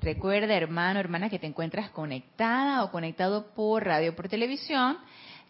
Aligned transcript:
Recuerda, 0.00 0.54
hermano, 0.54 1.00
hermana, 1.00 1.28
que 1.28 1.40
te 1.40 1.46
encuentras 1.46 1.90
conectada 1.90 2.84
o 2.84 2.90
conectado 2.92 3.52
por 3.54 3.84
radio, 3.84 4.14
por 4.14 4.28
televisión. 4.28 4.96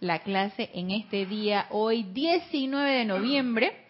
La 0.00 0.20
clase 0.20 0.70
en 0.72 0.90
este 0.90 1.26
día, 1.26 1.66
hoy 1.70 2.04
19 2.04 2.90
de 2.90 3.04
noviembre, 3.04 3.86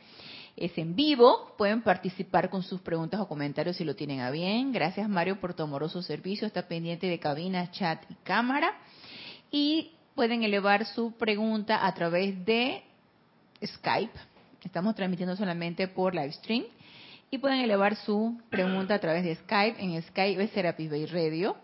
es 0.57 0.77
en 0.77 0.97
vivo. 0.97 1.55
Pueden 1.57 1.83
participar 1.83 2.51
con 2.51 2.65
sus 2.65 2.81
preguntas 2.81 3.21
o 3.21 3.29
comentarios 3.29 3.77
si 3.77 3.85
lo 3.85 3.95
tienen 3.95 4.21
a 4.21 4.33
bien. 4.33 4.73
Gracias, 4.73 5.09
Mario, 5.09 5.39
por 5.39 5.55
tu 5.55 5.63
amoroso 5.63 6.03
servicio. 6.03 6.47
Está 6.47 6.67
pendiente 6.67 7.07
de 7.07 7.21
cabina, 7.21 7.71
chat 7.71 8.03
y 8.11 8.15
cámara. 8.25 8.77
Y 9.53 9.93
pueden 10.17 10.43
elevar 10.43 10.87
su 10.87 11.13
pregunta 11.13 11.87
a 11.87 11.95
través 11.95 12.45
de 12.45 12.83
Skype. 13.65 14.19
Estamos 14.65 14.97
transmitiendo 14.97 15.37
solamente 15.37 15.87
por 15.87 16.17
live 16.17 16.33
stream 16.33 16.65
y 17.31 17.39
pueden 17.39 17.61
elevar 17.61 17.97
su 17.97 18.41
pregunta 18.51 18.95
a 18.95 18.99
través 18.99 19.25
de 19.25 19.35
Skype. 19.35 19.83
En 19.83 20.01
Skype 20.03 20.43
es 20.43 20.51
Serapis 20.51 20.91
Bay 20.91 21.07
Radio. 21.07 21.57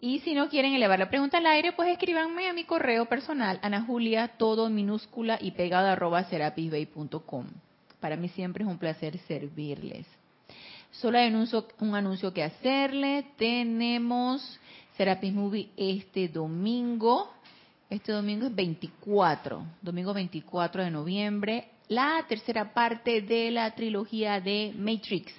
Y 0.00 0.18
si 0.20 0.34
no 0.34 0.48
quieren 0.48 0.74
elevar 0.74 0.98
la 0.98 1.08
pregunta 1.08 1.38
al 1.38 1.46
aire, 1.46 1.72
pues 1.72 1.88
escríbanme 1.88 2.48
a 2.48 2.52
mi 2.52 2.64
correo 2.64 3.06
personal, 3.06 3.60
Ana 3.62 3.82
Julia, 3.82 4.28
todo 4.36 4.66
en 4.66 4.74
minúscula 4.74 5.38
y 5.40 5.52
pegado 5.52 5.88
arroba 5.88 6.24
serapisbay.com. 6.24 7.46
Para 8.00 8.16
mí 8.16 8.28
siempre 8.30 8.64
es 8.64 8.70
un 8.70 8.78
placer 8.78 9.16
servirles. 9.28 10.04
Solo 10.90 11.18
hay 11.18 11.28
un 11.28 11.34
anuncio, 11.34 11.68
un 11.78 11.94
anuncio 11.94 12.34
que 12.34 12.42
hacerle. 12.42 13.26
Tenemos 13.38 14.58
Serapis 14.96 15.32
Movie 15.32 15.70
este 15.76 16.28
domingo. 16.28 17.32
Este 17.88 18.10
domingo 18.10 18.46
es 18.46 18.54
24, 18.54 19.64
domingo 19.82 20.14
24 20.14 20.82
de 20.82 20.90
noviembre, 20.90 21.68
la 21.94 22.24
tercera 22.28 22.72
parte 22.72 23.20
de 23.22 23.50
la 23.50 23.74
trilogía 23.74 24.40
de 24.40 24.72
Matrix. 24.76 25.32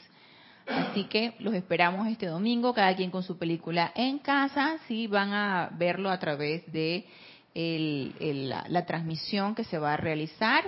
Así 0.67 1.05
que 1.05 1.33
los 1.39 1.53
esperamos 1.53 2.07
este 2.07 2.27
domingo, 2.27 2.73
cada 2.73 2.95
quien 2.95 3.11
con 3.11 3.23
su 3.23 3.37
película 3.37 3.91
en 3.95 4.19
casa, 4.19 4.77
si 4.87 5.07
van 5.07 5.33
a 5.33 5.69
verlo 5.77 6.09
a 6.09 6.19
través 6.19 6.71
de 6.71 7.05
el- 7.53 8.49
la, 8.49 8.63
la 8.69 8.85
transmisión 8.85 9.55
que 9.55 9.63
se 9.65 9.77
va 9.77 9.93
a 9.93 9.97
realizar. 9.97 10.63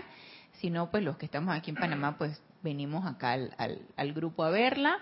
Si 0.59 0.69
no, 0.69 0.91
pues 0.91 1.03
los 1.03 1.17
que 1.17 1.25
estamos 1.25 1.56
aquí 1.56 1.69
en 1.72 1.78
Panamá, 1.78 2.17
pues 2.17 2.41
venimos 2.61 3.06
acá 3.06 3.33
al, 3.33 3.53
al- 3.58 3.81
al 3.95 4.13
grupo 4.13 4.44
a 4.44 4.50
verla. 4.50 4.97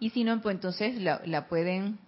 Y 0.00 0.10
si 0.10 0.24
no, 0.24 0.40
pues 0.40 0.54
entonces 0.54 1.00
la, 1.00 1.20
la 1.24 1.46
pueden, 1.48 1.98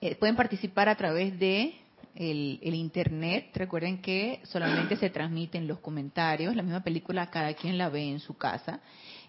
eh, 0.00 0.16
pueden 0.16 0.36
participar 0.36 0.88
a 0.88 0.96
través 0.96 1.38
de 1.38 1.74
el, 2.14 2.58
el 2.62 2.74
internet. 2.74 3.50
Recuerden 3.54 4.00
que 4.00 4.40
solamente 4.44 4.96
se 4.96 5.10
transmiten 5.10 5.66
los 5.68 5.78
comentarios. 5.80 6.54
La 6.56 6.62
misma 6.62 6.82
película 6.82 7.30
cada 7.30 7.54
quien 7.54 7.78
la 7.78 7.88
ve 7.88 8.10
en 8.10 8.20
su 8.20 8.36
casa. 8.36 8.80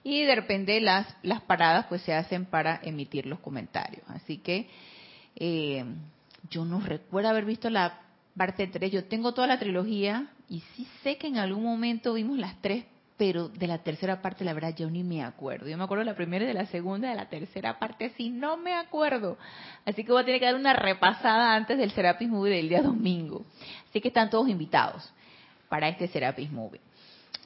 Y 0.03 0.23
de 0.23 0.35
repente 0.35 0.79
las, 0.81 1.07
las 1.23 1.41
paradas 1.41 1.85
pues 1.87 2.01
se 2.03 2.13
hacen 2.13 2.45
para 2.45 2.79
emitir 2.83 3.25
los 3.25 3.39
comentarios. 3.39 4.03
Así 4.07 4.37
que 4.37 4.67
eh, 5.35 5.83
yo 6.49 6.65
no 6.65 6.79
recuerdo 6.79 7.29
haber 7.29 7.45
visto 7.45 7.69
la 7.69 8.01
parte 8.35 8.67
3. 8.67 8.91
Yo 8.91 9.05
tengo 9.05 9.33
toda 9.33 9.47
la 9.47 9.59
trilogía 9.59 10.29
y 10.47 10.61
sí 10.75 10.87
sé 11.03 11.17
que 11.17 11.27
en 11.27 11.37
algún 11.37 11.63
momento 11.63 12.13
vimos 12.13 12.37
las 12.37 12.59
tres, 12.61 12.85
pero 13.19 13.49
de 13.49 13.67
la 13.67 13.79
tercera 13.79 14.21
parte 14.21 14.45
la 14.45 14.53
verdad 14.53 14.73
yo 14.73 14.89
ni 14.89 15.03
me 15.03 15.21
acuerdo. 15.25 15.67
Yo 15.67 15.77
me 15.77 15.83
acuerdo 15.83 16.05
de 16.05 16.11
la 16.11 16.15
primera 16.15 16.45
y 16.45 16.47
de 16.47 16.53
la 16.53 16.67
segunda, 16.67 17.09
de 17.09 17.15
la 17.15 17.27
tercera 17.27 17.77
parte 17.77 18.13
sí 18.15 18.29
no 18.29 18.55
me 18.55 18.73
acuerdo. 18.73 19.37
Así 19.85 20.05
que 20.05 20.13
voy 20.13 20.21
a 20.21 20.25
tener 20.25 20.39
que 20.39 20.45
dar 20.45 20.55
una 20.55 20.71
repasada 20.71 21.53
antes 21.53 21.77
del 21.77 21.91
Serapis 21.91 22.29
Movie 22.29 22.55
del 22.55 22.69
día 22.69 22.81
domingo. 22.81 23.45
Así 23.89 23.99
que 23.99 24.07
están 24.07 24.29
todos 24.29 24.47
invitados 24.47 25.11
para 25.67 25.89
este 25.89 26.07
Serapis 26.07 26.49
Movie. 26.49 26.79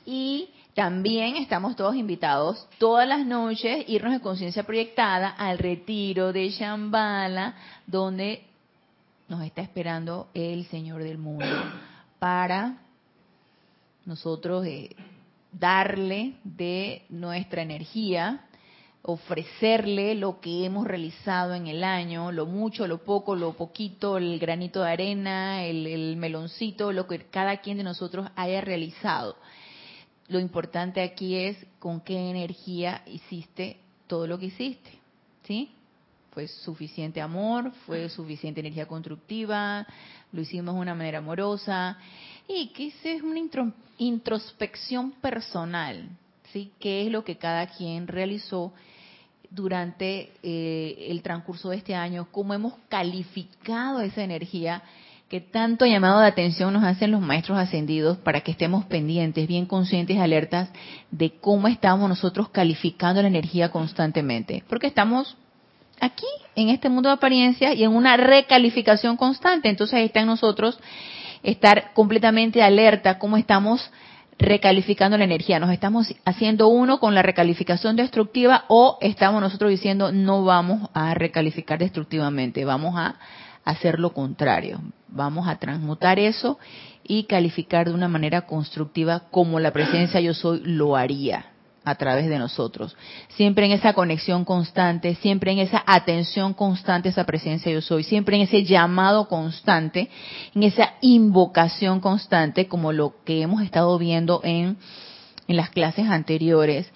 Y 0.05 0.51
también 0.75 1.37
estamos 1.37 1.75
todos 1.75 1.95
invitados 1.95 2.67
todas 2.77 3.07
las 3.07 3.25
noches 3.25 3.83
irnos 3.87 4.13
de 4.13 4.19
conciencia 4.19 4.61
proyectada 4.61 5.29
al 5.29 5.57
retiro 5.57 6.31
de 6.31 6.49
Shambhala, 6.49 7.55
donde 7.87 8.43
nos 9.27 9.41
está 9.41 9.63
esperando 9.63 10.27
el 10.35 10.65
Señor 10.67 11.01
del 11.01 11.17
mundo 11.17 11.47
para 12.19 12.77
nosotros 14.05 14.67
eh, 14.67 14.95
darle 15.53 16.33
de 16.43 17.05
nuestra 17.09 17.61
energía, 17.61 18.45
ofrecerle 19.01 20.15
lo 20.15 20.39
que 20.39 20.65
hemos 20.65 20.87
realizado 20.87 21.53
en 21.53 21.67
el 21.67 21.83
año, 21.83 22.31
lo 22.31 22.45
mucho, 22.45 22.87
lo 22.87 23.03
poco, 23.03 23.35
lo 23.35 23.53
poquito, 23.53 24.17
el 24.17 24.39
granito 24.39 24.81
de 24.81 24.91
arena, 24.91 25.63
el, 25.65 25.85
el 25.85 26.15
meloncito, 26.15 26.91
lo 26.91 27.05
que 27.07 27.25
cada 27.25 27.57
quien 27.57 27.77
de 27.77 27.83
nosotros 27.83 28.29
haya 28.35 28.61
realizado. 28.61 29.35
Lo 30.29 30.39
importante 30.39 31.01
aquí 31.01 31.35
es 31.35 31.57
con 31.79 31.99
qué 31.99 32.29
energía 32.29 33.03
hiciste 33.05 33.77
todo 34.07 34.25
lo 34.25 34.39
que 34.39 34.45
hiciste, 34.45 34.91
¿sí? 35.43 35.71
Fue 36.31 36.47
suficiente 36.47 37.21
amor, 37.21 37.71
fue 37.85 38.09
suficiente 38.09 38.61
energía 38.61 38.87
constructiva, 38.87 39.85
lo 40.31 40.41
hicimos 40.41 40.73
de 40.73 40.81
una 40.81 40.95
manera 40.95 41.19
amorosa 41.19 41.99
y 42.47 42.71
es 43.03 43.21
una 43.21 43.39
intro- 43.39 43.73
introspección 43.97 45.11
personal, 45.11 46.09
¿sí? 46.51 46.71
¿Qué 46.79 47.05
es 47.05 47.11
lo 47.11 47.23
que 47.23 47.37
cada 47.37 47.67
quien 47.67 48.07
realizó 48.07 48.73
durante 49.49 50.31
eh, 50.43 51.07
el 51.09 51.21
transcurso 51.21 51.69
de 51.69 51.77
este 51.77 51.95
año? 51.95 52.27
¿Cómo 52.31 52.53
hemos 52.53 52.73
calificado 52.89 54.01
esa 54.01 54.23
energía? 54.23 54.83
que 55.29 55.41
tanto 55.41 55.87
llamado 55.87 56.19
de 56.19 56.27
atención 56.27 56.71
nos 56.73 56.83
hacen 56.83 57.09
los 57.09 57.19
maestros 57.19 57.57
ascendidos 57.57 58.19
para 58.19 58.41
que 58.41 58.51
estemos 58.51 58.85
pendientes, 58.85 59.47
bien 59.47 59.65
conscientes 59.65 60.19
alertas 60.19 60.69
de 61.09 61.31
cómo 61.31 61.67
estamos 61.67 62.07
nosotros 62.07 62.49
calificando 62.49 63.19
la 63.19 63.29
energía 63.29 63.71
constantemente. 63.71 64.63
Porque 64.69 64.85
estamos 64.85 65.35
aquí, 65.99 66.27
en 66.55 66.69
este 66.69 66.87
mundo 66.87 67.09
de 67.09 67.15
apariencia 67.15 67.73
y 67.73 67.83
en 67.83 67.95
una 67.95 68.15
recalificación 68.15 69.17
constante. 69.17 69.69
Entonces 69.69 69.95
ahí 69.95 70.05
está 70.05 70.19
en 70.19 70.27
nosotros 70.27 70.77
estar 71.43 71.93
completamente 71.93 72.63
alerta 72.63 73.19
cómo 73.19 73.37
estamos 73.37 73.91
recalificando 74.39 75.17
la 75.17 75.25
energía. 75.25 75.59
Nos 75.59 75.71
estamos 75.71 76.13
haciendo 76.25 76.67
uno 76.67 76.99
con 76.99 77.13
la 77.13 77.21
recalificación 77.21 77.95
destructiva 77.95 78.65
o 78.67 78.97
estamos 79.01 79.41
nosotros 79.41 79.69
diciendo 79.69 80.11
no 80.11 80.43
vamos 80.43 80.89
a 80.93 81.13
recalificar 81.13 81.79
destructivamente, 81.79 82.65
vamos 82.65 82.95
a 82.97 83.15
hacer 83.65 83.99
lo 83.99 84.13
contrario. 84.13 84.81
Vamos 85.07 85.47
a 85.47 85.57
transmutar 85.57 86.17
eso 86.17 86.57
y 87.03 87.25
calificar 87.25 87.87
de 87.87 87.93
una 87.93 88.07
manera 88.07 88.47
constructiva 88.47 89.25
como 89.29 89.59
la 89.59 89.71
presencia 89.71 90.19
yo 90.19 90.33
soy 90.33 90.61
lo 90.63 90.95
haría 90.95 91.52
a 91.85 91.95
través 91.95 92.29
de 92.29 92.39
nosotros. 92.39 92.95
Siempre 93.29 93.65
en 93.65 93.71
esa 93.71 93.93
conexión 93.93 94.45
constante, 94.45 95.15
siempre 95.15 95.51
en 95.51 95.59
esa 95.59 95.83
atención 95.85 96.53
constante 96.53 97.09
esa 97.09 97.25
presencia 97.25 97.71
yo 97.71 97.81
soy, 97.81 98.03
siempre 98.03 98.35
en 98.37 98.43
ese 98.43 98.63
llamado 98.63 99.27
constante, 99.27 100.09
en 100.55 100.63
esa 100.63 100.93
invocación 101.01 101.99
constante 101.99 102.67
como 102.67 102.91
lo 102.91 103.15
que 103.25 103.41
hemos 103.41 103.61
estado 103.61 103.97
viendo 103.97 104.41
en, 104.43 104.77
en 105.47 105.57
las 105.57 105.69
clases 105.69 106.07
anteriores, 106.07 106.91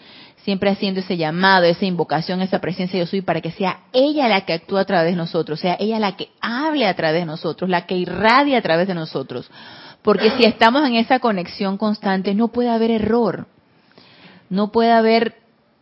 siempre 0.48 0.70
haciendo 0.70 1.02
ese 1.02 1.18
llamado, 1.18 1.66
esa 1.66 1.86
invocación, 1.86 2.42
esa 2.42 2.60
presencia 2.60 2.98
yo 2.98 3.06
soy 3.06 3.22
para 3.22 3.42
que 3.42 3.52
sea 3.52 3.82
ella 3.92 4.30
la 4.30 4.46
que 4.46 4.54
actúa 4.54 4.82
a 4.82 4.86
través 4.86 5.12
de 5.12 5.18
nosotros, 5.18 5.60
sea 5.60 5.76
ella 5.78 6.00
la 6.00 6.16
que 6.16 6.30
hable 6.40 6.88
a 6.88 6.96
través 6.96 7.20
de 7.22 7.26
nosotros, 7.26 7.70
la 7.70 7.86
que 7.86 7.98
irradia 7.98 8.58
a 8.58 8.62
través 8.62 8.88
de 8.88 8.94
nosotros. 8.94 9.52
Porque 10.02 10.32
si 10.38 10.46
estamos 10.46 10.88
en 10.88 10.96
esa 10.96 11.20
conexión 11.20 11.78
constante, 11.78 12.34
no 12.34 12.48
puede 12.48 12.70
haber 12.70 12.92
error, 12.92 13.48
no 14.50 14.72
puede 14.72 14.92
haber 14.92 15.36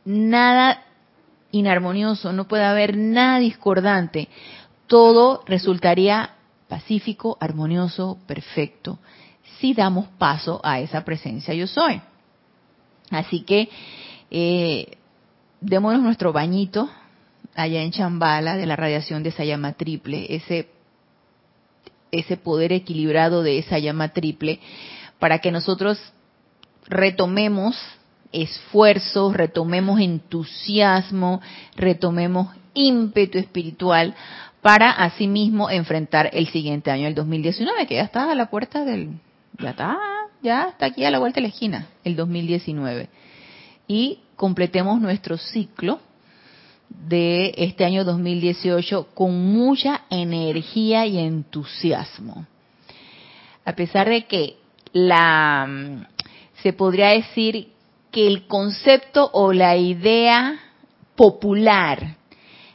nada 0.05 0.83
inarmonioso, 1.51 2.33
no 2.33 2.47
puede 2.47 2.63
haber 2.63 2.97
nada 2.97 3.39
discordante. 3.39 4.27
Todo 4.87 5.43
resultaría 5.45 6.31
pacífico, 6.67 7.37
armonioso, 7.39 8.17
perfecto, 8.27 8.99
si 9.59 9.73
damos 9.73 10.07
paso 10.17 10.59
a 10.63 10.79
esa 10.79 11.05
presencia 11.05 11.53
yo 11.53 11.67
soy. 11.67 12.01
Así 13.09 13.41
que 13.41 13.69
eh, 14.31 14.97
démonos 15.61 16.01
nuestro 16.01 16.33
bañito 16.33 16.89
allá 17.55 17.81
en 17.81 17.91
Chambala 17.91 18.57
de 18.57 18.65
la 18.65 18.75
radiación 18.75 19.23
de 19.23 19.29
esa 19.29 19.45
llama 19.45 19.73
triple, 19.73 20.35
ese, 20.35 20.69
ese 22.11 22.37
poder 22.37 22.73
equilibrado 22.73 23.43
de 23.43 23.59
esa 23.59 23.79
llama 23.79 24.09
triple, 24.09 24.59
para 25.19 25.39
que 25.39 25.51
nosotros 25.51 25.99
retomemos 26.87 27.77
esfuerzos, 28.31 29.33
retomemos 29.33 29.99
entusiasmo, 29.99 31.41
retomemos 31.75 32.49
ímpetu 32.73 33.37
espiritual 33.37 34.13
para 34.61 34.91
asimismo 34.91 35.69
enfrentar 35.69 36.29
el 36.33 36.47
siguiente 36.47 36.91
año, 36.91 37.07
el 37.07 37.15
2019, 37.15 37.87
que 37.87 37.95
ya 37.95 38.03
está 38.03 38.31
a 38.31 38.35
la 38.35 38.49
puerta 38.49 38.83
del, 38.83 39.11
ya 39.59 39.69
está, 39.69 39.97
ya 40.41 40.69
está 40.69 40.87
aquí 40.87 41.05
a 41.05 41.11
la 41.11 41.19
vuelta 41.19 41.35
de 41.35 41.43
la 41.43 41.53
esquina, 41.53 41.87
el 42.03 42.15
2019. 42.15 43.09
Y 43.87 44.19
completemos 44.35 44.99
nuestro 44.99 45.37
ciclo 45.37 45.99
de 46.89 47.53
este 47.57 47.85
año 47.85 48.03
2018 48.03 49.09
con 49.13 49.53
mucha 49.53 50.01
energía 50.09 51.05
y 51.05 51.19
entusiasmo. 51.19 52.47
A 53.63 53.73
pesar 53.73 54.09
de 54.09 54.25
que 54.25 54.57
la 54.93 56.07
se 56.61 56.73
podría 56.73 57.09
decir 57.09 57.74
que 58.15 58.27
el 58.27 58.47
concepto 58.47 59.29
o 59.33 59.51
la 59.51 59.75
idea 59.75 60.57
popular 61.17 62.15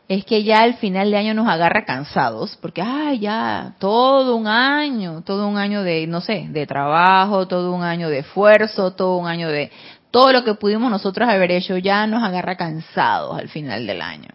es 0.06 0.26
que 0.26 0.44
ya 0.44 0.60
al 0.60 0.74
final 0.74 1.10
de 1.10 1.16
año 1.16 1.32
nos 1.32 1.48
agarra 1.48 1.86
cansados, 1.86 2.58
porque 2.60 2.82
ay, 2.82 3.20
ya 3.20 3.72
todo 3.78 4.36
un 4.36 4.46
año, 4.46 5.22
todo 5.22 5.48
un 5.48 5.56
año 5.56 5.82
de 5.82 6.06
no 6.06 6.20
sé, 6.20 6.48
de 6.50 6.66
trabajo, 6.66 7.48
todo 7.48 7.72
un 7.72 7.82
año 7.82 8.10
de 8.10 8.18
esfuerzo, 8.18 8.90
todo 8.90 9.16
un 9.16 9.28
año 9.28 9.48
de 9.48 9.70
todo 10.10 10.30
lo 10.30 10.44
que 10.44 10.56
pudimos 10.56 10.90
nosotros 10.90 11.26
haber 11.26 11.52
hecho 11.52 11.78
ya 11.78 12.06
nos 12.06 12.22
agarra 12.22 12.56
cansados 12.56 13.38
al 13.38 13.48
final 13.48 13.86
del 13.86 14.02
año. 14.02 14.28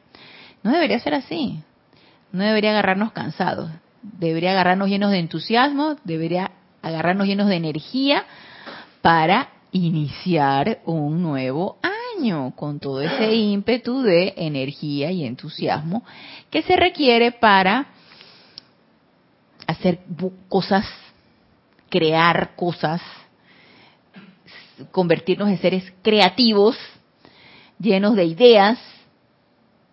No 0.63 0.71
debería 0.71 0.99
ser 0.99 1.13
así. 1.13 1.61
No 2.31 2.43
debería 2.43 2.71
agarrarnos 2.71 3.11
cansados. 3.11 3.69
Debería 4.01 4.53
agarrarnos 4.53 4.89
llenos 4.89 5.11
de 5.11 5.19
entusiasmo, 5.19 5.97
debería 6.03 6.49
agarrarnos 6.81 7.27
llenos 7.27 7.47
de 7.47 7.57
energía 7.57 8.25
para 9.03 9.49
iniciar 9.75 10.79
un 10.85 11.21
nuevo 11.21 11.77
año 12.17 12.55
con 12.55 12.79
todo 12.79 13.01
ese 13.01 13.35
ímpetu 13.35 14.01
de 14.01 14.33
energía 14.37 15.11
y 15.11 15.25
entusiasmo 15.25 16.05
que 16.49 16.61
se 16.61 16.77
requiere 16.77 17.33
para 17.33 17.87
hacer 19.67 19.99
cosas, 20.47 20.85
crear 21.89 22.55
cosas, 22.55 23.01
convertirnos 24.91 25.49
en 25.49 25.57
seres 25.57 25.91
creativos, 26.01 26.77
llenos 27.77 28.15
de 28.15 28.23
ideas, 28.23 28.79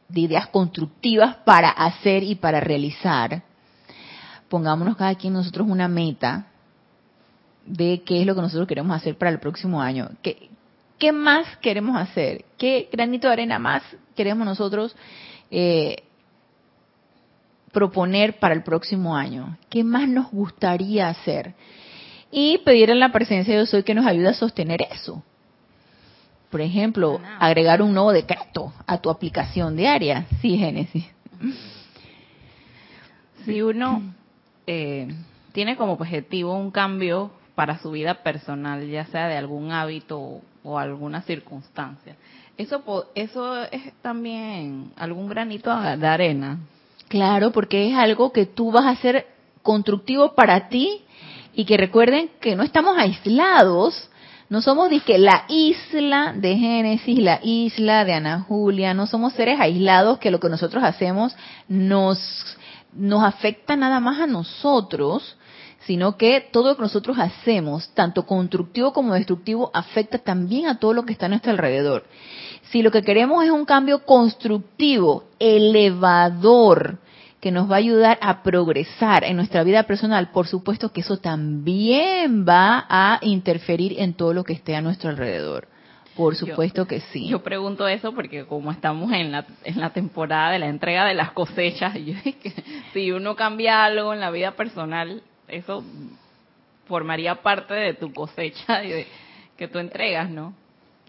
de 0.09 0.21
ideas 0.21 0.47
constructivas 0.47 1.39
para 1.45 1.71
hacer 1.71 2.23
y 2.23 2.37
para 2.37 2.61
realizar. 2.61 3.43
Pongámonos 4.49 4.97
cada 4.97 5.17
quien 5.17 5.33
nosotros 5.33 5.67
una 5.69 5.89
meta 5.89 6.52
de 7.67 8.03
qué 8.05 8.21
es 8.21 8.27
lo 8.27 8.35
que 8.35 8.43
nosotros 8.43 8.69
queremos 8.69 8.97
hacer 8.97 9.17
para 9.17 9.31
el 9.31 9.39
próximo 9.39 9.81
año. 9.81 10.11
¿Qué, 10.23 10.51
qué 10.99 11.13
más 11.13 11.57
queremos 11.59 11.97
hacer? 11.97 12.45
¿Qué 12.59 12.89
granito 12.93 13.29
de 13.29 13.33
arena 13.35 13.59
más 13.59 13.83
queremos 14.15 14.45
nosotros 14.45 14.95
eh, 15.51 16.03
proponer 17.73 18.39
para 18.39 18.55
el 18.55 18.63
próximo 18.63 19.17
año? 19.17 19.57
¿Qué 19.69 19.85
más 19.85 20.09
nos 20.09 20.31
gustaría 20.31 21.09
hacer? 21.09 21.55
y 22.33 22.59
pedir 22.59 22.91
en 22.91 22.99
la 22.99 23.13
presencia 23.13 23.55
de 23.55 23.61
Yo 23.61 23.67
Soy 23.67 23.83
que 23.85 23.95
nos 23.95 24.07
ayude 24.07 24.29
a 24.29 24.35
sostener 24.35 24.81
eso. 24.91 25.23
Por 26.51 26.63
ejemplo, 26.63 27.21
agregar 27.39 27.83
un 27.83 27.93
nuevo 27.93 28.13
decreto 28.13 28.73
a 28.87 28.99
tu 28.99 29.11
aplicación 29.11 29.77
diaria. 29.77 30.27
Sí, 30.41 30.57
Génesis. 30.57 31.05
Si 33.45 33.63
uno 33.63 34.15
eh, 34.67 35.09
tiene 35.53 35.77
como 35.77 35.93
objetivo 35.93 36.57
un 36.57 36.71
cambio 36.71 37.31
para 37.55 37.79
su 37.79 37.91
vida 37.91 38.23
personal, 38.23 38.87
ya 38.89 39.07
sea 39.07 39.29
de 39.29 39.37
algún 39.37 39.73
hábito 39.73 40.41
o 40.63 40.79
alguna 40.79 41.23
circunstancia, 41.23 42.17
eso, 42.57 43.07
eso 43.15 43.63
es 43.65 43.93
también 44.03 44.93
algún 44.97 45.29
granito 45.29 45.75
de 45.81 46.07
arena. 46.07 46.59
Claro, 47.09 47.51
porque 47.53 47.91
es 47.91 47.97
algo 47.97 48.33
que 48.33 48.47
tú 48.47 48.71
vas 48.71 48.85
a 48.85 48.91
hacer 48.91 49.27
constructivo 49.63 50.35
para 50.35 50.69
ti 50.69 51.03
y 51.55 51.65
que 51.65 51.77
recuerden 51.77 52.31
que 52.41 52.57
no 52.57 52.63
estamos 52.63 52.97
aislados, 52.97 54.11
no 54.49 54.61
somos 54.61 54.91
que 55.05 55.19
la 55.19 55.45
isla 55.49 56.35
de 56.37 56.57
Génesis, 56.57 57.19
la 57.19 57.41
isla 57.43 58.05
de 58.05 58.15
Ana 58.15 58.41
Julia, 58.41 58.95
no 58.95 59.07
somos 59.07 59.33
seres 59.33 59.59
aislados 59.61 60.19
que 60.19 60.31
lo 60.31 60.41
que 60.41 60.49
nosotros 60.49 60.85
hacemos 60.85 61.35
nos, 61.69 62.19
nos 62.93 63.25
afecta 63.25 63.77
nada 63.77 63.99
más 64.01 64.21
a 64.21 64.27
nosotros, 64.27 65.37
sino 65.87 66.17
que 66.17 66.49
todo 66.53 66.71
lo 66.71 66.77
que 66.77 66.83
nosotros 66.83 67.19
hacemos, 67.19 67.89
tanto 67.95 68.25
constructivo 68.25 68.93
como 68.93 69.15
destructivo, 69.15 69.71
afecta 69.75 70.19
también 70.19 70.67
a 70.67 70.79
todo 70.79 70.95
lo 70.95 71.05
que 71.05 71.13
está 71.13 71.27
a 71.27 71.29
nuestro 71.29 71.51
alrededor. 71.51 72.05
Si 72.71 72.83
lo 72.83 72.91
que 72.91 73.03
queremos 73.03 73.45
es 73.45 73.51
un 73.51 73.65
cambio 73.65 74.05
constructivo, 74.05 75.25
elevador, 75.39 76.99
que 77.41 77.51
nos 77.51 77.69
va 77.69 77.75
a 77.75 77.79
ayudar 77.79 78.19
a 78.23 78.45
progresar 78.45 79.25
en 79.25 79.37
nuestra 79.37 79.65
vida 79.65 79.83
personal, 79.83 80.31
por 80.31 80.47
supuesto 80.47 80.93
que 80.93 81.01
eso 81.01 81.17
también 81.17 82.47
va 82.49 82.87
a 82.89 83.19
interferir 83.23 83.99
en 83.99 84.15
todo 84.15 84.33
lo 84.33 84.45
que 84.45 84.53
esté 84.53 84.77
a 84.77 84.81
nuestro 84.81 85.11
alrededor. 85.11 85.67
Por 86.15 86.37
supuesto 86.37 86.87
que 86.87 87.01
sí. 87.01 87.27
Yo 87.27 87.43
pregunto 87.43 87.89
eso 87.89 88.13
porque 88.13 88.45
como 88.45 88.71
estamos 88.71 89.11
en 89.13 89.33
la, 89.33 89.47
en 89.65 89.81
la 89.81 89.91
temporada 89.91 90.53
de 90.53 90.59
la 90.59 90.69
entrega 90.69 91.05
de 91.07 91.15
las 91.15 91.33
cosechas, 91.33 91.95
yo 92.05 92.15
si 92.93 93.11
uno 93.11 93.35
cambia 93.35 93.85
algo 93.85 94.13
en 94.13 94.21
la 94.21 94.31
vida 94.31 94.53
personal, 94.53 95.23
eso 95.53 95.85
formaría 96.87 97.43
parte 97.43 97.75
de 97.75 97.95
tu 97.95 98.13
cosecha 98.13 98.83
y 98.85 99.07
que 99.57 99.69
tú 99.69 99.79
entregas, 99.79 100.31
¿no? 100.31 100.55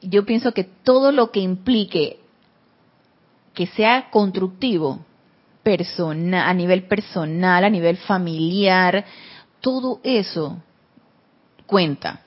Yo 0.01 0.25
pienso 0.25 0.51
que 0.51 0.63
todo 0.63 1.11
lo 1.11 1.31
que 1.31 1.39
implique 1.39 2.19
que 3.53 3.67
sea 3.67 4.09
constructivo 4.09 4.99
persona, 5.63 6.49
a 6.49 6.53
nivel 6.53 6.83
personal, 6.83 7.63
a 7.63 7.69
nivel 7.69 7.97
familiar, 7.97 9.05
todo 9.61 10.01
eso 10.03 10.61
cuenta. 11.65 12.21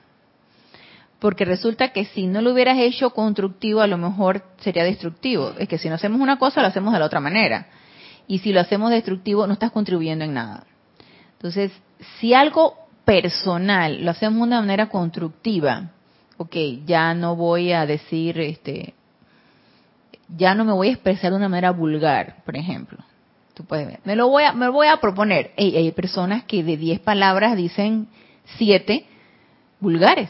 Porque 1.19 1.45
resulta 1.45 1.89
que 1.89 2.05
si 2.05 2.27
no 2.27 2.41
lo 2.41 2.51
hubieras 2.51 2.77
hecho 2.79 3.11
constructivo, 3.11 3.81
a 3.81 3.87
lo 3.87 3.97
mejor 3.97 4.43
sería 4.59 4.83
destructivo. 4.83 5.53
Es 5.57 5.67
que 5.67 5.77
si 5.77 5.89
no 5.89 5.95
hacemos 5.95 6.19
una 6.19 6.39
cosa, 6.39 6.61
lo 6.61 6.67
hacemos 6.67 6.93
de 6.93 6.99
la 6.99 7.05
otra 7.05 7.19
manera. 7.19 7.67
Y 8.27 8.39
si 8.39 8.53
lo 8.53 8.59
hacemos 8.59 8.91
destructivo, 8.91 9.45
no 9.45 9.53
estás 9.53 9.71
contribuyendo 9.71 10.25
en 10.25 10.33
nada. 10.33 10.65
Entonces, 11.33 11.71
si 12.19 12.33
algo 12.33 12.75
personal 13.05 14.03
lo 14.03 14.11
hacemos 14.11 14.35
de 14.35 14.43
una 14.43 14.61
manera 14.61 14.89
constructiva, 14.89 15.91
ok, 16.37 16.55
ya 16.85 17.13
no 17.13 17.35
voy 17.35 17.71
a 17.71 17.85
decir, 17.85 18.39
este, 18.39 18.93
ya 20.35 20.55
no 20.55 20.65
me 20.65 20.73
voy 20.73 20.89
a 20.89 20.93
expresar 20.93 21.31
de 21.31 21.37
una 21.37 21.49
manera 21.49 21.71
vulgar, 21.71 22.37
por 22.45 22.55
ejemplo. 22.57 22.99
Tú 23.53 23.65
puedes 23.65 23.87
ver. 23.87 23.99
Me 24.03 24.15
lo 24.15 24.27
voy 24.27 24.43
a, 24.43 24.53
me 24.53 24.69
voy 24.69 24.87
a 24.87 24.97
proponer. 24.97 25.51
hay 25.57 25.91
personas 25.91 26.43
que 26.43 26.63
de 26.63 26.77
10 26.77 26.99
palabras 26.99 27.57
dicen 27.57 28.07
7 28.57 29.05
vulgares. 29.79 30.29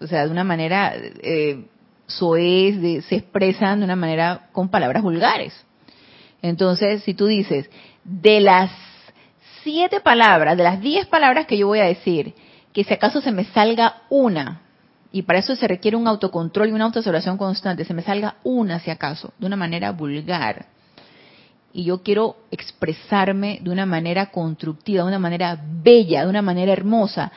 O 0.00 0.06
sea, 0.06 0.24
de 0.24 0.30
una 0.30 0.44
manera 0.44 0.94
eh, 0.94 1.66
soez, 2.06 3.04
se 3.04 3.16
expresan 3.16 3.80
de 3.80 3.84
una 3.84 3.96
manera 3.96 4.48
con 4.52 4.68
palabras 4.68 5.02
vulgares. 5.02 5.52
Entonces, 6.40 7.02
si 7.02 7.14
tú 7.14 7.26
dices, 7.26 7.68
de 8.04 8.40
las 8.40 8.70
siete 9.66 9.98
palabras, 10.00 10.56
de 10.56 10.62
las 10.62 10.80
10 10.80 11.08
palabras 11.08 11.46
que 11.46 11.58
yo 11.58 11.66
voy 11.66 11.80
a 11.80 11.86
decir, 11.86 12.34
que 12.72 12.84
si 12.84 12.94
acaso 12.94 13.20
se 13.20 13.32
me 13.32 13.42
salga 13.46 14.02
una, 14.08 14.60
y 15.10 15.22
para 15.22 15.40
eso 15.40 15.56
se 15.56 15.66
requiere 15.66 15.96
un 15.96 16.06
autocontrol 16.06 16.68
y 16.68 16.72
una 16.72 16.84
autoobservación 16.84 17.36
constante, 17.36 17.84
se 17.84 17.92
me 17.92 18.02
salga 18.02 18.36
una 18.44 18.78
si 18.78 18.92
acaso, 18.92 19.32
de 19.40 19.46
una 19.46 19.56
manera 19.56 19.90
vulgar, 19.90 20.66
y 21.72 21.82
yo 21.82 22.04
quiero 22.04 22.36
expresarme 22.52 23.58
de 23.60 23.70
una 23.70 23.86
manera 23.86 24.26
constructiva, 24.26 25.02
de 25.02 25.08
una 25.08 25.18
manera 25.18 25.60
bella, 25.60 26.22
de 26.22 26.30
una 26.30 26.42
manera 26.42 26.72
hermosa, 26.72 27.32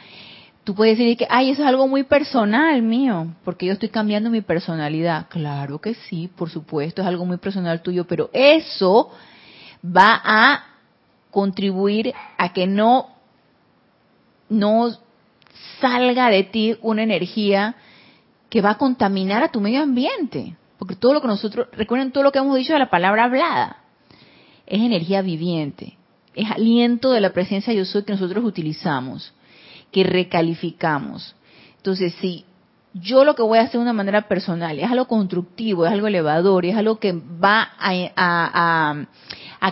tú 0.64 0.76
puedes 0.76 1.00
decir 1.00 1.18
que, 1.18 1.26
ay, 1.32 1.50
eso 1.50 1.64
es 1.64 1.68
algo 1.68 1.88
muy 1.88 2.04
personal 2.04 2.80
mío, 2.84 3.34
porque 3.44 3.66
yo 3.66 3.74
estoy 3.74 3.90
cambiando 3.90 4.30
mi 4.30 4.42
personalidad. 4.42 5.26
Claro 5.30 5.80
que 5.80 5.96
sí, 5.96 6.30
por 6.36 6.52
supuesto, 6.52 7.02
es 7.02 7.08
algo 7.08 7.26
muy 7.26 7.38
personal 7.38 7.82
tuyo, 7.82 8.06
pero 8.06 8.30
eso 8.34 9.10
va 9.84 10.22
a 10.24 10.70
contribuir 11.32 12.14
a 12.38 12.54
que 12.54 12.68
no, 12.68 13.10
no 14.50 14.90
salga 15.80 16.30
de 16.30 16.44
ti 16.44 16.78
una 16.82 17.04
energía 17.04 17.76
que 18.50 18.62
va 18.62 18.72
a 18.72 18.78
contaminar 18.78 19.44
a 19.44 19.52
tu 19.52 19.62
medio 19.62 19.82
ambiente. 19.82 20.56
Porque 20.78 20.96
todo 20.96 21.14
lo 21.14 21.22
que 21.22 21.28
nosotros, 21.28 21.68
recuerden 21.74 22.12
todo 22.12 22.24
lo 22.24 22.32
que 22.32 22.40
hemos 22.40 22.58
dicho 22.58 22.74
de 22.74 22.80
la 22.80 22.90
palabra 22.90 23.26
hablada 23.26 23.78
es 24.66 24.80
energía 24.82 25.22
viviente, 25.22 25.98
es 26.36 26.50
aliento 26.50 27.12
de 27.12 27.22
la 27.22 27.34
presencia 27.34 27.74
yo 27.74 27.86
soy 27.86 28.04
que 28.04 28.14
nosotros 28.14 28.46
utilizamos, 28.46 29.34
que 29.92 30.04
recalificamos. 30.04 31.36
Entonces, 31.78 32.14
si 32.22 32.46
yo 32.94 33.24
lo 33.24 33.36
que 33.36 33.42
voy 33.42 33.60
a 33.60 33.64
hacer 33.64 33.74
de 33.74 33.80
una 33.80 33.94
manera 33.94 34.28
personal 34.28 34.80
es 34.80 34.90
algo 34.90 35.08
constructivo, 35.08 35.86
es 35.86 35.92
algo 35.92 36.08
elevador, 36.08 36.66
es 36.66 36.76
algo 36.76 37.00
que 37.00 37.14
va 37.14 37.72
a, 37.80 39.06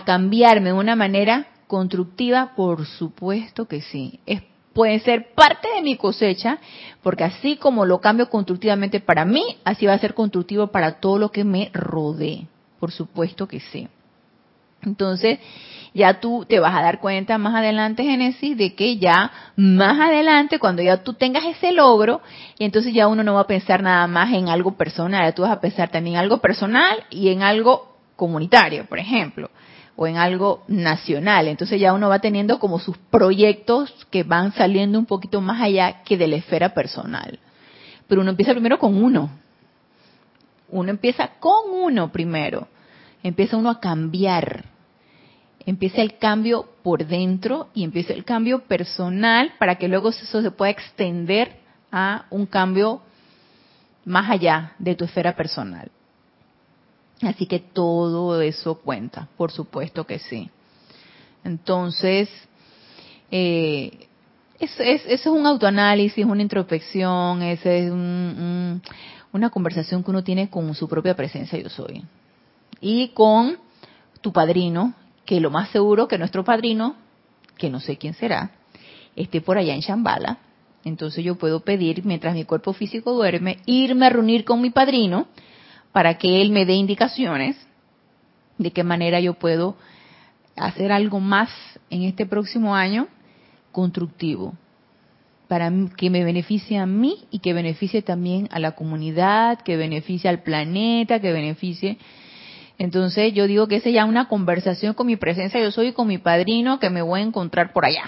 cambiarme 0.04 0.70
de 0.70 0.74
una 0.74 0.96
manera 0.96 1.46
constructiva, 1.66 2.52
por 2.56 2.86
supuesto 2.86 3.66
que 3.66 3.80
sí. 3.80 4.20
Es, 4.26 4.42
puede 4.72 5.00
ser 5.00 5.34
parte 5.34 5.68
de 5.74 5.82
mi 5.82 5.96
cosecha, 5.96 6.58
porque 7.02 7.24
así 7.24 7.56
como 7.56 7.84
lo 7.84 8.00
cambio 8.00 8.28
constructivamente 8.30 9.00
para 9.00 9.24
mí, 9.24 9.42
así 9.64 9.86
va 9.86 9.94
a 9.94 9.98
ser 9.98 10.14
constructivo 10.14 10.68
para 10.68 11.00
todo 11.00 11.18
lo 11.18 11.30
que 11.30 11.44
me 11.44 11.70
rodee. 11.72 12.46
Por 12.78 12.92
supuesto 12.92 13.48
que 13.48 13.60
sí. 13.60 13.88
Entonces, 14.82 15.40
ya 15.94 16.20
tú 16.20 16.46
te 16.48 16.60
vas 16.60 16.74
a 16.76 16.82
dar 16.82 17.00
cuenta 17.00 17.38
más 17.38 17.54
adelante, 17.54 18.04
Génesis, 18.04 18.56
de 18.56 18.74
que 18.74 18.98
ya 18.98 19.32
más 19.56 19.98
adelante, 19.98 20.58
cuando 20.58 20.82
ya 20.82 21.02
tú 21.02 21.14
tengas 21.14 21.44
ese 21.44 21.72
logro, 21.72 22.20
y 22.58 22.64
entonces 22.64 22.94
ya 22.94 23.08
uno 23.08 23.24
no 23.24 23.34
va 23.34 23.40
a 23.40 23.46
pensar 23.46 23.82
nada 23.82 24.06
más 24.06 24.32
en 24.32 24.48
algo 24.48 24.76
personal, 24.76 25.34
tú 25.34 25.42
vas 25.42 25.50
a 25.50 25.60
pensar 25.60 25.88
también 25.88 26.14
en 26.14 26.20
algo 26.20 26.38
personal 26.38 27.04
y 27.10 27.30
en 27.30 27.42
algo 27.42 27.96
comunitario, 28.14 28.86
por 28.86 28.98
ejemplo, 28.98 29.50
o 30.00 30.06
en 30.06 30.16
algo 30.16 30.62
nacional. 30.68 31.48
Entonces 31.48 31.80
ya 31.80 31.92
uno 31.92 32.08
va 32.08 32.20
teniendo 32.20 32.60
como 32.60 32.78
sus 32.78 32.96
proyectos 32.96 33.92
que 34.10 34.22
van 34.22 34.52
saliendo 34.52 34.96
un 34.96 35.06
poquito 35.06 35.40
más 35.40 35.60
allá 35.60 36.04
que 36.04 36.16
de 36.16 36.28
la 36.28 36.36
esfera 36.36 36.72
personal. 36.72 37.40
Pero 38.06 38.20
uno 38.20 38.30
empieza 38.30 38.52
primero 38.52 38.78
con 38.78 39.02
uno. 39.02 39.28
Uno 40.68 40.90
empieza 40.90 41.32
con 41.40 41.72
uno 41.72 42.12
primero. 42.12 42.68
Empieza 43.24 43.56
uno 43.56 43.70
a 43.70 43.80
cambiar 43.80 44.64
empieza 45.66 46.00
el 46.00 46.16
cambio 46.16 46.66
por 46.82 47.06
dentro 47.06 47.68
y 47.74 47.84
empieza 47.84 48.14
el 48.14 48.24
cambio 48.24 48.60
personal 48.60 49.52
para 49.58 49.74
que 49.74 49.88
luego 49.88 50.08
eso 50.08 50.40
se 50.40 50.50
pueda 50.50 50.70
extender 50.70 51.56
a 51.92 52.24
un 52.30 52.46
cambio 52.46 53.02
más 54.06 54.30
allá 54.30 54.72
de 54.78 54.94
tu 54.94 55.04
esfera 55.04 55.36
personal. 55.36 55.90
Así 57.22 57.46
que 57.46 57.58
todo 57.58 58.40
eso 58.40 58.76
cuenta, 58.76 59.28
por 59.36 59.50
supuesto 59.50 60.04
que 60.06 60.18
sí. 60.18 60.50
Entonces, 61.44 62.28
eh, 63.30 64.06
eso, 64.60 64.82
es, 64.82 65.26
un 65.26 65.46
autoanálisis, 65.46 66.24
una 66.24 66.42
introspección, 66.42 67.42
esa 67.42 67.72
es 67.72 67.90
una 67.90 69.50
conversación 69.50 70.02
que 70.02 70.10
uno 70.10 70.24
tiene 70.24 70.48
con 70.48 70.74
su 70.74 70.88
propia 70.88 71.14
presencia 71.14 71.58
yo 71.58 71.68
soy. 71.68 72.04
Y 72.80 73.08
con 73.08 73.58
tu 74.20 74.32
padrino, 74.32 74.94
que 75.24 75.40
lo 75.40 75.50
más 75.50 75.70
seguro 75.70 76.08
que 76.08 76.18
nuestro 76.18 76.44
padrino, 76.44 76.96
que 77.56 77.70
no 77.70 77.80
sé 77.80 77.96
quién 77.98 78.14
será, 78.14 78.52
esté 79.16 79.40
por 79.40 79.58
allá 79.58 79.74
en 79.74 79.80
Shambhala. 79.80 80.38
Entonces 80.84 81.24
yo 81.24 81.34
puedo 81.34 81.60
pedir, 81.60 82.04
mientras 82.04 82.34
mi 82.34 82.44
cuerpo 82.44 82.72
físico 82.72 83.12
duerme, 83.12 83.58
irme 83.66 84.06
a 84.06 84.10
reunir 84.10 84.44
con 84.44 84.60
mi 84.60 84.70
padrino 84.70 85.26
para 85.92 86.18
que 86.18 86.42
él 86.42 86.50
me 86.50 86.66
dé 86.66 86.74
indicaciones 86.74 87.56
de 88.58 88.70
qué 88.70 88.84
manera 88.84 89.20
yo 89.20 89.34
puedo 89.34 89.76
hacer 90.56 90.92
algo 90.92 91.20
más 91.20 91.50
en 91.90 92.02
este 92.02 92.26
próximo 92.26 92.74
año 92.74 93.08
constructivo 93.72 94.54
para 95.46 95.72
que 95.96 96.10
me 96.10 96.24
beneficie 96.24 96.78
a 96.78 96.86
mí 96.86 97.24
y 97.30 97.38
que 97.38 97.54
beneficie 97.54 98.02
también 98.02 98.48
a 98.50 98.58
la 98.58 98.72
comunidad, 98.72 99.60
que 99.62 99.76
beneficie 99.76 100.28
al 100.28 100.42
planeta, 100.42 101.20
que 101.20 101.32
beneficie 101.32 101.98
entonces 102.78 103.34
yo 103.34 103.46
digo 103.48 103.66
que 103.66 103.76
esa 103.76 103.90
ya 103.90 104.04
una 104.04 104.28
conversación 104.28 104.94
con 104.94 105.08
mi 105.08 105.16
presencia, 105.16 105.60
yo 105.60 105.72
soy 105.72 105.92
con 105.92 106.06
mi 106.06 106.18
padrino 106.18 106.78
que 106.78 106.90
me 106.90 107.02
voy 107.02 107.20
a 107.20 107.24
encontrar 107.24 107.72
por 107.72 107.84
allá. 107.84 108.04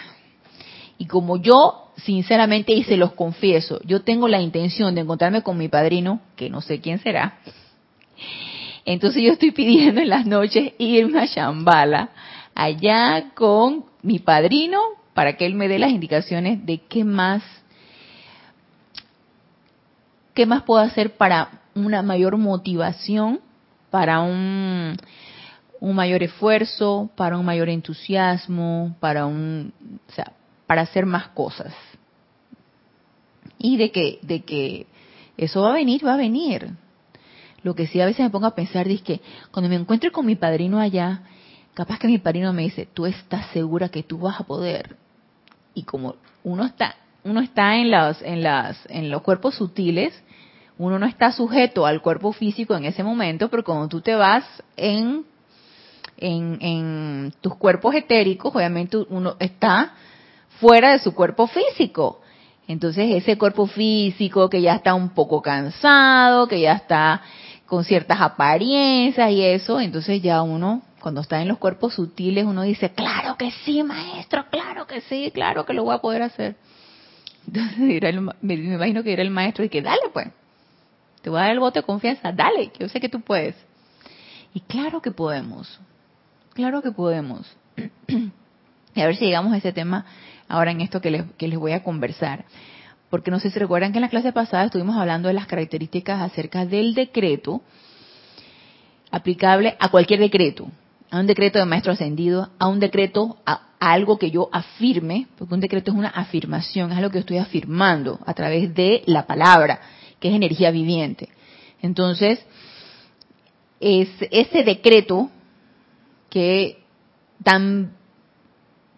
Y 0.97 1.07
como 1.07 1.39
yo, 1.39 1.91
sinceramente, 1.97 2.73
y 2.73 2.85
se 2.85 2.97
los 2.97 3.13
confieso, 3.13 3.81
yo 3.85 4.03
tengo 4.03 4.29
la 4.29 4.41
intención 4.41 4.95
de 4.95 5.01
encontrarme 5.01 5.43
con 5.43 5.59
mi 5.59 5.69
padrino, 5.69 6.21
que 6.37 6.51
no 6.51 6.61
sé 6.61 6.81
quién 6.81 7.01
será, 7.01 7.39
entonces 8.85 9.23
yo 9.23 9.33
estoy 9.33 9.51
pidiendo 9.51 10.01
en 10.01 10.09
las 10.09 10.27
noches 10.27 10.73
irme 10.79 11.21
a 11.21 11.27
Shambhala, 11.27 12.11
allá 12.55 13.31
con 13.35 13.85
mi 14.03 14.19
padrino, 14.19 14.81
para 15.15 15.37
que 15.37 15.47
él 15.47 15.55
me 15.55 15.69
dé 15.69 15.79
las 15.79 15.91
indicaciones 15.91 16.65
de 16.65 16.79
qué 16.79 17.05
más, 17.05 17.43
qué 20.35 20.47
más 20.47 20.63
puedo 20.63 20.81
hacer 20.81 21.17
para 21.17 21.61
una 21.75 22.03
mayor 22.03 22.37
motivación 22.37 23.41
para 23.91 24.21
un, 24.21 24.97
un 25.81 25.95
mayor 25.95 26.23
esfuerzo, 26.23 27.11
para 27.17 27.37
un 27.37 27.45
mayor 27.45 27.69
entusiasmo, 27.69 28.97
para 29.01 29.27
un, 29.27 29.73
o 30.09 30.13
sea, 30.13 30.33
para 30.67 30.83
hacer 30.83 31.05
más 31.07 31.29
cosas. 31.29 31.75
Y 33.59 33.77
de 33.77 33.91
que, 33.91 34.21
de 34.23 34.41
que 34.43 34.87
eso 35.37 35.63
va 35.63 35.71
a 35.71 35.75
venir, 35.75 36.07
va 36.07 36.15
a 36.15 36.19
venir. 36.19 36.71
Lo 37.63 37.75
que 37.75 37.87
sí 37.87 38.01
a 38.01 38.07
veces 38.07 38.25
me 38.25 38.31
pongo 38.31 38.47
a 38.47 38.55
pensar 38.55 38.89
es 38.89 39.03
que 39.03 39.21
cuando 39.51 39.69
me 39.69 39.77
encuentre 39.77 40.11
con 40.11 40.27
mi 40.27 40.37
padrino 40.37 40.79
allá, 40.79 41.23
capaz 41.75 41.99
que 41.99 42.09
mi 42.09 42.19
padrino 42.19 42.53
me 42.53 42.63
dice, 42.63 42.89
tú 42.93 43.07
estás 43.07 43.47
segura 43.53 43.89
que 43.89 44.03
tú 44.03 44.19
vas 44.19 44.41
a 44.41 44.45
poder. 44.45 44.97
Y 45.75 45.85
como 45.85 46.17
uno 46.43 46.65
está, 46.65 46.97
uno 47.25 47.41
está 47.41 47.77
en 47.77 47.91
las, 47.91 48.23
en 48.23 48.43
las, 48.43 48.79
en 48.89 49.11
los 49.11 49.23
cuerpos 49.23 49.55
sutiles, 49.55 50.13
uno 50.79 50.99
no 50.99 51.05
está 51.05 51.31
sujeto 51.33 51.85
al 51.85 52.01
cuerpo 52.01 52.33
físico 52.33 52.75
en 52.75 52.87
ese 52.87 53.03
momento, 53.03 53.51
pero 53.51 53.63
cuando 53.63 53.87
tú 53.87 54.01
te 54.01 54.15
vas 54.15 54.45
en, 54.79 55.27
en, 56.17 57.35
tus 57.43 57.55
cuerpos 57.57 57.95
etéricos, 57.95 58.55
obviamente 58.55 58.97
uno 58.97 59.37
está 59.39 59.93
fuera 60.59 60.93
de 60.93 60.99
su 60.99 61.15
cuerpo 61.15 61.47
físico. 61.49 62.23
Entonces 62.67 63.11
ese 63.15 63.37
cuerpo 63.37 63.67
físico 63.67 64.49
que 64.49 64.63
ya 64.63 64.75
está 64.75 64.95
un 64.95 65.11
poco 65.11 65.43
cansado, 65.43 66.49
que 66.49 66.61
ya 66.61 66.73
está 66.73 67.21
con 67.71 67.85
ciertas 67.85 68.21
apariencias 68.21 69.31
y 69.31 69.45
eso, 69.45 69.79
entonces 69.81 70.21
ya 70.21 70.43
uno, 70.43 70.83
cuando 71.01 71.21
está 71.21 71.41
en 71.41 71.47
los 71.47 71.59
cuerpos 71.59 71.95
sutiles, 71.95 72.45
uno 72.45 72.63
dice, 72.63 72.91
claro 72.91 73.37
que 73.37 73.53
sí, 73.65 73.85
maestro, 73.85 74.45
claro 74.51 74.89
que 74.89 75.01
sí, 75.03 75.31
claro 75.33 75.65
que 75.65 75.73
lo 75.73 75.85
voy 75.85 75.95
a 75.95 75.99
poder 75.99 76.23
hacer. 76.23 76.57
Entonces 77.47 78.21
me, 78.41 78.55
imagino 78.55 79.05
que 79.05 79.13
era 79.13 79.23
el 79.23 79.31
maestro 79.31 79.65
y 79.65 79.69
que 79.69 79.83
dale 79.83 80.03
pues, 80.13 80.27
te 81.23 81.31
voy 81.31 81.39
a 81.39 81.43
dar 81.43 81.53
el 81.53 81.61
voto 81.61 81.79
de 81.79 81.87
confianza, 81.87 82.33
dale, 82.33 82.73
yo 82.77 82.89
sé 82.89 82.99
que 82.99 83.09
tú 83.09 83.21
puedes. 83.21 83.55
Y 84.53 84.59
claro 84.63 85.01
que 85.01 85.13
podemos, 85.13 85.79
claro 86.55 86.83
que 86.83 86.91
podemos. 86.91 87.57
y 88.09 89.01
a 89.01 89.07
ver 89.07 89.15
si 89.15 89.27
llegamos 89.27 89.53
a 89.53 89.59
ese 89.59 89.73
tema 89.73 90.07
ahora 90.49 90.73
en 90.73 90.81
esto 90.81 91.01
que 91.01 91.13
les, 91.13 91.23
que 91.39 91.47
les 91.47 91.57
voy 91.57 91.71
a 91.71 91.85
conversar. 91.85 92.47
Porque 93.11 93.31
no 93.31 93.41
sé 93.41 93.51
si 93.51 93.59
recuerdan 93.59 93.93
que 93.93 93.99
en 93.99 94.03
la 94.03 94.09
clase 94.09 94.33
pasada 94.33 94.65
estuvimos 94.65 94.97
hablando 94.97 95.29
de 95.29 95.35
las 95.35 95.47
características 95.47 96.23
acerca 96.23 96.65
del 96.65 96.95
decreto 96.95 97.61
aplicable 99.11 99.77
a 99.81 99.91
cualquier 99.91 100.21
decreto, 100.21 100.69
a 101.11 101.19
un 101.19 101.27
decreto 101.27 101.59
de 101.59 101.65
maestro 101.65 101.93
ascendido, 101.93 102.51
a 102.59 102.69
un 102.69 102.79
decreto, 102.79 103.37
a, 103.45 103.69
a, 103.81 103.93
algo 103.93 104.19
que 104.19 104.31
yo 104.31 104.49
afirme, 104.53 105.27
porque 105.37 105.55
un 105.55 105.61
decreto 105.61 105.91
es 105.91 105.97
una 105.97 106.09
afirmación, 106.09 106.93
es 106.93 106.99
algo 106.99 107.11
que 107.11 107.19
estoy 107.19 107.39
afirmando 107.39 108.21
a 108.25 108.33
través 108.35 108.73
de 108.75 109.03
la 109.07 109.27
palabra 109.27 109.81
que 110.21 110.29
es 110.29 110.35
energía 110.35 110.71
viviente. 110.71 111.29
Entonces, 111.83 112.45
es 113.81 114.09
ese 114.31 114.63
decreto 114.63 115.31
que 116.29 116.85
tan, 117.43 117.93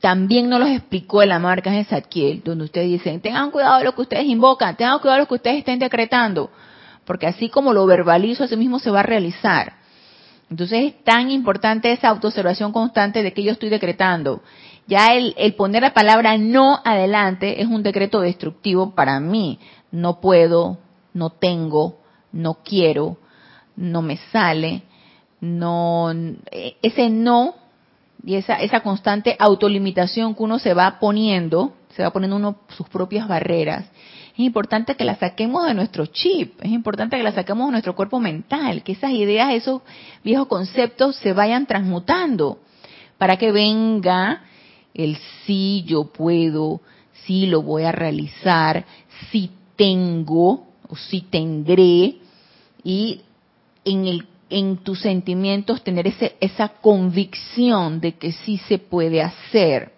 también 0.03 0.49
nos 0.49 0.59
lo 0.59 0.67
explicó 0.67 1.23
el 1.23 1.31
marca 1.39 1.71
de 1.71 1.85
Zadkiel, 1.85 2.43
donde 2.43 2.65
ustedes 2.65 2.89
dicen, 2.89 3.21
tengan 3.21 3.53
cuidado 3.53 3.79
de 3.79 3.85
lo 3.85 3.95
que 3.95 4.03
ustedes 4.03 4.27
invocan, 4.27 4.77
tengan 4.77 4.99
cuidado 4.99 5.19
de 5.19 5.23
lo 5.23 5.29
que 5.29 5.35
ustedes 5.35 5.59
estén 5.59 5.79
decretando, 5.79 6.51
porque 7.05 7.29
así 7.29 7.49
como 7.49 7.73
lo 7.73 7.87
verbalizo, 7.87 8.43
así 8.43 8.57
mismo 8.57 8.81
se 8.81 8.91
va 8.91 8.99
a 8.99 9.05
realizar. 9.05 9.75
Entonces 10.51 10.87
es 10.87 11.05
tan 11.05 11.31
importante 11.31 11.93
esa 11.93 12.09
autoobservación 12.09 12.73
constante 12.73 13.23
de 13.23 13.33
que 13.33 13.45
yo 13.45 13.53
estoy 13.53 13.69
decretando. 13.69 14.43
Ya 14.89 15.15
el, 15.15 15.37
el, 15.39 15.55
poner 15.55 15.83
la 15.83 15.95
palabra 15.95 16.37
no 16.37 16.81
adelante 16.85 17.63
es 17.63 17.69
un 17.69 17.85
decreto 17.85 18.23
destructivo 18.23 18.97
para 18.97 19.21
mí. 19.21 19.61
No 19.93 20.21
puedo, 20.21 20.79
no 21.15 21.31
tengo, 21.31 22.01
no 22.33 22.55
quiero, 22.65 23.19
no 23.77 24.03
me 24.03 24.17
sale, 24.33 24.83
no, 25.41 26.13
ese 26.83 27.09
no 27.09 27.62
y 28.25 28.37
esa, 28.37 28.55
esa 28.55 28.81
constante 28.81 29.37
autolimitación 29.39 30.35
que 30.35 30.43
uno 30.43 30.59
se 30.59 30.75
va 30.75 30.99
poniendo, 31.01 31.75
se 31.97 32.03
va 32.03 32.13
poniendo 32.13 32.37
uno 32.37 32.57
sus 32.77 32.89
propias 32.89 33.29
barreras, 33.29 33.85
es 34.33 34.39
importante 34.39 34.95
que 34.95 35.05
la 35.05 35.17
saquemos 35.17 35.67
de 35.67 35.75
nuestro 35.75 36.07
chip, 36.07 36.59
es 36.63 36.71
importante 36.71 37.17
que 37.17 37.23
la 37.23 37.33
saquemos 37.33 37.67
de 37.67 37.73
nuestro 37.73 37.95
cuerpo 37.95 38.19
mental, 38.19 38.83
que 38.83 38.93
esas 38.93 39.11
ideas, 39.11 39.53
esos 39.53 39.83
viejos 40.25 40.47
conceptos 40.47 41.17
se 41.17 41.33
vayan 41.35 41.67
transmutando 41.67 42.59
para 43.19 43.37
que 43.37 43.53
venga 43.53 44.43
el 44.95 45.19
sí 45.45 45.85
yo 45.87 46.05
puedo, 46.05 46.81
sí 47.25 47.47
lo 47.47 47.63
voy 47.63 47.85
a 47.85 47.93
realizar, 47.93 48.85
sí 49.31 49.51
tengo, 49.77 50.67
o 50.89 50.97
sí 50.97 51.27
tendré, 51.31 52.17
y 52.85 53.21
en, 53.85 54.07
el, 54.07 54.27
en 54.59 54.79
tus 54.79 55.01
sentimientos 55.01 55.83
tener 55.83 56.07
ese, 56.07 56.37
esa 56.41 56.69
convicción 56.69 58.01
de 58.01 58.13
que 58.13 58.33
sí 58.33 58.59
se 58.69 58.79
puede 58.79 59.23
hacer. 59.23 59.93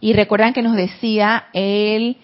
Y 0.00 0.12
recuerdan 0.12 0.52
que 0.52 0.62
nos 0.62 0.76
decía 0.76 1.46
él 1.52 2.16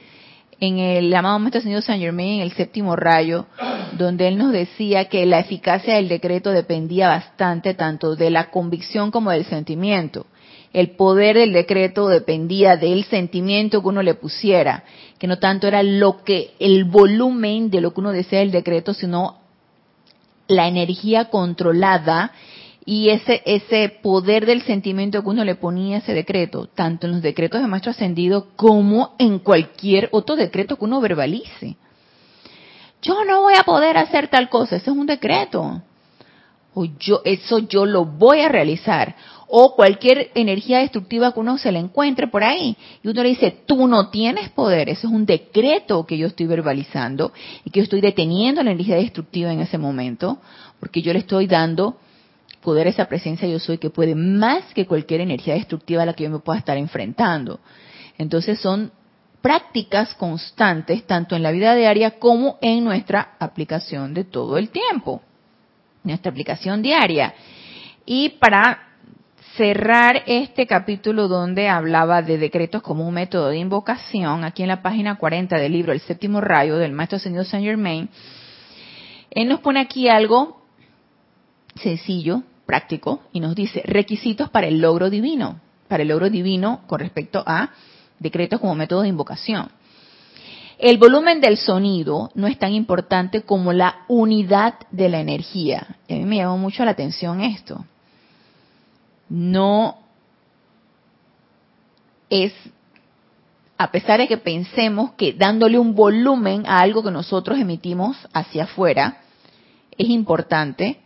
en 0.61 0.79
el 0.79 1.15
amado 1.15 1.39
Maestro 1.39 1.63
Señor 1.63 1.83
Saint 1.83 2.03
Germain, 2.03 2.41
en 2.41 2.41
el 2.43 2.53
séptimo 2.53 2.95
rayo, 2.95 3.47
donde 3.93 4.29
él 4.29 4.37
nos 4.37 4.53
decía 4.53 5.07
que 5.07 5.25
la 5.25 5.41
eficacia 5.41 5.95
del 5.95 6.09
decreto 6.09 6.51
dependía 6.51 7.09
bastante 7.09 7.73
tanto 7.75 8.17
de 8.17 8.31
la 8.31 8.51
convicción 8.51 9.11
como 9.11 9.31
del 9.31 9.47
sentimiento 9.47 10.27
el 10.73 10.91
poder 10.91 11.37
del 11.37 11.53
decreto 11.53 12.09
dependía 12.09 12.77
del 12.77 13.05
sentimiento 13.05 13.83
que 13.83 13.89
uno 13.89 14.03
le 14.03 14.15
pusiera, 14.15 14.85
que 15.19 15.27
no 15.27 15.39
tanto 15.39 15.67
era 15.67 15.83
lo 15.83 16.23
que 16.23 16.53
el 16.61 16.85
volumen 16.85 17.71
de 17.71 17.81
lo 17.81 17.93
que 17.93 18.01
uno 18.01 18.13
desea 18.13 18.41
del 18.41 18.53
decreto, 18.53 18.95
sino 18.95 19.39
la 20.51 20.69
energía 20.69 21.27
controlada 21.27 22.33
y 22.85 23.11
ese, 23.11 23.43
ese 23.47 23.89
poder 24.03 24.47
del 24.47 24.63
sentimiento 24.63 25.23
que 25.23 25.29
uno 25.29 25.45
le 25.45 25.55
ponía 25.55 25.97
a 25.97 25.99
ese 26.01 26.13
decreto, 26.13 26.67
tanto 26.67 27.07
en 27.07 27.13
los 27.13 27.23
decretos 27.23 27.61
de 27.61 27.69
Maestro 27.69 27.93
Ascendido 27.93 28.49
como 28.57 29.15
en 29.19 29.39
cualquier 29.39 30.09
otro 30.13 30.35
decreto 30.35 30.77
que 30.77 30.85
uno 30.85 31.01
verbalice. 31.01 31.77
Yo 33.03 33.25
no 33.25 33.43
voy 33.43 33.55
a 33.59 33.65
poder 33.65 33.97
hacer 33.97 34.29
tal 34.29 34.49
cosa, 34.49 34.77
ese 34.77 34.91
es 34.91 34.97
un 34.97 35.07
decreto. 35.07 35.83
O 36.75 36.85
yo, 36.85 37.23
eso 37.25 37.61
yo 37.61 37.87
lo 37.87 38.05
voy 38.05 38.41
a 38.41 38.49
realizar. 38.49 39.15
O 39.53 39.75
cualquier 39.75 40.31
energía 40.35 40.79
destructiva 40.79 41.33
que 41.33 41.41
uno 41.41 41.59
se 41.59 41.73
le 41.73 41.81
encuentre 41.81 42.29
por 42.29 42.45
ahí. 42.45 42.77
Y 43.03 43.09
uno 43.09 43.23
le 43.23 43.31
dice, 43.31 43.51
tú 43.67 43.89
no 43.89 44.11
tienes 44.11 44.49
poder. 44.51 44.89
Ese 44.89 45.09
es 45.09 45.13
un 45.13 45.27
decreto 45.27 46.07
que 46.07 46.17
yo 46.17 46.29
estoy 46.29 46.47
verbalizando 46.47 47.33
y 47.65 47.71
que 47.71 47.81
yo 47.81 47.85
estoy 47.85 48.01
deteniendo 48.01 48.63
la 48.63 48.71
energía 48.71 48.97
destructiva 48.97 49.53
en 49.53 49.61
ese 49.61 49.77
momento. 49.77 50.39
Porque 50.79 51.03
yo 51.03 51.13
le 51.13 51.19
estoy 51.19 51.47
dando 51.49 51.97
poder 52.61 52.87
esa 52.87 53.07
presencia 53.07 53.49
yo 53.49 53.59
soy 53.59 53.79
que 53.79 53.91
puede 53.91 54.15
más 54.15 54.65
que 54.75 54.87
cualquier 54.87 55.23
energía 55.23 55.55
destructiva 55.55 56.03
a 56.03 56.07
la 56.07 56.13
que 56.13 56.25
yo 56.25 56.31
me 56.31 56.39
pueda 56.39 56.59
estar 56.59 56.77
enfrentando. 56.77 57.61
Entonces 58.19 58.61
son 58.61 58.93
prácticas 59.41 60.15
constantes 60.15 61.07
tanto 61.07 61.35
en 61.35 61.43
la 61.43 61.51
vida 61.51 61.75
diaria 61.75 62.19
como 62.19 62.59
en 62.61 62.85
nuestra 62.85 63.37
aplicación 63.39 64.13
de 64.13 64.25
todo 64.25 64.59
el 64.59 64.69
tiempo, 64.69 65.23
nuestra 66.05 66.31
aplicación 66.31 66.83
diaria. 66.83 67.35
Y 68.05 68.31
para 68.31 68.90
cerrar 69.61 70.23
este 70.25 70.67
capítulo 70.67 71.29
donde 71.29 71.69
hablaba 71.69 72.23
de 72.23 72.39
decretos 72.39 72.81
como 72.81 73.07
un 73.07 73.13
método 73.13 73.49
de 73.49 73.59
invocación, 73.59 74.43
aquí 74.43 74.63
en 74.63 74.69
la 74.69 74.81
página 74.81 75.19
40 75.19 75.55
del 75.59 75.73
libro 75.73 75.93
El 75.93 76.01
séptimo 76.01 76.41
rayo 76.41 76.79
del 76.79 76.93
maestro 76.93 77.19
señor 77.19 77.45
Saint 77.45 77.67
Germain, 77.67 78.09
él 79.31 79.49
nos 79.49 79.61
pone 79.61 79.81
aquí 79.81 80.09
algo 80.09 80.63
sencillo, 81.75 82.43
práctico, 82.65 83.21
y 83.35 83.41
nos 83.41 83.55
dice 83.55 83.83
requisitos 83.85 84.49
para 84.49 84.67
el 84.67 84.81
logro 84.81 85.11
divino, 85.11 85.61
para 85.89 86.05
el 86.05 86.09
logro 86.09 86.31
divino 86.31 86.81
con 86.87 87.01
respecto 87.01 87.45
a 87.47 87.69
decretos 88.19 88.61
como 88.61 88.75
método 88.75 89.03
de 89.03 89.09
invocación. 89.09 89.69
El 90.79 90.97
volumen 90.97 91.43
del 91.43 91.59
sonido 91.59 92.31
no 92.35 92.47
es 92.47 92.59
tan 92.59 92.73
importante 92.73 93.43
como 93.43 93.75
la 93.75 94.07
unidad 94.09 94.77
de 94.91 95.11
la 95.11 95.21
energía. 95.21 95.87
a 96.09 96.15
mí 96.15 96.25
me 96.25 96.37
llamó 96.39 96.57
mucho 96.57 96.83
la 96.87 96.93
atención 96.93 97.43
esto. 97.43 97.85
No 99.31 99.97
es, 102.29 102.53
a 103.79 103.91
pesar 103.91 104.21
de 104.21 104.29
que 104.29 104.37
pensemos 104.37 105.13
que 105.13 105.33
dándole 105.33 105.79
un 105.79 105.95
volumen 105.95 106.67
a 106.67 106.81
algo 106.81 107.03
que 107.03 107.11
nosotros 107.11 107.59
emitimos 107.59 108.17
hacia 108.35 108.65
afuera 108.65 109.23
es 109.97 110.09
importante, 110.09 111.01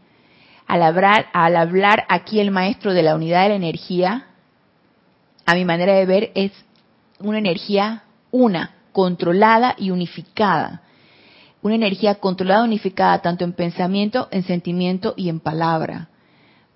al 0.66 0.82
hablar, 0.82 1.26
al 1.32 1.56
hablar 1.56 2.04
aquí 2.08 2.40
el 2.40 2.50
maestro 2.50 2.94
de 2.94 3.02
la 3.02 3.14
unidad 3.14 3.44
de 3.44 3.50
la 3.50 3.54
energía, 3.54 4.26
a 5.46 5.54
mi 5.54 5.64
manera 5.64 5.94
de 5.94 6.06
ver, 6.06 6.32
es 6.34 6.52
una 7.20 7.38
energía 7.38 8.04
una, 8.34 8.74
controlada 8.92 9.76
y 9.78 9.90
unificada. 9.90 10.82
Una 11.62 11.76
energía 11.76 12.16
controlada 12.16 12.62
y 12.62 12.68
unificada 12.68 13.22
tanto 13.22 13.44
en 13.44 13.52
pensamiento, 13.52 14.26
en 14.32 14.42
sentimiento 14.42 15.14
y 15.16 15.28
en 15.28 15.38
palabra. 15.38 16.08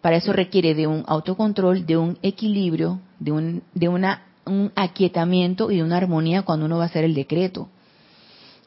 Para 0.01 0.17
eso 0.17 0.33
requiere 0.33 0.75
de 0.75 0.87
un 0.87 1.05
autocontrol, 1.07 1.87
de 1.87 1.97
un 1.97 2.19
equilibrio, 2.23 3.01
de 3.19 3.33
un, 3.33 3.63
de 3.75 3.89
una, 3.89 4.23
un 4.47 4.73
aquietamiento 4.77 5.71
y 5.71 5.77
de 5.77 5.83
una 5.83 5.97
armonía 5.97 6.43
cuando 6.43 6.67
uno 6.67 6.79
va 6.79 6.85
a 6.85 6.87
hacer 6.87 7.05
el 7.05 7.15
decreto. 7.15 7.69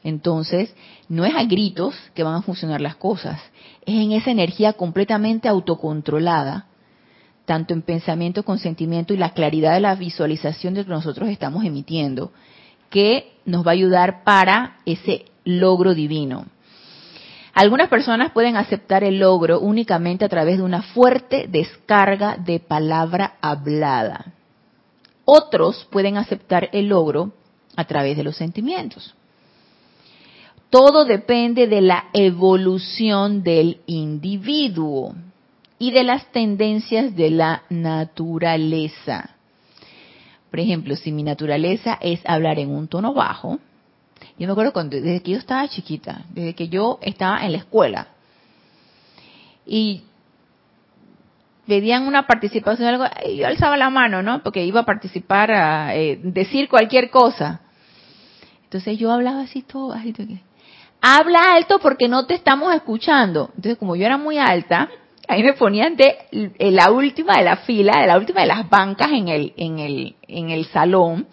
Entonces, 0.03 0.73
no 1.09 1.25
es 1.25 1.35
a 1.35 1.43
gritos 1.43 1.95
que 2.13 2.23
van 2.23 2.35
a 2.35 2.41
funcionar 2.41 2.81
las 2.81 2.95
cosas, 2.95 3.39
es 3.85 3.95
en 3.95 4.11
esa 4.11 4.31
energía 4.31 4.73
completamente 4.73 5.47
autocontrolada, 5.47 6.65
tanto 7.45 7.73
en 7.73 7.81
pensamiento, 7.81 8.43
consentimiento 8.43 9.13
y 9.13 9.17
la 9.17 9.33
claridad 9.33 9.73
de 9.73 9.79
la 9.79 9.95
visualización 9.95 10.73
de 10.73 10.81
lo 10.81 10.85
que 10.85 10.93
nosotros 10.93 11.29
estamos 11.29 11.65
emitiendo, 11.65 12.31
que 12.89 13.33
nos 13.45 13.65
va 13.65 13.71
a 13.71 13.73
ayudar 13.73 14.23
para 14.23 14.77
ese 14.85 15.25
logro 15.43 15.93
divino. 15.93 16.45
Algunas 17.53 17.89
personas 17.89 18.31
pueden 18.31 18.55
aceptar 18.55 19.03
el 19.03 19.19
logro 19.19 19.59
únicamente 19.59 20.23
a 20.23 20.29
través 20.29 20.57
de 20.57 20.63
una 20.63 20.81
fuerte 20.81 21.47
descarga 21.49 22.37
de 22.37 22.59
palabra 22.59 23.35
hablada. 23.41 24.33
Otros 25.25 25.87
pueden 25.91 26.17
aceptar 26.17 26.69
el 26.71 26.87
logro 26.87 27.33
a 27.75 27.85
través 27.85 28.17
de 28.17 28.23
los 28.23 28.37
sentimientos. 28.37 29.15
Todo 30.69 31.03
depende 31.03 31.67
de 31.67 31.81
la 31.81 32.05
evolución 32.13 33.43
del 33.43 33.81
individuo 33.85 35.13
y 35.77 35.91
de 35.91 36.03
las 36.03 36.31
tendencias 36.31 37.15
de 37.15 37.31
la 37.31 37.63
naturaleza. 37.69 39.31
Por 40.49 40.61
ejemplo, 40.61 40.95
si 40.95 41.11
mi 41.11 41.23
naturaleza 41.23 41.97
es 41.99 42.21
hablar 42.25 42.59
en 42.59 42.69
un 42.69 42.87
tono 42.87 43.13
bajo, 43.13 43.59
yo 44.41 44.47
me 44.47 44.53
acuerdo 44.53 44.73
cuando, 44.73 44.95
desde 44.97 45.21
que 45.21 45.31
yo 45.31 45.37
estaba 45.37 45.67
chiquita, 45.67 46.25
desde 46.29 46.55
que 46.55 46.67
yo 46.67 46.99
estaba 47.01 47.45
en 47.45 47.51
la 47.51 47.59
escuela, 47.59 48.07
y 49.65 50.03
pedían 51.67 52.07
una 52.07 52.27
participación, 52.27 52.87
algo, 52.87 53.05
yo 53.35 53.47
alzaba 53.47 53.77
la 53.77 53.89
mano, 53.89 54.21
¿no? 54.21 54.43
Porque 54.43 54.65
iba 54.65 54.81
a 54.81 54.85
participar, 54.85 55.51
a 55.51 55.95
eh, 55.95 56.19
decir 56.23 56.67
cualquier 56.67 57.09
cosa. 57.09 57.61
Entonces 58.63 58.97
yo 58.97 59.11
hablaba 59.11 59.41
así 59.41 59.61
todo, 59.61 59.93
así 59.93 60.13
todo 60.13 60.27
habla 61.01 61.55
alto 61.55 61.79
porque 61.79 62.07
no 62.07 62.25
te 62.25 62.35
estamos 62.35 62.73
escuchando. 62.73 63.49
Entonces, 63.55 63.77
como 63.77 63.95
yo 63.95 64.05
era 64.05 64.17
muy 64.17 64.37
alta, 64.37 64.89
ahí 65.27 65.43
me 65.43 65.53
ponían 65.53 65.95
de 65.95 66.15
la 66.59 66.91
última 66.91 67.37
de 67.37 67.43
la 67.43 67.57
fila, 67.57 67.99
de 68.01 68.07
la 68.07 68.17
última 68.17 68.41
de 68.41 68.47
las 68.47 68.69
bancas 68.69 69.11
en 69.11 69.27
el, 69.27 69.53
en 69.57 69.79
el, 69.79 70.15
en 70.27 70.49
el 70.51 70.65
salón, 70.65 71.27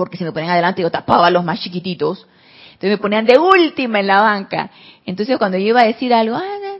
porque 0.00 0.16
si 0.16 0.24
me 0.24 0.32
ponían 0.32 0.52
adelante 0.52 0.80
yo 0.80 0.90
tapaba 0.90 1.26
a 1.26 1.30
los 1.30 1.44
más 1.44 1.60
chiquititos. 1.60 2.26
Entonces 2.72 2.92
me 2.92 2.96
ponían 2.96 3.26
de 3.26 3.38
última 3.38 4.00
en 4.00 4.06
la 4.06 4.22
banca. 4.22 4.70
Entonces 5.04 5.36
cuando 5.36 5.58
yo 5.58 5.66
iba 5.66 5.82
a 5.82 5.88
decir 5.88 6.14
algo, 6.14 6.36
ah, 6.36 6.78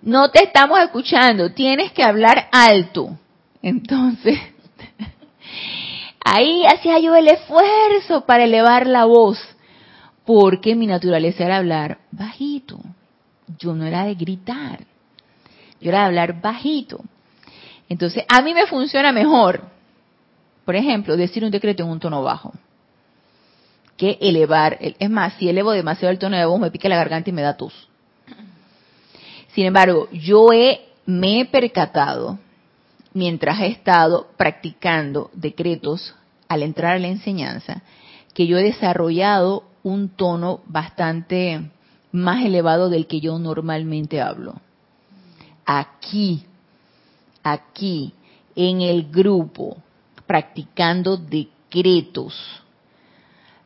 no 0.00 0.30
te 0.30 0.44
estamos 0.44 0.78
escuchando, 0.78 1.50
tienes 1.50 1.90
que 1.90 2.04
hablar 2.04 2.46
alto. 2.52 3.18
Entonces, 3.60 4.38
ahí 6.24 6.64
hacía 6.64 7.00
yo 7.00 7.16
el 7.16 7.26
esfuerzo 7.26 8.24
para 8.24 8.44
elevar 8.44 8.86
la 8.86 9.04
voz 9.06 9.40
porque 10.24 10.76
mi 10.76 10.86
naturaleza 10.86 11.44
era 11.44 11.56
hablar 11.56 11.98
bajito. 12.12 12.78
Yo 13.58 13.74
no 13.74 13.84
era 13.84 14.04
de 14.04 14.14
gritar, 14.14 14.84
yo 15.80 15.90
era 15.90 16.02
de 16.02 16.06
hablar 16.06 16.40
bajito. 16.40 17.00
Entonces, 17.88 18.24
a 18.28 18.42
mí 18.42 18.54
me 18.54 18.68
funciona 18.68 19.10
mejor, 19.10 19.79
por 20.70 20.76
ejemplo, 20.76 21.16
decir 21.16 21.44
un 21.44 21.50
decreto 21.50 21.82
en 21.82 21.88
un 21.88 21.98
tono 21.98 22.22
bajo, 22.22 22.52
que 23.96 24.18
elevar. 24.20 24.78
Es 24.80 25.10
más, 25.10 25.32
si 25.34 25.48
elevo 25.48 25.72
demasiado 25.72 26.12
el 26.12 26.20
tono 26.20 26.36
de 26.36 26.44
voz, 26.44 26.60
me 26.60 26.70
pica 26.70 26.88
la 26.88 26.94
garganta 26.94 27.28
y 27.28 27.32
me 27.32 27.42
da 27.42 27.56
tos. 27.56 27.88
Sin 29.48 29.66
embargo, 29.66 30.08
yo 30.12 30.52
he, 30.52 30.82
me 31.06 31.40
he 31.40 31.44
percatado, 31.46 32.38
mientras 33.12 33.58
he 33.58 33.66
estado 33.66 34.28
practicando 34.36 35.32
decretos 35.34 36.14
al 36.46 36.62
entrar 36.62 36.94
a 36.94 37.00
la 37.00 37.08
enseñanza, 37.08 37.82
que 38.32 38.46
yo 38.46 38.56
he 38.56 38.62
desarrollado 38.62 39.64
un 39.82 40.08
tono 40.10 40.60
bastante 40.66 41.68
más 42.12 42.44
elevado 42.44 42.90
del 42.90 43.08
que 43.08 43.18
yo 43.18 43.40
normalmente 43.40 44.20
hablo. 44.20 44.54
Aquí, 45.66 46.44
aquí, 47.42 48.14
en 48.54 48.82
el 48.82 49.10
grupo, 49.10 49.76
practicando 50.30 51.16
decretos, 51.16 52.62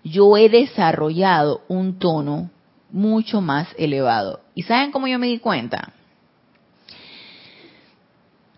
yo 0.02 0.34
he 0.38 0.48
desarrollado 0.48 1.60
un 1.68 1.98
tono 1.98 2.48
mucho 2.90 3.42
más 3.42 3.68
elevado. 3.76 4.40
¿Y 4.54 4.62
saben 4.62 4.90
cómo 4.90 5.06
yo 5.06 5.18
me 5.18 5.26
di 5.26 5.40
cuenta? 5.40 5.92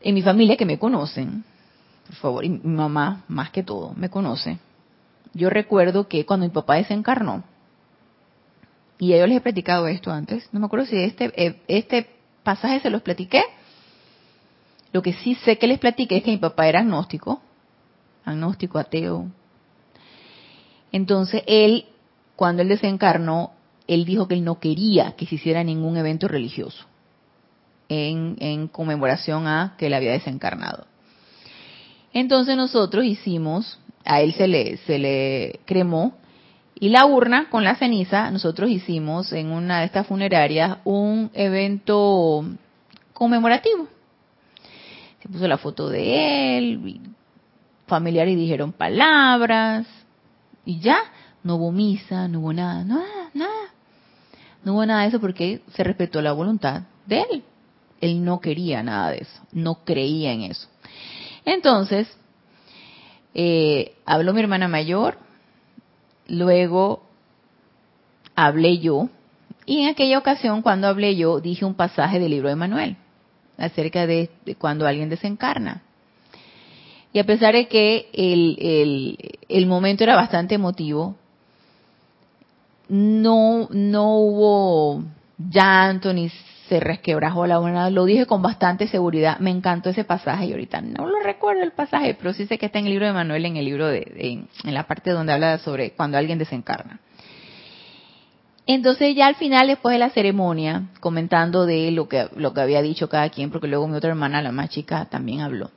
En 0.00 0.14
mi 0.14 0.22
familia 0.22 0.56
que 0.56 0.64
me 0.64 0.78
conocen, 0.78 1.42
por 2.06 2.14
favor, 2.14 2.44
y 2.44 2.48
mi 2.50 2.60
mamá 2.76 3.24
más 3.26 3.50
que 3.50 3.64
todo 3.64 3.92
me 3.96 4.08
conoce, 4.08 4.58
yo 5.34 5.50
recuerdo 5.50 6.06
que 6.06 6.24
cuando 6.24 6.46
mi 6.46 6.52
papá 6.52 6.76
desencarnó, 6.76 7.42
y 9.00 9.08
yo 9.08 9.26
les 9.26 9.38
he 9.38 9.40
platicado 9.40 9.88
esto 9.88 10.12
antes, 10.12 10.48
no 10.52 10.60
me 10.60 10.66
acuerdo 10.66 10.86
si 10.86 10.96
este, 10.96 11.32
eh, 11.34 11.60
este 11.66 12.08
pasaje 12.44 12.78
se 12.78 12.90
los 12.90 13.02
platiqué, 13.02 13.42
lo 14.92 15.02
que 15.02 15.12
sí 15.12 15.34
sé 15.34 15.58
que 15.58 15.66
les 15.66 15.80
platiqué 15.80 16.18
es 16.18 16.22
que 16.22 16.30
mi 16.30 16.38
papá 16.38 16.68
era 16.68 16.78
agnóstico, 16.78 17.42
agnóstico, 18.26 18.78
ateo. 18.78 19.26
Entonces 20.92 21.42
él, 21.46 21.86
cuando 22.36 22.60
él 22.60 22.68
desencarnó, 22.68 23.52
él 23.86 24.04
dijo 24.04 24.28
que 24.28 24.34
él 24.34 24.44
no 24.44 24.60
quería 24.60 25.12
que 25.12 25.26
se 25.26 25.36
hiciera 25.36 25.64
ningún 25.64 25.96
evento 25.96 26.28
religioso 26.28 26.84
en, 27.88 28.36
en 28.40 28.68
conmemoración 28.68 29.46
a 29.46 29.74
que 29.78 29.86
él 29.86 29.94
había 29.94 30.12
desencarnado. 30.12 30.86
Entonces 32.12 32.56
nosotros 32.56 33.04
hicimos 33.04 33.78
a 34.04 34.20
él 34.20 34.32
se 34.34 34.48
le, 34.48 34.76
se 34.78 34.98
le 34.98 35.60
cremó 35.64 36.14
y 36.78 36.90
la 36.90 37.06
urna 37.06 37.48
con 37.48 37.64
la 37.64 37.76
ceniza, 37.76 38.30
nosotros 38.30 38.70
hicimos 38.70 39.32
en 39.32 39.50
una 39.50 39.80
de 39.80 39.86
estas 39.86 40.06
funerarias 40.06 40.78
un 40.84 41.30
evento 41.32 42.44
conmemorativo. 43.14 43.88
Se 45.22 45.28
puso 45.28 45.48
la 45.48 45.56
foto 45.56 45.88
de 45.88 46.58
él, 46.58 47.00
familiares 47.86 48.36
dijeron 48.36 48.72
palabras, 48.72 49.86
y 50.64 50.80
ya, 50.80 50.98
no 51.42 51.56
hubo 51.56 51.72
misa, 51.72 52.28
no 52.28 52.40
hubo 52.40 52.52
nada, 52.52 52.84
nada, 52.84 53.30
nada. 53.34 53.70
No 54.64 54.74
hubo 54.74 54.86
nada 54.86 55.02
de 55.02 55.08
eso 55.08 55.20
porque 55.20 55.62
se 55.74 55.84
respetó 55.84 56.20
la 56.20 56.32
voluntad 56.32 56.82
de 57.06 57.24
él. 57.30 57.44
Él 58.00 58.24
no 58.24 58.40
quería 58.40 58.82
nada 58.82 59.10
de 59.12 59.18
eso, 59.18 59.40
no 59.52 59.84
creía 59.84 60.32
en 60.32 60.42
eso. 60.42 60.68
Entonces, 61.44 62.08
eh, 63.32 63.94
habló 64.04 64.34
mi 64.34 64.40
hermana 64.40 64.66
mayor, 64.66 65.18
luego 66.26 67.04
hablé 68.34 68.78
yo, 68.78 69.08
y 69.64 69.82
en 69.82 69.88
aquella 69.88 70.18
ocasión 70.18 70.62
cuando 70.62 70.88
hablé 70.88 71.16
yo 71.16 71.40
dije 71.40 71.64
un 71.64 71.74
pasaje 71.74 72.18
del 72.18 72.30
libro 72.30 72.48
de 72.48 72.56
Manuel 72.56 72.96
acerca 73.58 74.06
de, 74.06 74.30
cuando 74.58 74.86
alguien 74.86 75.08
desencarna. 75.08 75.82
Y 77.16 77.18
a 77.18 77.24
pesar 77.24 77.54
de 77.54 77.66
que 77.66 78.10
el, 78.12 78.58
el, 78.60 79.38
el 79.48 79.64
momento 79.64 80.04
era 80.04 80.16
bastante 80.16 80.56
emotivo, 80.56 81.16
no, 82.90 83.68
no 83.70 84.16
hubo 84.18 85.02
llanto 85.38 86.12
ni 86.12 86.28
se 86.68 86.78
resquebrajó 86.78 87.46
la 87.46 87.58
una, 87.58 87.88
lo 87.88 88.04
dije 88.04 88.26
con 88.26 88.42
bastante 88.42 88.86
seguridad, 88.86 89.38
me 89.38 89.50
encantó 89.50 89.88
ese 89.88 90.04
pasaje 90.04 90.44
y 90.44 90.52
ahorita 90.52 90.82
no 90.82 91.06
lo 91.06 91.18
recuerdo 91.22 91.62
el 91.62 91.72
pasaje, 91.72 92.12
pero 92.12 92.34
sí 92.34 92.44
sé 92.44 92.58
que 92.58 92.66
está 92.66 92.80
en 92.80 92.84
el 92.84 92.90
libro 92.90 93.06
de 93.06 93.14
Manuel, 93.14 93.46
en 93.46 93.56
el 93.56 93.64
libro 93.64 93.86
de, 93.86 94.46
en 94.64 94.74
la 94.74 94.82
parte 94.82 95.12
donde 95.12 95.32
habla 95.32 95.56
sobre 95.56 95.92
cuando 95.92 96.18
alguien 96.18 96.36
desencarna. 96.36 97.00
Entonces 98.66 99.16
ya 99.16 99.26
al 99.26 99.36
final, 99.36 99.68
después 99.68 99.94
de 99.94 100.00
la 100.00 100.10
ceremonia, 100.10 100.88
comentando 101.00 101.64
de 101.64 101.90
lo 101.92 102.10
que, 102.10 102.28
lo 102.36 102.52
que 102.52 102.60
había 102.60 102.82
dicho 102.82 103.08
cada 103.08 103.30
quien, 103.30 103.50
porque 103.50 103.68
luego 103.68 103.88
mi 103.88 103.96
otra 103.96 104.10
hermana, 104.10 104.42
la 104.42 104.52
más 104.52 104.68
chica, 104.68 105.06
también 105.06 105.40
habló. 105.40 105.70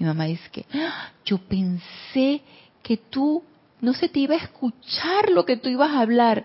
Mi 0.00 0.06
mamá 0.06 0.24
dice 0.24 0.42
que, 0.50 0.66
¡Ah! 0.74 1.10
yo 1.24 1.38
pensé 1.38 2.42
que 2.82 2.96
tú 2.96 3.44
no 3.80 3.94
se 3.94 4.08
te 4.08 4.18
iba 4.18 4.34
a 4.34 4.38
escuchar 4.38 5.30
lo 5.30 5.44
que 5.44 5.56
tú 5.56 5.68
ibas 5.68 5.90
a 5.90 6.00
hablar 6.00 6.44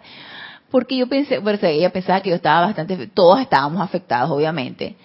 porque 0.75 0.97
yo 0.97 1.07
pensé, 1.07 1.37
bueno, 1.39 1.57
ella 1.61 1.89
pensaba 1.89 2.19
que 2.21 2.31
yo 2.31 2.35
estaba 2.35 2.65
bastante, 2.65 3.07
todos 3.07 3.39
estábamos 3.39 3.81
afectados, 3.81 4.29
obviamente. 4.29 4.97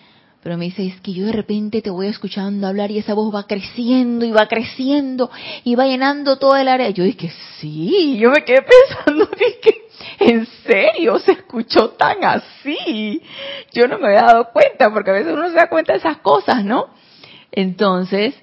Pero 0.42 0.56
me 0.56 0.64
dice, 0.64 0.84
es 0.84 1.00
que 1.00 1.12
yo 1.12 1.26
de 1.26 1.32
repente 1.32 1.80
te 1.80 1.90
voy 1.90 2.08
escuchando 2.08 2.66
hablar 2.66 2.90
y 2.90 2.98
esa 2.98 3.14
voz 3.14 3.32
va 3.32 3.46
creciendo 3.46 4.24
y 4.24 4.32
va 4.32 4.48
creciendo 4.48 5.30
y 5.62 5.76
va 5.76 5.86
llenando 5.86 6.38
todo 6.38 6.56
el 6.56 6.66
área. 6.66 6.90
Yo 6.90 7.04
dije, 7.04 7.30
sí, 7.60 8.18
yo 8.18 8.30
me 8.30 8.42
quedé 8.42 8.62
pensando, 8.62 9.28
dije, 9.38 9.82
¿en 10.18 10.46
serio 10.66 11.20
se 11.20 11.32
escuchó 11.32 11.90
tan 11.90 12.24
así? 12.24 13.22
Yo 13.72 13.86
no 13.86 13.98
me 13.98 14.08
había 14.08 14.22
dado 14.22 14.48
cuenta, 14.52 14.90
porque 14.90 15.10
a 15.10 15.14
veces 15.14 15.34
uno 15.34 15.50
se 15.50 15.54
da 15.54 15.68
cuenta 15.68 15.92
de 15.92 16.00
esas 16.00 16.16
cosas, 16.16 16.64
¿no? 16.64 16.88
Entonces, 17.52 18.34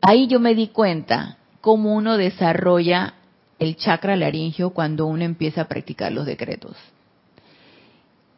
ahí 0.00 0.26
yo 0.26 0.40
me 0.40 0.54
di 0.54 0.68
cuenta 0.68 1.38
cómo 1.60 1.94
uno 1.94 2.16
desarrolla 2.16 3.14
el 3.58 3.76
chakra 3.76 4.16
laringio 4.16 4.70
cuando 4.70 5.06
uno 5.06 5.24
empieza 5.24 5.62
a 5.62 5.68
practicar 5.68 6.12
los 6.12 6.26
decretos. 6.26 6.76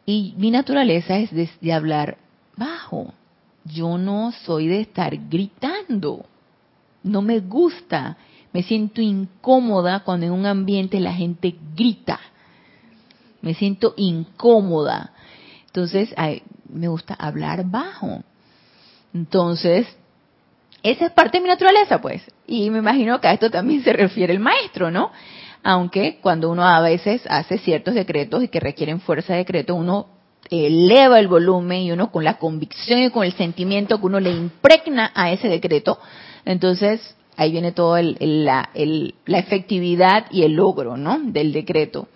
Y 0.05 0.33
mi 0.37 0.51
naturaleza 0.51 1.17
es 1.17 1.31
de, 1.31 1.73
hablar 1.73 2.17
bajo. 2.57 3.13
Yo 3.65 3.97
no 3.97 4.31
soy 4.31 4.67
de 4.67 4.81
estar 4.81 5.15
gritando. 5.29 6.25
No 7.03 7.21
me 7.21 7.39
gusta. 7.39 8.17
Me 8.51 8.63
siento 8.63 9.01
incómoda 9.01 10.01
cuando 10.03 10.25
en 10.25 10.31
un 10.31 10.45
ambiente 10.45 10.99
la 10.99 11.13
gente 11.13 11.55
grita. 11.75 12.19
Me 13.41 13.53
siento 13.53 13.93
incómoda. 13.95 15.13
Entonces, 15.67 16.13
me 16.67 16.87
gusta 16.87 17.13
hablar 17.13 17.63
bajo. 17.69 18.23
Entonces, 19.13 19.87
esa 20.83 21.05
es 21.05 21.11
parte 21.11 21.37
de 21.37 21.43
mi 21.43 21.49
naturaleza, 21.49 22.01
pues. 22.01 22.23
Y 22.47 22.69
me 22.69 22.79
imagino 22.79 23.19
que 23.21 23.27
a 23.27 23.33
esto 23.33 23.49
también 23.49 23.83
se 23.83 23.93
refiere 23.93 24.33
el 24.33 24.39
maestro, 24.39 24.91
¿no? 24.91 25.11
Aunque 25.63 26.19
cuando 26.21 26.49
uno 26.49 26.65
a 26.65 26.81
veces 26.81 27.21
hace 27.29 27.59
ciertos 27.59 27.93
decretos 27.93 28.43
y 28.43 28.47
que 28.47 28.59
requieren 28.59 28.99
fuerza 28.99 29.33
de 29.33 29.39
decreto, 29.39 29.75
uno 29.75 30.07
eleva 30.49 31.19
el 31.19 31.27
volumen 31.27 31.81
y 31.81 31.91
uno 31.91 32.11
con 32.11 32.23
la 32.23 32.37
convicción 32.37 32.99
y 32.99 33.09
con 33.11 33.23
el 33.23 33.33
sentimiento 33.33 33.99
que 33.99 34.05
uno 34.05 34.19
le 34.19 34.31
impregna 34.31 35.11
a 35.13 35.31
ese 35.31 35.47
decreto, 35.47 35.99
entonces 36.45 37.15
ahí 37.37 37.51
viene 37.51 37.71
toda 37.71 38.01
la, 38.01 38.69
la 38.73 39.37
efectividad 39.37 40.25
y 40.31 40.43
el 40.43 40.53
logro, 40.53 40.97
¿no? 40.97 41.19
Del 41.19 41.53
decreto. 41.53 42.07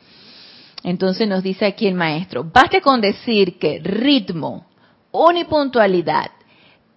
Entonces 0.83 1.27
nos 1.27 1.43
dice 1.43 1.65
aquí 1.65 1.87
el 1.87 1.95
maestro, 1.95 2.43
baste 2.43 2.81
con 2.81 3.01
decir 3.01 3.57
que 3.57 3.79
ritmo, 3.79 4.67
unipuntualidad, 5.11 6.31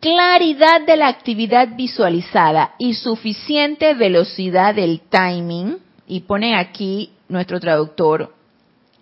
claridad 0.00 0.87
de 0.87 0.96
la 0.96 1.08
actividad 1.08 1.76
visualizada 1.76 2.74
y 2.78 2.94
suficiente 2.94 3.94
velocidad 3.94 4.74
del 4.74 5.00
timing, 5.00 5.78
y 6.06 6.20
pone 6.20 6.56
aquí 6.56 7.12
nuestro 7.28 7.61
traductor 7.61 8.34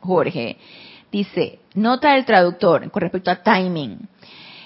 Jorge, 0.00 0.56
dice, 1.12 1.60
nota 1.74 2.14
del 2.14 2.24
traductor 2.24 2.90
con 2.90 3.02
respecto 3.02 3.30
a 3.30 3.42
timing. 3.42 4.08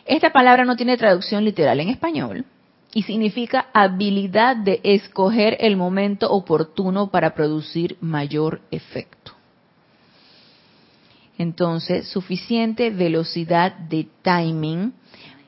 Esta 0.06 0.30
palabra 0.30 0.64
no 0.64 0.76
tiene 0.76 0.96
traducción 0.96 1.44
literal 1.44 1.80
en 1.80 1.88
español 1.88 2.44
y 2.92 3.02
significa 3.02 3.66
habilidad 3.72 4.56
de 4.56 4.80
escoger 4.82 5.56
el 5.60 5.76
momento 5.76 6.30
oportuno 6.30 7.10
para 7.10 7.34
producir 7.34 7.96
mayor 8.00 8.60
efecto. 8.70 9.32
Entonces, 11.38 12.08
suficiente 12.08 12.90
velocidad 12.90 13.72
de 13.72 14.08
timing 14.22 14.92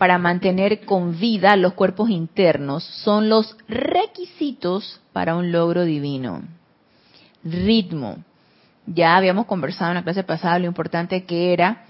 para 0.02 0.18
mantener 0.18 0.80
con 0.84 1.16
vida 1.20 1.54
los 1.54 1.74
cuerpos 1.74 2.10
internos 2.10 2.82
son 2.82 3.28
los 3.28 3.56
requisitos 3.68 5.00
para 5.12 5.36
un 5.36 5.52
logro 5.52 5.84
divino. 5.84 6.42
Ritmo. 7.44 8.16
Ya 8.84 9.16
habíamos 9.16 9.46
conversado 9.46 9.92
en 9.92 9.98
la 9.98 10.02
clase 10.02 10.24
pasada 10.24 10.58
lo 10.58 10.66
importante 10.66 11.22
que 11.22 11.52
era 11.52 11.84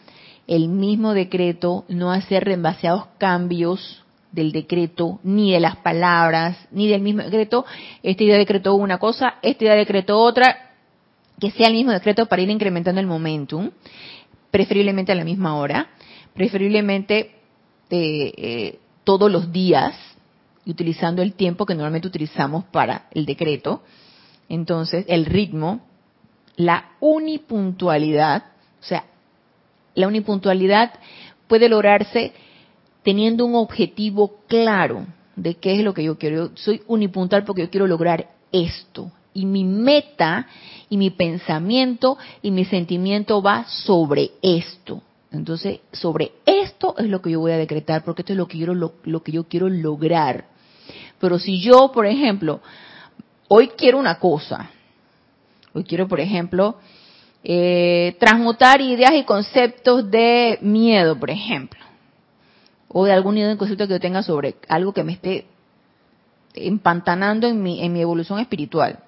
el 0.46 0.68
mismo 0.68 1.14
decreto, 1.14 1.86
no 1.88 2.12
hacer 2.12 2.44
demasiados 2.44 3.06
cambios 3.16 4.04
del 4.30 4.52
decreto, 4.52 5.18
ni 5.22 5.52
de 5.52 5.60
las 5.60 5.76
palabras, 5.76 6.58
ni 6.70 6.88
del 6.88 7.00
mismo 7.00 7.22
decreto. 7.22 7.64
Este 8.02 8.24
día 8.24 8.36
decretó 8.36 8.74
una 8.74 8.98
cosa, 8.98 9.36
este 9.40 9.64
día 9.64 9.74
decretó 9.74 10.18
otra, 10.18 10.74
que 11.40 11.50
sea 11.50 11.68
el 11.68 11.72
mismo 11.72 11.92
decreto 11.92 12.26
para 12.26 12.42
ir 12.42 12.50
incrementando 12.50 13.00
el 13.00 13.06
momentum, 13.06 13.70
preferiblemente 14.50 15.12
a 15.12 15.14
la 15.14 15.24
misma 15.24 15.56
hora, 15.56 15.86
preferiblemente 16.34 17.36
eh, 17.94 18.78
todos 19.04 19.30
los 19.30 19.52
días, 19.52 19.94
utilizando 20.66 21.22
el 21.22 21.34
tiempo 21.34 21.66
que 21.66 21.74
normalmente 21.74 22.08
utilizamos 22.08 22.64
para 22.64 23.06
el 23.10 23.26
decreto. 23.26 23.82
Entonces, 24.48 25.04
el 25.08 25.26
ritmo, 25.26 25.80
la 26.56 26.92
unipuntualidad, 27.00 28.44
o 28.80 28.84
sea, 28.84 29.04
la 29.94 30.06
unipuntualidad 30.06 30.92
puede 31.46 31.68
lograrse 31.68 32.32
teniendo 33.02 33.44
un 33.44 33.56
objetivo 33.56 34.38
claro 34.46 35.06
de 35.36 35.54
qué 35.54 35.74
es 35.74 35.84
lo 35.84 35.92
que 35.94 36.04
yo 36.04 36.18
quiero. 36.18 36.48
Yo 36.48 36.56
soy 36.56 36.82
unipuntual 36.86 37.44
porque 37.44 37.62
yo 37.62 37.70
quiero 37.70 37.86
lograr 37.86 38.28
esto. 38.52 39.10
Y 39.34 39.46
mi 39.46 39.64
meta 39.64 40.46
y 40.88 40.96
mi 40.96 41.10
pensamiento 41.10 42.18
y 42.42 42.50
mi 42.50 42.64
sentimiento 42.64 43.42
va 43.42 43.64
sobre 43.66 44.30
esto. 44.42 45.02
Entonces, 45.32 45.80
sobre 45.92 46.32
esto 46.44 46.94
es 46.98 47.08
lo 47.08 47.22
que 47.22 47.30
yo 47.30 47.40
voy 47.40 47.52
a 47.52 47.56
decretar, 47.56 48.04
porque 48.04 48.22
esto 48.22 48.34
es 48.34 48.36
lo 48.36 48.46
que, 48.46 48.58
quiero, 48.58 48.74
lo, 48.74 49.22
que 49.22 49.32
yo 49.32 49.44
quiero 49.44 49.68
lograr. 49.68 50.44
Pero 51.18 51.38
si 51.38 51.60
yo, 51.60 51.90
por 51.92 52.06
ejemplo, 52.06 52.60
hoy 53.48 53.68
quiero 53.68 53.98
una 53.98 54.18
cosa, 54.18 54.70
hoy 55.72 55.84
quiero, 55.84 56.06
por 56.06 56.20
ejemplo, 56.20 56.76
eh, 57.44 58.14
transmutar 58.20 58.80
ideas 58.82 59.12
y 59.14 59.24
conceptos 59.24 60.10
de 60.10 60.58
miedo, 60.60 61.18
por 61.18 61.30
ejemplo, 61.30 61.80
o 62.88 63.04
de 63.04 63.12
algún 63.12 63.38
idea 63.38 63.52
y 63.52 63.56
concepto 63.56 63.86
que 63.86 63.94
yo 63.94 64.00
tenga 64.00 64.22
sobre 64.22 64.56
algo 64.68 64.92
que 64.92 65.02
me 65.02 65.12
esté 65.12 65.46
empantanando 66.54 67.46
en 67.46 67.62
mi, 67.62 67.82
en 67.82 67.94
mi 67.94 68.02
evolución 68.02 68.38
espiritual. 68.38 68.98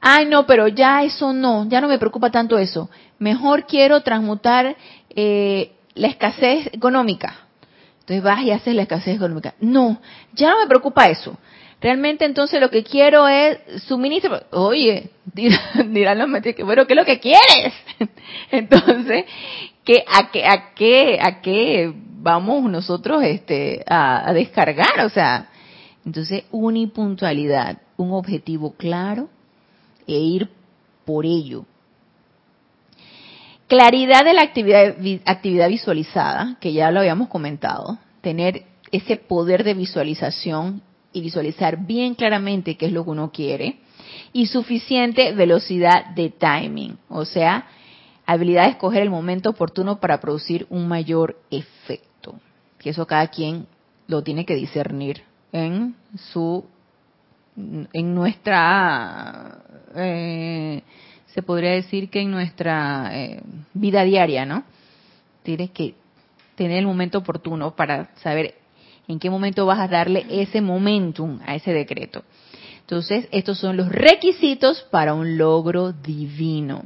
Ay, 0.00 0.26
no, 0.26 0.46
pero 0.46 0.68
ya 0.68 1.02
eso 1.02 1.32
no, 1.32 1.66
ya 1.68 1.80
no 1.80 1.88
me 1.88 1.98
preocupa 1.98 2.30
tanto 2.30 2.58
eso 2.58 2.88
mejor 3.18 3.66
quiero 3.66 4.02
transmutar 4.02 4.76
eh, 5.10 5.72
la 5.94 6.08
escasez 6.08 6.68
económica. 6.72 7.48
Entonces 8.00 8.22
vas 8.22 8.42
y 8.42 8.50
haces 8.50 8.74
la 8.74 8.82
escasez 8.82 9.16
económica. 9.16 9.54
No, 9.60 10.00
ya 10.32 10.50
no 10.50 10.60
me 10.60 10.66
preocupa 10.66 11.08
eso. 11.08 11.36
Realmente 11.80 12.24
entonces 12.24 12.60
lo 12.60 12.70
que 12.70 12.82
quiero 12.82 13.28
es 13.28 13.58
suministro. 13.86 14.40
Oye, 14.50 15.10
dirán 15.34 16.18
los 16.32 16.42
que 16.42 16.64
bueno, 16.64 16.86
¿qué 16.86 16.94
es 16.94 16.96
lo 16.96 17.04
que 17.04 17.20
quieres? 17.20 17.72
Entonces, 18.50 19.26
¿qué, 19.84 20.04
a, 20.08 20.30
qué, 20.32 20.44
¿a 20.44 20.74
qué 20.74 21.18
a 21.20 21.40
qué 21.40 21.92
vamos 21.94 22.64
nosotros 22.64 23.22
este, 23.22 23.84
a, 23.86 24.28
a 24.28 24.32
descargar? 24.32 25.04
O 25.04 25.08
sea, 25.08 25.50
entonces 26.04 26.44
unipuntualidad, 26.50 27.78
un 27.96 28.12
objetivo 28.12 28.74
claro 28.76 29.28
e 30.08 30.18
ir 30.18 30.48
por 31.04 31.24
ello 31.24 31.64
Claridad 33.68 34.24
de 34.24 34.32
la 34.32 34.42
actividad, 34.42 34.96
actividad 35.26 35.68
visualizada, 35.68 36.56
que 36.58 36.72
ya 36.72 36.90
lo 36.90 37.00
habíamos 37.00 37.28
comentado, 37.28 37.98
tener 38.22 38.62
ese 38.90 39.18
poder 39.18 39.62
de 39.62 39.74
visualización 39.74 40.80
y 41.12 41.20
visualizar 41.20 41.84
bien 41.84 42.14
claramente 42.14 42.78
qué 42.78 42.86
es 42.86 42.92
lo 42.92 43.04
que 43.04 43.10
uno 43.10 43.30
quiere. 43.30 43.80
Y 44.32 44.46
suficiente 44.46 45.32
velocidad 45.32 46.06
de 46.14 46.30
timing, 46.30 46.96
o 47.10 47.26
sea, 47.26 47.66
habilidad 48.24 48.64
de 48.64 48.70
escoger 48.70 49.02
el 49.02 49.10
momento 49.10 49.50
oportuno 49.50 50.00
para 50.00 50.18
producir 50.18 50.66
un 50.70 50.88
mayor 50.88 51.38
efecto. 51.50 52.40
Que 52.78 52.90
eso 52.90 53.06
cada 53.06 53.26
quien 53.26 53.66
lo 54.06 54.22
tiene 54.22 54.46
que 54.46 54.54
discernir 54.54 55.24
en 55.52 55.94
su, 56.32 56.64
en 57.92 58.14
nuestra, 58.14 59.58
eh, 59.96 60.82
se 61.26 61.42
podría 61.42 61.72
decir 61.72 62.08
que 62.08 62.20
en 62.20 62.30
nuestra 62.30 63.10
eh, 63.12 63.42
vida 63.74 64.04
diaria, 64.04 64.46
¿no? 64.46 64.64
Tienes 65.42 65.70
que 65.70 65.94
tener 66.54 66.78
el 66.78 66.86
momento 66.86 67.18
oportuno 67.18 67.74
para 67.74 68.14
saber 68.16 68.54
en 69.08 69.18
qué 69.18 69.30
momento 69.30 69.66
vas 69.66 69.80
a 69.80 69.88
darle 69.88 70.26
ese 70.28 70.60
momentum 70.60 71.40
a 71.46 71.54
ese 71.54 71.72
decreto. 71.72 72.22
Entonces, 72.80 73.28
estos 73.32 73.58
son 73.58 73.76
los 73.76 73.88
requisitos 73.88 74.82
para 74.90 75.14
un 75.14 75.36
logro 75.36 75.92
divino, 75.92 76.84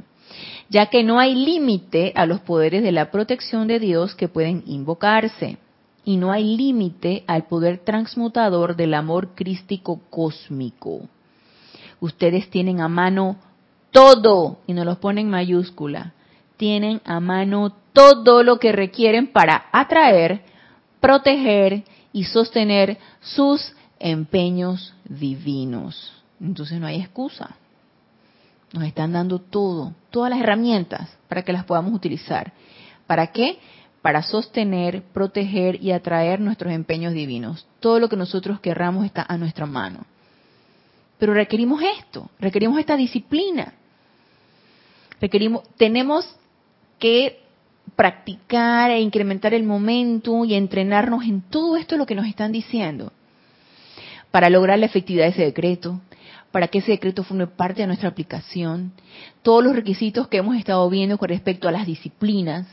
ya 0.69 0.87
que 0.87 1.03
no 1.03 1.19
hay 1.19 1.35
límite 1.35 2.11
a 2.15 2.25
los 2.25 2.41
poderes 2.41 2.83
de 2.83 2.91
la 2.91 3.11
protección 3.11 3.67
de 3.67 3.79
Dios 3.79 4.15
que 4.15 4.27
pueden 4.27 4.63
invocarse, 4.65 5.57
y 6.05 6.17
no 6.17 6.31
hay 6.31 6.57
límite 6.57 7.23
al 7.27 7.45
poder 7.45 7.79
transmutador 7.79 8.75
del 8.75 8.93
amor 8.93 9.29
crístico 9.35 10.01
cósmico. 10.09 11.07
Ustedes 11.99 12.49
tienen 12.49 12.81
a 12.81 12.89
mano 12.89 13.37
todo, 13.91 14.57
y 14.67 14.73
nos 14.73 14.85
lo 14.85 14.99
ponen 14.99 15.27
en 15.27 15.31
mayúscula, 15.31 16.13
tienen 16.57 17.01
a 17.05 17.19
mano 17.19 17.73
todo 17.93 18.43
lo 18.43 18.59
que 18.59 18.71
requieren 18.71 19.27
para 19.27 19.65
atraer, 19.71 20.41
proteger 20.99 21.83
y 22.11 22.25
sostener 22.25 22.97
sus 23.21 23.73
empeños 23.99 24.93
divinos. 25.05 26.13
Entonces 26.41 26.79
no 26.79 26.87
hay 26.87 26.99
excusa. 26.99 27.55
Nos 28.73 28.83
están 28.83 29.13
dando 29.13 29.39
todo, 29.39 29.93
todas 30.09 30.31
las 30.31 30.39
herramientas 30.39 31.15
para 31.29 31.43
que 31.43 31.53
las 31.53 31.63
podamos 31.63 31.93
utilizar. 31.93 32.51
¿Para 33.05 33.27
qué? 33.27 33.59
Para 34.03 34.21
sostener, 34.21 35.01
proteger 35.01 35.81
y 35.81 35.91
atraer 35.91 36.39
nuestros 36.39 36.71
empeños 36.71 37.13
divinos. 37.13 37.65
Todo 37.79 37.99
lo 37.99 38.07
que 38.07 38.15
nosotros 38.15 38.59
querramos 38.59 39.05
está 39.05 39.25
a 39.27 39.37
nuestra 39.37 39.65
mano. 39.65 40.05
Pero 41.17 41.33
requerimos 41.33 41.81
esto, 41.99 42.29
requerimos 42.39 42.77
esta 42.77 42.95
disciplina. 42.95 43.73
Requerimos, 45.19 45.63
tenemos 45.77 46.37
que 46.99 47.41
practicar 47.95 48.91
e 48.91 48.99
incrementar 48.99 49.55
el 49.55 49.63
momento 49.63 50.45
y 50.45 50.53
entrenarnos 50.53 51.23
en 51.23 51.41
todo 51.41 51.77
esto 51.77 51.97
lo 51.97 52.05
que 52.05 52.13
nos 52.13 52.27
están 52.27 52.51
diciendo 52.51 53.11
para 54.33 54.49
lograr 54.49 54.79
la 54.79 54.87
efectividad 54.87 55.25
de 55.25 55.29
ese 55.29 55.43
decreto, 55.43 56.01
para 56.51 56.67
que 56.67 56.79
ese 56.79 56.93
decreto 56.93 57.23
forme 57.23 57.45
parte 57.45 57.81
de 57.83 57.87
nuestra 57.87 58.09
aplicación, 58.09 58.91
todos 59.43 59.63
los 59.63 59.75
requisitos 59.75 60.27
que 60.27 60.37
hemos 60.37 60.57
estado 60.57 60.89
viendo 60.89 61.19
con 61.19 61.29
respecto 61.29 61.67
a 61.67 61.71
las 61.71 61.85
disciplinas. 61.85 62.65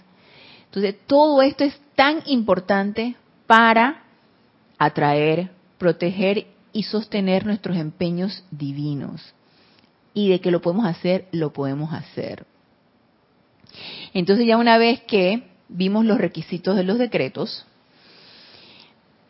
Entonces, 0.70 0.94
todo 1.06 1.42
esto 1.42 1.64
es 1.64 1.76
tan 1.96 2.22
importante 2.26 3.16
para 3.48 4.04
atraer, 4.78 5.50
proteger 5.78 6.46
y 6.72 6.84
sostener 6.84 7.44
nuestros 7.44 7.76
empeños 7.76 8.44
divinos. 8.52 9.34
Y 10.14 10.28
de 10.28 10.40
que 10.40 10.52
lo 10.52 10.62
podemos 10.62 10.86
hacer, 10.86 11.26
lo 11.32 11.52
podemos 11.52 11.92
hacer. 11.92 12.46
Entonces 14.14 14.46
ya 14.46 14.56
una 14.56 14.78
vez 14.78 15.00
que 15.00 15.48
vimos 15.68 16.04
los 16.04 16.18
requisitos 16.18 16.76
de 16.76 16.84
los 16.84 16.98
decretos, 16.98 17.66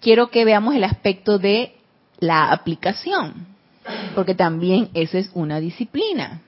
quiero 0.00 0.30
que 0.30 0.44
veamos 0.44 0.74
el 0.74 0.84
aspecto 0.84 1.38
de 1.38 1.74
la 2.18 2.52
aplicación, 2.52 3.46
porque 4.14 4.34
también 4.34 4.90
eso 4.92 5.16
es 5.16 5.30
una 5.32 5.58
disciplina. 5.58 6.42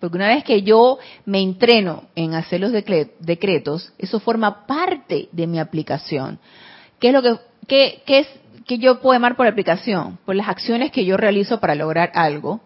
Porque 0.00 0.16
una 0.16 0.28
vez 0.28 0.44
que 0.44 0.62
yo 0.62 0.98
me 1.26 1.42
entreno 1.42 2.04
en 2.16 2.34
hacer 2.34 2.60
los 2.60 2.72
decretos, 2.72 3.92
eso 3.98 4.18
forma 4.18 4.66
parte 4.66 5.28
de 5.30 5.46
mi 5.46 5.60
aplicación. 5.60 6.38
¿Qué 6.98 7.08
es 7.08 7.14
lo 7.14 7.22
que, 7.22 8.02
qué, 8.06 8.18
es 8.18 8.26
que 8.66 8.78
yo 8.78 9.00
puedo 9.00 9.12
llamar 9.12 9.36
por 9.36 9.46
aplicación? 9.46 10.18
Por 10.24 10.36
las 10.36 10.48
acciones 10.48 10.90
que 10.90 11.04
yo 11.04 11.18
realizo 11.18 11.60
para 11.60 11.74
lograr 11.74 12.12
algo, 12.14 12.60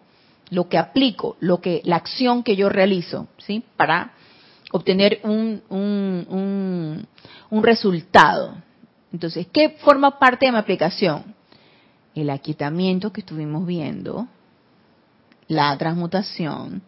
lo 0.49 0.69
que 0.69 0.77
aplico, 0.77 1.35
lo 1.41 1.59
que, 1.59 1.81
la 1.83 1.97
acción 1.97 2.41
que 2.41 2.55
yo 2.55 2.69
realizo, 2.69 3.27
¿sí? 3.37 3.63
Para 3.75 4.13
obtener 4.71 5.19
un, 5.23 5.61
un, 5.67 7.05
un, 7.49 7.63
resultado. 7.63 8.55
Entonces, 9.11 9.47
¿qué 9.51 9.71
forma 9.79 10.19
parte 10.19 10.45
de 10.45 10.53
mi 10.53 10.57
aplicación? 10.57 11.35
El 12.13 12.29
aquietamiento 12.29 13.11
que 13.11 13.21
estuvimos 13.21 13.65
viendo, 13.65 14.27
la 15.47 15.77
transmutación, 15.77 16.81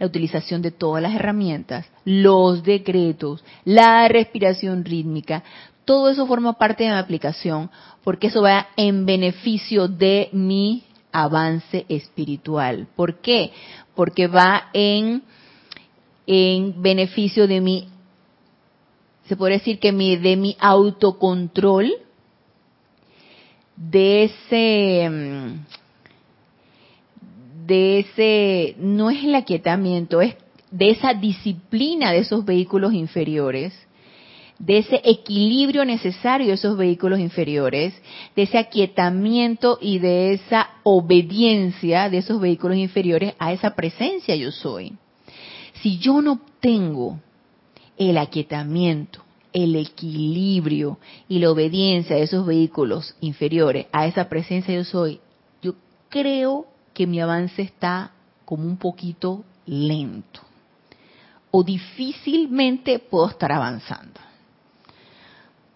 la 0.00 0.06
utilización 0.06 0.62
de 0.62 0.72
todas 0.72 1.00
las 1.00 1.14
herramientas, 1.14 1.86
los 2.04 2.64
decretos, 2.64 3.44
la 3.64 4.08
respiración 4.08 4.84
rítmica, 4.84 5.44
todo 5.84 6.10
eso 6.10 6.26
forma 6.26 6.54
parte 6.54 6.82
de 6.82 6.90
mi 6.90 6.96
aplicación 6.96 7.70
porque 8.02 8.26
eso 8.26 8.42
va 8.42 8.68
en 8.76 9.06
beneficio 9.06 9.86
de 9.86 10.30
mi 10.32 10.82
avance 11.12 11.86
espiritual. 11.88 12.88
¿Por 12.96 13.20
qué? 13.20 13.52
Porque 13.94 14.26
va 14.26 14.70
en 14.72 15.22
en 16.32 16.80
beneficio 16.80 17.48
de 17.48 17.60
mi, 17.60 17.88
se 19.26 19.34
puede 19.36 19.54
decir 19.54 19.80
que 19.80 19.90
mi, 19.90 20.16
de 20.16 20.36
mi 20.36 20.56
autocontrol, 20.60 21.90
de 23.74 24.24
ese, 24.24 25.10
mm, 25.10 25.79
de 27.70 28.00
ese, 28.00 28.74
no 28.78 29.10
es 29.10 29.22
el 29.22 29.32
aquietamiento, 29.36 30.20
es 30.20 30.34
de 30.72 30.90
esa 30.90 31.14
disciplina 31.14 32.10
de 32.10 32.18
esos 32.18 32.44
vehículos 32.44 32.92
inferiores, 32.92 33.72
de 34.58 34.78
ese 34.78 35.00
equilibrio 35.04 35.84
necesario 35.84 36.48
de 36.48 36.54
esos 36.54 36.76
vehículos 36.76 37.20
inferiores, 37.20 37.94
de 38.34 38.42
ese 38.42 38.58
aquietamiento 38.58 39.78
y 39.80 40.00
de 40.00 40.32
esa 40.32 40.68
obediencia 40.82 42.10
de 42.10 42.18
esos 42.18 42.40
vehículos 42.40 42.76
inferiores 42.76 43.34
a 43.38 43.52
esa 43.52 43.76
presencia 43.76 44.34
yo 44.34 44.50
soy. 44.50 44.94
Si 45.74 45.98
yo 45.98 46.20
no 46.22 46.32
obtengo 46.32 47.20
el 47.96 48.18
aquietamiento, 48.18 49.22
el 49.52 49.76
equilibrio 49.76 50.98
y 51.28 51.38
la 51.38 51.52
obediencia 51.52 52.16
de 52.16 52.22
esos 52.22 52.44
vehículos 52.44 53.14
inferiores 53.20 53.86
a 53.92 54.08
esa 54.08 54.28
presencia 54.28 54.74
yo 54.74 54.82
soy, 54.82 55.20
yo 55.62 55.76
creo 56.08 56.66
que 57.00 57.06
mi 57.06 57.18
avance 57.18 57.62
está 57.62 58.10
como 58.44 58.64
un 58.64 58.76
poquito 58.76 59.42
lento 59.64 60.42
o 61.50 61.64
difícilmente 61.64 62.98
puedo 62.98 63.30
estar 63.30 63.50
avanzando. 63.50 64.20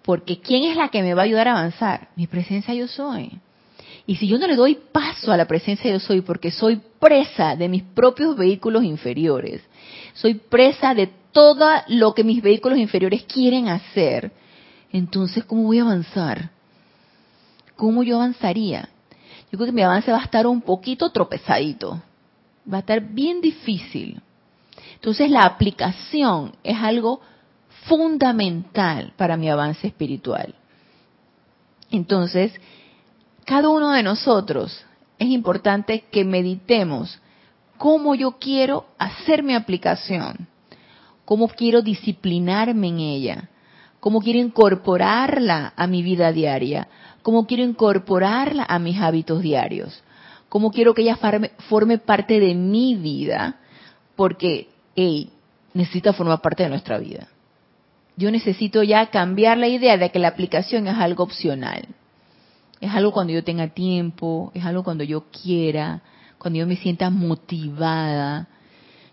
Porque 0.02 0.40
¿quién 0.40 0.64
es 0.64 0.76
la 0.76 0.90
que 0.90 1.00
me 1.00 1.14
va 1.14 1.22
a 1.22 1.24
ayudar 1.24 1.48
a 1.48 1.52
avanzar? 1.52 2.08
Mi 2.14 2.26
presencia 2.26 2.74
yo 2.74 2.86
soy. 2.88 3.40
Y 4.06 4.16
si 4.16 4.28
yo 4.28 4.36
no 4.36 4.46
le 4.46 4.54
doy 4.54 4.74
paso 4.92 5.32
a 5.32 5.38
la 5.38 5.46
presencia 5.46 5.90
yo 5.90 5.98
soy 5.98 6.20
porque 6.20 6.50
soy 6.50 6.78
presa 6.98 7.56
de 7.56 7.70
mis 7.70 7.84
propios 7.84 8.36
vehículos 8.36 8.84
inferiores, 8.84 9.62
soy 10.12 10.34
presa 10.34 10.92
de 10.92 11.06
todo 11.32 11.66
lo 11.88 12.12
que 12.12 12.22
mis 12.22 12.42
vehículos 12.42 12.78
inferiores 12.78 13.22
quieren 13.22 13.68
hacer, 13.68 14.30
entonces 14.92 15.42
¿cómo 15.46 15.62
voy 15.62 15.78
a 15.78 15.84
avanzar? 15.84 16.50
¿Cómo 17.76 18.02
yo 18.02 18.16
avanzaría? 18.16 18.90
Yo 19.54 19.58
creo 19.58 19.66
que 19.66 19.72
mi 19.72 19.82
avance 19.82 20.10
va 20.10 20.18
a 20.18 20.24
estar 20.24 20.48
un 20.48 20.62
poquito 20.62 21.10
tropezadito, 21.10 22.02
va 22.68 22.78
a 22.78 22.80
estar 22.80 23.00
bien 23.00 23.40
difícil. 23.40 24.20
Entonces 24.96 25.30
la 25.30 25.44
aplicación 25.44 26.56
es 26.64 26.76
algo 26.76 27.20
fundamental 27.86 29.12
para 29.16 29.36
mi 29.36 29.48
avance 29.48 29.86
espiritual. 29.86 30.56
Entonces, 31.88 32.52
cada 33.44 33.68
uno 33.68 33.92
de 33.92 34.02
nosotros 34.02 34.84
es 35.20 35.28
importante 35.28 36.02
que 36.10 36.24
meditemos 36.24 37.20
cómo 37.78 38.16
yo 38.16 38.32
quiero 38.40 38.86
hacer 38.98 39.44
mi 39.44 39.54
aplicación, 39.54 40.48
cómo 41.24 41.46
quiero 41.46 41.80
disciplinarme 41.80 42.88
en 42.88 42.98
ella, 42.98 43.50
cómo 44.00 44.20
quiero 44.20 44.40
incorporarla 44.40 45.74
a 45.76 45.86
mi 45.86 46.02
vida 46.02 46.32
diaria, 46.32 46.88
cómo 47.24 47.46
quiero 47.46 47.64
incorporarla 47.64 48.66
a 48.68 48.78
mis 48.78 49.00
hábitos 49.00 49.40
diarios, 49.40 50.04
cómo 50.50 50.70
quiero 50.70 50.92
que 50.92 51.00
ella 51.00 51.16
forme, 51.16 51.98
parte 51.98 52.38
de 52.38 52.54
mi 52.54 52.96
vida, 52.96 53.60
porque, 54.14 54.68
hey, 54.94 55.30
necesita 55.72 56.12
formar 56.12 56.42
parte 56.42 56.64
de 56.64 56.68
nuestra 56.68 56.98
vida. 56.98 57.28
Yo 58.18 58.30
necesito 58.30 58.82
ya 58.82 59.06
cambiar 59.06 59.56
la 59.56 59.68
idea 59.68 59.96
de 59.96 60.10
que 60.10 60.18
la 60.18 60.28
aplicación 60.28 60.86
es 60.86 60.96
algo 60.98 61.24
opcional. 61.24 61.88
Es 62.82 62.92
algo 62.92 63.10
cuando 63.10 63.32
yo 63.32 63.42
tenga 63.42 63.68
tiempo, 63.68 64.52
es 64.54 64.62
algo 64.66 64.84
cuando 64.84 65.02
yo 65.02 65.24
quiera, 65.30 66.02
cuando 66.36 66.58
yo 66.58 66.66
me 66.66 66.76
sienta 66.76 67.08
motivada. 67.08 68.48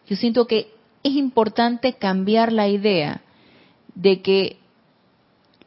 Yo 0.05 0.17
siento 0.17 0.47
que 0.47 0.73
es 1.01 1.13
importante 1.13 1.93
cambiar 1.93 2.51
la 2.51 2.67
idea 2.67 3.21
de 3.95 4.21
que 4.21 4.57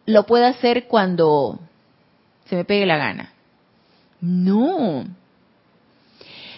lo 0.04 0.26
pueda 0.26 0.48
hacer 0.48 0.88
cuando 0.88 1.58
se 2.46 2.56
me 2.56 2.64
pegue 2.64 2.86
la 2.86 2.96
gana. 2.96 3.32
No. 4.20 5.04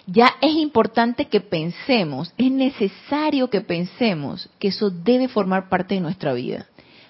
Ya 0.06 0.36
es 0.40 0.52
importante 0.54 1.26
que 1.26 1.40
pensemos, 1.40 2.32
es 2.38 2.50
necesario 2.52 3.50
que 3.50 3.60
pensemos 3.60 4.48
que 4.60 4.68
eso 4.68 4.88
debe 4.90 5.26
formar 5.26 5.68
parte 5.68 5.96
de 5.96 6.00
nuestra 6.00 6.32
vida, 6.32 6.66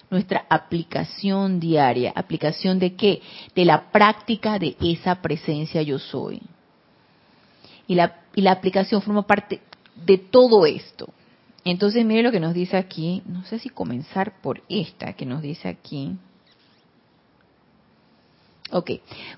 nuestra 0.09 0.45
aplicación 0.49 1.59
diaria. 1.59 2.11
¿Aplicación 2.15 2.79
de 2.79 2.95
qué? 2.95 3.21
De 3.53 3.65
la 3.65 3.91
práctica 3.91 4.57
de 4.57 4.75
esa 4.81 5.21
presencia 5.21 5.83
yo 5.83 5.99
soy. 5.99 6.41
Y 7.87 7.93
la, 7.95 8.21
y 8.33 8.41
la 8.41 8.51
aplicación 8.51 9.01
forma 9.03 9.27
parte 9.27 9.61
de 9.95 10.17
todo 10.17 10.65
esto. 10.65 11.13
Entonces, 11.63 12.03
mire 12.05 12.23
lo 12.23 12.31
que 12.31 12.39
nos 12.39 12.53
dice 12.53 12.77
aquí. 12.77 13.21
No 13.27 13.43
sé 13.43 13.59
si 13.59 13.69
comenzar 13.69 14.41
por 14.41 14.63
esta 14.69 15.13
que 15.13 15.25
nos 15.25 15.41
dice 15.41 15.67
aquí. 15.67 16.15
Ok, 18.71 18.91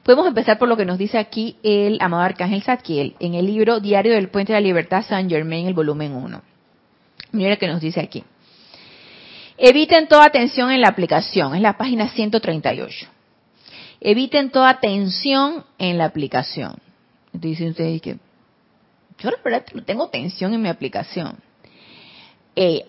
podemos 0.04 0.28
empezar 0.28 0.58
por 0.58 0.68
lo 0.68 0.76
que 0.76 0.86
nos 0.86 0.98
dice 0.98 1.20
aquí 1.20 1.58
el 1.62 1.98
amado 2.02 2.24
Arcángel 2.24 2.64
Zadkiel 2.64 3.16
en 3.20 3.36
el 3.36 3.46
libro 3.46 3.80
Diario 3.80 4.14
del 4.14 4.30
Puente 4.30 4.54
de 4.54 4.60
la 4.60 4.66
Libertad 4.66 5.06
San 5.08 5.30
Germain, 5.30 5.68
el 5.68 5.76
volumen 5.76 6.14
1. 6.14 6.42
Mira 7.34 7.52
lo 7.52 7.58
que 7.60 7.68
nos 7.68 7.80
dice 7.80 8.00
aquí. 8.00 8.24
Eviten 9.58 10.08
toda 10.08 10.30
tensión 10.30 10.72
en 10.72 10.82
la 10.82 10.88
aplicación, 10.88 11.54
es 11.54 11.62
la 11.62 11.78
página 11.78 12.10
138. 12.10 13.08
Eviten 14.02 14.50
toda 14.50 14.80
tensión 14.80 15.64
en 15.78 15.98
la 15.98 16.06
aplicación. 16.06 16.78
Entonces 17.28 17.52
dicen 17.52 17.70
ustedes 17.70 18.02
que 18.02 18.18
yo 19.20 19.30
la 19.30 19.38
verdad 19.44 19.66
no 19.74 19.84
tengo 19.84 20.08
tensión 20.08 20.54
en 20.54 20.62
mi 20.62 20.70
aplicación. 20.70 21.38
Eh, 22.56 22.86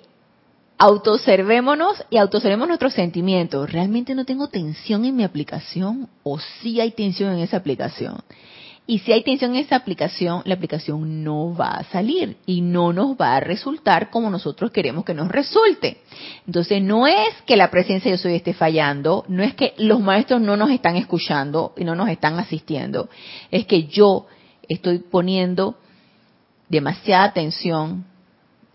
autoobservémonos 0.80 2.02
y 2.08 2.16
autoobservemos 2.16 2.66
nuestros 2.66 2.94
sentimientos. 2.94 3.70
¿Realmente 3.70 4.14
no 4.14 4.24
tengo 4.24 4.48
tensión 4.48 5.04
en 5.04 5.14
mi 5.14 5.24
aplicación 5.24 6.08
o 6.22 6.38
sí 6.38 6.80
hay 6.80 6.92
tensión 6.92 7.34
en 7.34 7.40
esa 7.40 7.58
aplicación? 7.58 8.22
Y 8.86 9.00
si 9.00 9.12
hay 9.12 9.22
tensión 9.22 9.54
en 9.54 9.60
esa 9.60 9.76
aplicación, 9.76 10.40
la 10.46 10.54
aplicación 10.54 11.22
no 11.22 11.54
va 11.54 11.72
a 11.72 11.84
salir 11.84 12.38
y 12.46 12.62
no 12.62 12.94
nos 12.94 13.14
va 13.14 13.36
a 13.36 13.40
resultar 13.40 14.08
como 14.08 14.30
nosotros 14.30 14.70
queremos 14.70 15.04
que 15.04 15.12
nos 15.12 15.28
resulte. 15.28 15.98
Entonces 16.46 16.82
no 16.82 17.06
es 17.06 17.28
que 17.46 17.58
la 17.58 17.70
presencia 17.70 18.10
de 18.10 18.16
yo 18.16 18.22
soy 18.22 18.34
esté 18.34 18.54
fallando, 18.54 19.26
no 19.28 19.42
es 19.42 19.54
que 19.54 19.74
los 19.76 20.00
maestros 20.00 20.40
no 20.40 20.56
nos 20.56 20.70
están 20.70 20.96
escuchando 20.96 21.74
y 21.76 21.84
no 21.84 21.94
nos 21.94 22.08
están 22.08 22.38
asistiendo, 22.38 23.10
es 23.50 23.66
que 23.66 23.84
yo 23.84 24.26
estoy 24.66 25.00
poniendo 25.00 25.76
demasiada 26.70 27.24
atención 27.24 28.06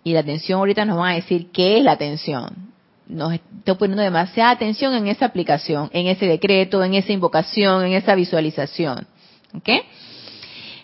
y 0.06 0.14
la 0.14 0.20
atención 0.20 0.60
ahorita 0.60 0.86
nos 0.86 1.00
va 1.00 1.10
a 1.10 1.16
decir 1.16 1.50
qué 1.52 1.80
es 1.80 1.84
la 1.84 1.94
atención. 1.94 2.72
Nos 3.08 3.34
estoy 3.34 3.76
poniendo 3.76 4.04
demasiada 4.04 4.52
atención 4.52 4.94
en 4.94 5.08
esa 5.08 5.26
aplicación, 5.26 5.90
en 5.94 6.06
ese 6.06 6.28
decreto, 6.28 6.84
en 6.84 6.94
esa 6.94 7.12
invocación, 7.12 7.86
en 7.86 7.94
esa 7.94 8.14
visualización. 8.14 9.08
¿Ok? 9.56 9.68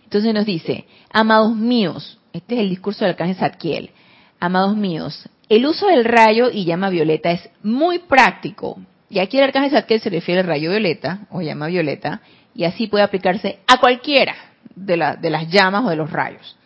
Entonces 0.04 0.34
nos 0.34 0.46
dice, 0.46 0.86
amados 1.14 1.56
míos, 1.56 2.18
este 2.34 2.56
es 2.56 2.62
el 2.62 2.70
discurso 2.70 3.06
del 3.06 3.12
arcángel 3.12 3.36
Zadkiel, 3.36 3.92
amados 4.40 4.76
míos, 4.76 5.30
el 5.50 5.68
uso 5.68 5.86
del 5.86 6.04
rayo 6.04 6.50
y 6.52 6.66
llama 6.66 6.90
violeta 6.90 7.30
es 7.30 7.48
muy 7.62 8.00
práctico. 8.00 8.80
Y 9.08 9.20
aquí 9.20 9.38
el 9.38 9.44
arcángel 9.44 9.70
Zadkiel 9.70 10.02
se 10.02 10.10
refiere 10.10 10.42
al 10.42 10.48
rayo 10.48 10.72
violeta 10.72 11.28
o 11.30 11.42
llama 11.42 11.68
violeta 11.68 12.22
y 12.56 12.64
así 12.64 12.88
puede 12.88 13.04
aplicarse 13.04 13.60
a 13.68 13.78
cualquiera 13.80 14.36
de, 14.74 15.18
de 15.22 15.30
las 15.30 15.48
llamas 15.48 15.86
o 15.86 15.90
de 15.90 15.96
los 15.96 16.12
rayos. 16.12 16.58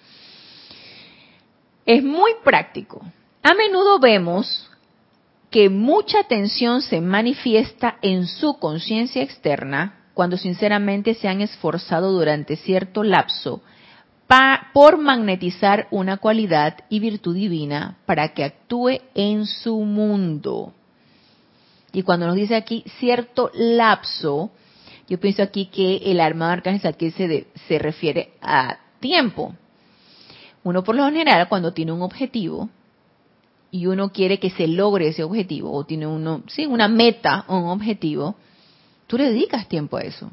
Es 1.86 2.04
muy 2.04 2.32
práctico. 2.44 3.02
A 3.44 3.54
menudo 3.54 4.00
vemos 4.00 4.70
que 5.52 5.70
mucha 5.70 6.24
tensión 6.24 6.82
se 6.82 7.00
manifiesta 7.00 7.98
en 8.02 8.28
su 8.28 8.58
conciencia 8.58 9.22
externa 9.22 10.06
cuando 10.14 10.38
sinceramente 10.38 11.14
se 11.14 11.28
han 11.28 11.42
esforzado 11.42 12.12
durante 12.12 12.56
cierto 12.56 13.04
lapso 13.04 13.62
por 14.74 14.98
magnetizar 14.98 15.88
una 15.92 16.18
cualidad 16.18 16.80
y 16.90 17.00
virtud 17.00 17.36
divina 17.36 17.98
para 18.06 18.34
que 18.34 18.44
actúe 18.44 19.00
en 19.14 19.46
su 19.46 19.80
mundo. 19.82 20.74
Y 21.94 22.02
cuando 22.02 22.28
nos 22.28 22.36
dice 22.36 22.56
aquí 22.56 22.84
cierto 23.00 23.52
lapso, 23.54 24.52
yo 25.08 25.20
pienso 25.20 25.44
aquí 25.44 25.68
que 25.68 25.98
el 26.12 26.20
armado 26.20 26.52
arcángel 26.52 26.90
aquí 26.92 27.12
se, 27.12 27.48
se 27.68 27.80
refiere 27.80 28.34
a 28.42 28.80
tiempo. 29.00 29.54
Uno 30.66 30.84
por 30.84 30.96
lo 30.96 31.06
general 31.06 31.48
cuando 31.48 31.74
tiene 31.74 31.92
un 31.92 32.02
objetivo 32.02 32.70
y 33.70 33.86
uno 33.86 34.10
quiere 34.10 34.40
que 34.40 34.50
se 34.50 34.68
logre 34.68 35.10
ese 35.10 35.24
objetivo 35.24 35.72
o 35.72 35.84
tiene 35.84 36.08
uno, 36.08 36.42
sí, 36.48 36.66
una 36.66 36.88
meta 36.88 37.46
o 37.48 37.58
un 37.58 37.70
objetivo, 37.70 38.36
tú 39.06 39.20
le 39.20 39.26
dedicas 39.26 39.70
tiempo 39.70 39.98
a 39.98 40.02
eso. 40.02 40.32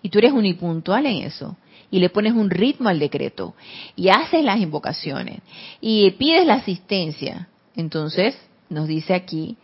Y 0.00 0.08
tú 0.08 0.18
eres 0.18 0.32
unipuntual 0.32 1.04
en 1.04 1.24
eso. 1.24 1.58
Y 1.90 1.98
le 1.98 2.08
pones 2.08 2.32
un 2.32 2.48
ritmo 2.48 2.88
al 2.88 2.98
decreto. 2.98 3.54
Y 3.96 4.08
haces 4.08 4.42
las 4.42 4.60
invocaciones. 4.60 5.40
Y 5.82 6.12
pides 6.12 6.46
la 6.46 6.54
asistencia. 6.54 7.50
Entonces, 7.76 8.34
nos 8.70 8.88
dice 8.88 9.12
aquí 9.12 9.58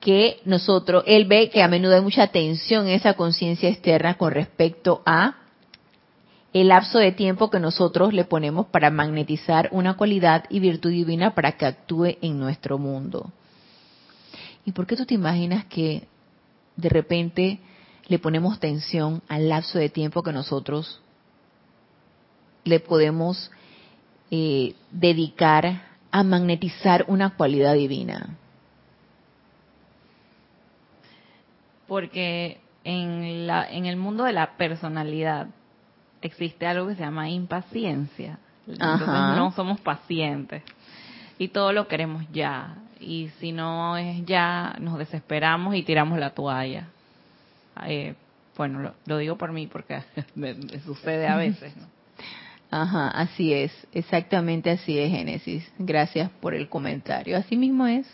que 0.00 0.40
nosotros, 0.44 1.04
él 1.06 1.26
ve 1.26 1.48
que 1.48 1.62
a 1.62 1.68
menudo 1.68 1.94
hay 1.94 2.00
mucha 2.00 2.26
tensión 2.26 2.88
en 2.88 2.94
esa 2.94 3.14
conciencia 3.14 3.68
externa 3.68 4.18
con 4.18 4.32
respecto 4.32 5.00
a 5.06 5.41
el 6.52 6.68
lapso 6.68 6.98
de 6.98 7.12
tiempo 7.12 7.50
que 7.50 7.58
nosotros 7.58 8.12
le 8.12 8.24
ponemos 8.24 8.66
para 8.66 8.90
magnetizar 8.90 9.68
una 9.72 9.96
cualidad 9.96 10.44
y 10.50 10.60
virtud 10.60 10.90
divina 10.90 11.34
para 11.34 11.52
que 11.52 11.66
actúe 11.66 12.16
en 12.20 12.38
nuestro 12.38 12.78
mundo. 12.78 13.32
¿Y 14.66 14.72
por 14.72 14.86
qué 14.86 14.96
tú 14.96 15.06
te 15.06 15.14
imaginas 15.14 15.64
que 15.64 16.06
de 16.76 16.88
repente 16.88 17.58
le 18.06 18.18
ponemos 18.18 18.60
tensión 18.60 19.22
al 19.28 19.48
lapso 19.48 19.78
de 19.78 19.88
tiempo 19.88 20.22
que 20.22 20.32
nosotros 20.32 21.00
le 22.64 22.80
podemos 22.80 23.50
eh, 24.30 24.74
dedicar 24.90 25.82
a 26.10 26.22
magnetizar 26.22 27.06
una 27.08 27.34
cualidad 27.34 27.74
divina? 27.74 28.36
Porque 31.88 32.60
en, 32.84 33.46
la, 33.46 33.68
en 33.70 33.86
el 33.86 33.96
mundo 33.96 34.24
de 34.24 34.32
la 34.32 34.56
personalidad, 34.56 35.48
existe 36.22 36.66
algo 36.66 36.88
que 36.88 36.94
se 36.94 37.00
llama 37.02 37.28
impaciencia. 37.28 38.38
Entonces 38.66 39.06
no 39.06 39.52
somos 39.52 39.80
pacientes 39.80 40.62
y 41.38 41.48
todo 41.48 41.72
lo 41.72 41.88
queremos 41.88 42.24
ya. 42.32 42.76
Y 43.00 43.30
si 43.40 43.50
no 43.50 43.96
es 43.96 44.24
ya, 44.24 44.76
nos 44.78 44.98
desesperamos 44.98 45.74
y 45.74 45.82
tiramos 45.82 46.18
la 46.18 46.30
toalla. 46.30 46.86
Eh, 47.86 48.14
bueno, 48.56 48.92
lo, 49.06 49.18
digo 49.18 49.36
por 49.36 49.52
mí 49.52 49.66
porque 49.66 50.02
me, 50.34 50.54
sucede 50.84 51.26
a 51.26 51.36
veces. 51.36 51.72
Ajá, 52.70 53.08
así 53.08 53.52
es, 53.52 53.72
exactamente 53.92 54.70
así 54.70 54.98
es 54.98 55.10
Génesis. 55.10 55.68
Gracias 55.78 56.30
por 56.40 56.54
el 56.54 56.68
comentario. 56.68 57.36
Así 57.36 57.56
mismo 57.56 57.86
es. 57.86 58.06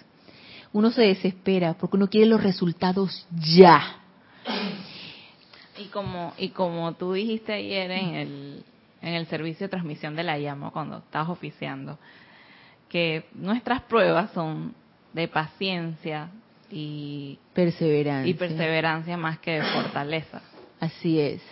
Uno 0.72 0.90
se 0.90 1.02
desespera 1.02 1.74
porque 1.74 1.96
uno 1.96 2.08
quiere 2.08 2.26
los 2.26 2.42
resultados 2.42 3.26
ya. 3.56 3.98
Y 5.78 5.86
como, 5.86 6.34
y 6.38 6.48
como 6.48 6.92
tú 6.94 7.12
dijiste 7.12 7.52
ayer 7.52 7.90
en 7.90 8.14
el, 8.14 8.64
en 9.00 9.14
el 9.14 9.26
servicio 9.26 9.66
de 9.66 9.70
transmisión 9.70 10.16
de 10.16 10.24
la 10.24 10.38
llama, 10.38 10.70
cuando 10.70 10.98
estabas 10.98 11.28
oficiando, 11.28 11.98
que 12.88 13.24
nuestras 13.34 13.82
pruebas 13.82 14.30
son 14.32 14.74
de 15.12 15.28
paciencia 15.28 16.30
y 16.70 17.38
perseverancia. 17.54 18.30
Y 18.30 18.34
perseverancia 18.34 19.16
más 19.16 19.38
que 19.38 19.60
de 19.60 19.62
fortaleza. 19.62 20.42
Así 20.80 21.20
es. 21.20 21.42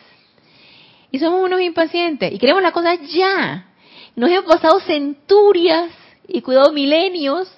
Y 1.11 1.19
somos 1.19 1.43
unos 1.45 1.61
impacientes 1.61 2.33
y 2.33 2.39
queremos 2.39 2.62
las 2.62 2.73
cosas 2.73 2.99
ya. 3.12 3.67
Nos 4.17 4.31
hemos 4.31 4.45
pasado 4.45 4.81
centurias 4.81 5.91
y 6.27 6.43
cuidado 6.43 6.73
milenios 6.73 7.53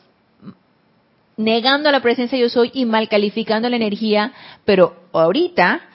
negando 1.36 1.90
la 1.90 2.02
presencia 2.02 2.36
yo 2.36 2.48
soy 2.48 2.70
y 2.74 2.84
mal 2.84 3.08
calificando 3.08 3.68
la 3.68 3.76
energía, 3.76 4.32
pero 4.64 4.96
ahorita 5.12 5.87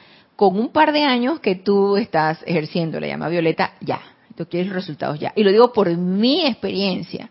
con 0.44 0.60
un 0.60 0.70
par 0.74 0.92
de 0.92 1.04
años 1.04 1.40
que 1.40 1.56
tú 1.56 1.96
estás 1.96 2.44
ejerciendo 2.46 3.00
la 3.00 3.08
llama 3.08 3.30
violeta, 3.30 3.76
ya, 3.80 4.02
tú 4.36 4.46
quieres 4.46 4.74
resultados 4.74 5.18
ya. 5.18 5.32
Y 5.38 5.44
lo 5.44 5.52
digo 5.52 5.72
por 5.72 5.96
mi 5.96 6.46
experiencia, 6.46 7.30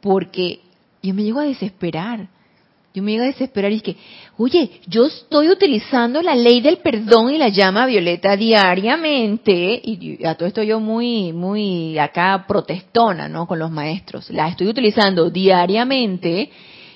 porque 0.00 0.60
yo 1.02 1.12
me 1.12 1.22
llego 1.22 1.40
a 1.40 1.44
desesperar. 1.44 2.26
Yo 2.94 3.02
me 3.02 3.10
llego 3.10 3.24
a 3.24 3.26
desesperar 3.26 3.72
y 3.72 3.76
es 3.76 3.82
que, 3.82 3.96
oye, 4.38 4.80
yo 4.86 5.04
estoy 5.04 5.50
utilizando 5.50 6.22
la 6.22 6.34
ley 6.34 6.62
del 6.62 6.78
perdón 6.78 7.34
y 7.34 7.36
la 7.36 7.48
llama 7.48 7.84
violeta 7.84 8.36
diariamente, 8.36 9.82
y 9.84 10.24
a 10.24 10.34
todo 10.34 10.48
esto 10.48 10.62
yo 10.62 10.80
muy, 10.80 11.34
muy 11.34 11.98
acá 11.98 12.46
protestona, 12.48 13.28
¿no? 13.28 13.46
Con 13.46 13.58
los 13.58 13.70
maestros. 13.70 14.30
La 14.30 14.48
estoy 14.48 14.68
utilizando 14.68 15.28
diariamente, 15.28 16.50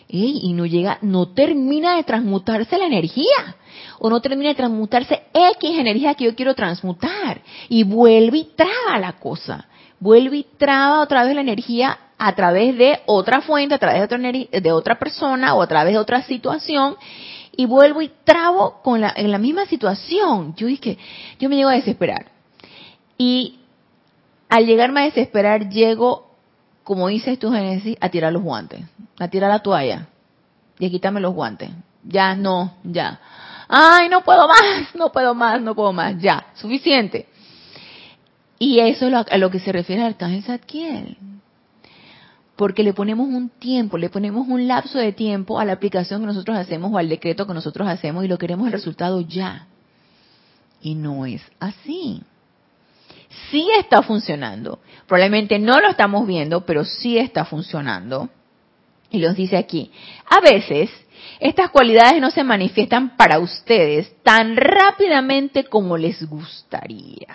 y 0.09 0.55
no 0.55 0.65
llega, 0.65 0.99
no 1.03 1.35
termina 1.35 1.97
de 1.97 2.05
transmutarse 2.05 2.79
la 2.79 2.87
energía 2.87 3.57
o 4.01 4.11
no 4.11 4.21
termina 4.21 4.51
de 4.51 4.55
transmutarse 4.55 5.23
X 5.33 5.79
energía 5.79 6.15
que 6.15 6.25
yo 6.25 6.35
quiero 6.35 6.55
transmutar. 6.55 7.41
Y 7.69 7.85
vuelve 7.85 8.39
y 8.39 8.45
traba 8.57 8.99
la 8.99 9.13
cosa. 9.13 9.67
Vuelve 10.01 10.39
y 10.39 10.47
traba 10.57 11.01
otra 11.01 11.25
vez 11.25 11.35
la 11.35 11.41
energía 11.41 11.99
a 12.19 12.35
través 12.35 12.77
de 12.77 13.01
otra 13.07 13.41
fuente, 13.41 13.75
a 13.75 13.79
través 13.79 14.01
de 14.01 14.05
otra, 14.05 14.19
de 14.61 14.73
otra 14.73 14.99
persona 14.99 15.55
o 15.55 15.63
a 15.63 15.67
través 15.67 15.93
de 15.93 15.99
otra 15.99 16.23
situación 16.23 16.97
y 17.59 17.67
vuelvo 17.67 18.01
y 18.03 18.13
trabo 18.23 18.81
con 18.85 19.01
la, 19.01 19.13
en 19.17 19.33
la 19.33 19.39
misma 19.39 19.67
situación. 19.67 20.55
Yo 20.55 20.69
dije, 20.69 20.97
yo 21.41 21.49
me 21.49 21.57
llego 21.57 21.71
a 21.71 21.73
desesperar. 21.73 22.27
Y 23.17 23.59
al 24.49 24.65
llegarme 24.65 25.01
a 25.01 25.05
desesperar, 25.07 25.69
llego, 25.69 26.31
como 26.85 27.09
dices 27.09 27.37
tú, 27.37 27.51
Genesis, 27.51 27.97
a 28.01 28.11
tirar 28.11 28.33
los 28.33 28.45
guantes, 28.45 28.85
a 29.19 29.27
tirar 29.27 29.51
la 29.51 29.59
toalla 29.59 30.07
y 30.79 30.87
a 30.87 30.91
quitarme 30.91 31.21
los 31.21 31.35
guantes. 31.35 31.71
Ya, 32.05 32.37
no, 32.37 32.75
ya. 32.85 33.19
Ay, 33.69 34.09
no 34.09 34.25
puedo 34.25 34.49
más, 34.49 34.95
no 34.95 35.13
puedo 35.13 35.35
más, 35.35 35.61
no 35.61 35.75
puedo 35.75 35.93
más, 35.93 36.19
ya, 36.19 36.47
suficiente. 36.55 37.29
Y 38.59 38.81
eso 38.81 39.09
es 39.09 39.15
a 39.15 39.39
lo 39.39 39.51
que 39.51 39.61
se 39.61 39.73
refiere 39.73 40.03
al 40.03 40.09
arcángel 40.09 40.43
Zadkiel. 40.43 41.17
Porque 42.57 42.83
le 42.83 42.93
ponemos 42.93 43.29
un 43.29 43.51
tiempo, 43.51 43.99
le 43.99 44.11
ponemos 44.11 44.49
un 44.49 44.67
lapso 44.67 44.99
de 44.99 45.13
tiempo 45.13 45.61
a 45.61 45.65
la 45.65 45.75
aplicación 45.75 46.23
que 46.23 46.27
nosotros 46.27 46.57
hacemos 46.57 46.93
o 46.93 46.99
al 46.99 47.09
decreto 47.09 47.47
que 47.47 47.55
nosotros 47.55 47.87
hacemos 47.87 48.25
y 48.25 48.29
lo 48.29 48.39
queremos 48.39 48.67
el 48.67 48.73
resultado 48.73 49.21
ya. 49.21 49.69
Y 50.81 50.95
no 50.95 51.25
es 51.25 51.43
así. 51.61 52.23
Sí 53.51 53.69
está 53.79 54.03
funcionando. 54.03 54.81
Probablemente 55.07 55.59
no 55.59 55.81
lo 55.81 55.89
estamos 55.89 56.27
viendo, 56.27 56.65
pero 56.65 56.85
sí 56.85 57.17
está 57.19 57.45
funcionando. 57.45 58.29
Y 59.11 59.19
los 59.19 59.37
dice 59.37 59.57
aquí. 59.57 59.93
A 60.29 60.41
veces 60.41 60.91
estas 61.41 61.71
cualidades 61.71 62.21
no 62.21 62.31
se 62.31 62.43
manifiestan 62.43 63.17
para 63.17 63.39
ustedes 63.39 64.13
tan 64.23 64.57
rápidamente 64.57 65.65
como 65.65 65.97
les 65.97 66.29
gustaría. 66.29 67.29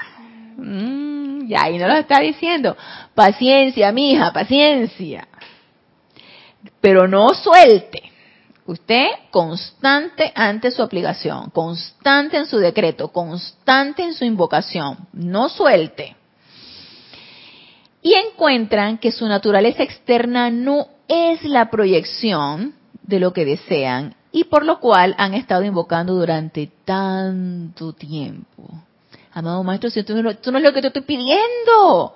Mm, 0.58 1.48
ya 1.48 1.64
ahí 1.64 1.78
no 1.78 1.88
lo 1.88 1.96
está 1.96 2.20
diciendo. 2.20 2.76
Paciencia, 3.16 3.92
mija, 3.92 4.34
paciencia. 4.34 5.28
Pero 6.82 7.08
no 7.08 7.30
suelte. 7.30 8.12
Usted 8.66 9.08
constante 9.30 10.32
ante 10.36 10.72
su 10.72 10.82
aplicación, 10.82 11.50
constante 11.50 12.38
en 12.38 12.46
su 12.46 12.60
decreto, 12.60 13.10
constante 13.10 14.04
en 14.04 14.14
su 14.14 14.24
invocación. 14.24 14.98
No 15.12 15.50
suelte. 15.50 16.16
Y 18.02 18.14
encuentran 18.14 18.98
que 18.98 19.12
su 19.12 19.28
naturaleza 19.28 19.84
externa 19.84 20.50
no 20.50 20.88
es 21.08 21.44
la 21.44 21.70
proyección 21.70 22.74
de 23.04 23.20
lo 23.20 23.34
que 23.34 23.46
desean 23.46 24.16
y 24.32 24.46
por 24.46 24.66
lo 24.66 24.80
cual 24.80 25.16
han 25.18 25.34
estado 25.36 25.64
invocando 25.64 26.16
durante 26.16 26.72
tanto 26.86 27.94
tiempo. 27.94 28.70
Amado 29.32 29.64
maestro, 29.64 29.90
si 29.90 30.04
tú, 30.04 30.16
no, 30.16 30.24
no 30.24 30.58
es 30.58 30.64
lo 30.64 30.74
que 30.74 30.82
te 30.82 30.88
estoy 30.88 31.04
pidiendo. 31.04 32.14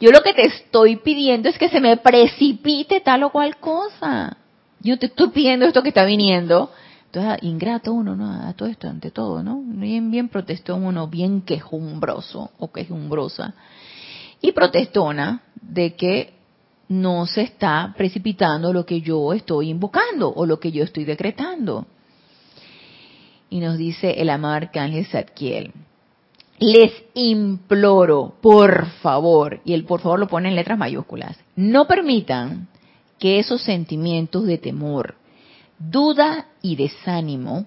Yo 0.00 0.10
lo 0.10 0.22
que 0.22 0.34
te 0.34 0.46
estoy 0.46 0.96
pidiendo 0.96 1.48
es 1.48 1.58
que 1.58 1.68
se 1.68 1.80
me 1.80 1.96
precipite 1.96 3.00
tal 3.00 3.24
o 3.24 3.30
cual 3.30 3.56
cosa. 3.56 4.36
Yo 4.80 4.98
te 4.98 5.06
estoy 5.06 5.28
pidiendo 5.28 5.66
esto 5.66 5.82
que 5.82 5.88
está 5.88 6.04
viniendo. 6.04 6.70
Entonces, 7.06 7.32
ah, 7.32 7.38
ingrato 7.40 7.92
uno, 7.92 8.14
¿no? 8.14 8.30
A 8.30 8.52
todo 8.52 8.68
esto, 8.68 8.88
ante 8.88 9.10
todo, 9.10 9.42
¿no? 9.42 9.62
Bien, 9.64 10.10
bien 10.10 10.28
protestó 10.28 10.76
uno, 10.76 11.08
bien 11.08 11.40
quejumbroso 11.42 12.50
o 12.58 12.70
quejumbrosa. 12.70 13.54
Y 14.40 14.52
protestona 14.52 15.42
de 15.60 15.96
que 15.96 16.37
no 16.88 17.26
se 17.26 17.42
está 17.42 17.94
precipitando 17.96 18.72
lo 18.72 18.86
que 18.86 19.00
yo 19.00 19.32
estoy 19.32 19.70
invocando 19.70 20.32
o 20.32 20.46
lo 20.46 20.58
que 20.58 20.72
yo 20.72 20.84
estoy 20.84 21.04
decretando. 21.04 21.86
Y 23.50 23.60
nos 23.60 23.78
dice 23.78 24.20
el 24.20 24.30
amado 24.30 24.54
arcángel 24.54 25.06
Zadkiel, 25.06 25.72
les 26.58 26.92
imploro, 27.14 28.34
por 28.40 28.86
favor, 29.02 29.60
y 29.64 29.74
el 29.74 29.84
por 29.84 30.00
favor 30.00 30.18
lo 30.18 30.28
pone 30.28 30.48
en 30.48 30.56
letras 30.56 30.78
mayúsculas, 30.78 31.38
no 31.54 31.86
permitan 31.86 32.68
que 33.18 33.38
esos 33.38 33.62
sentimientos 33.62 34.44
de 34.44 34.58
temor, 34.58 35.14
duda 35.78 36.48
y 36.62 36.76
desánimo 36.76 37.66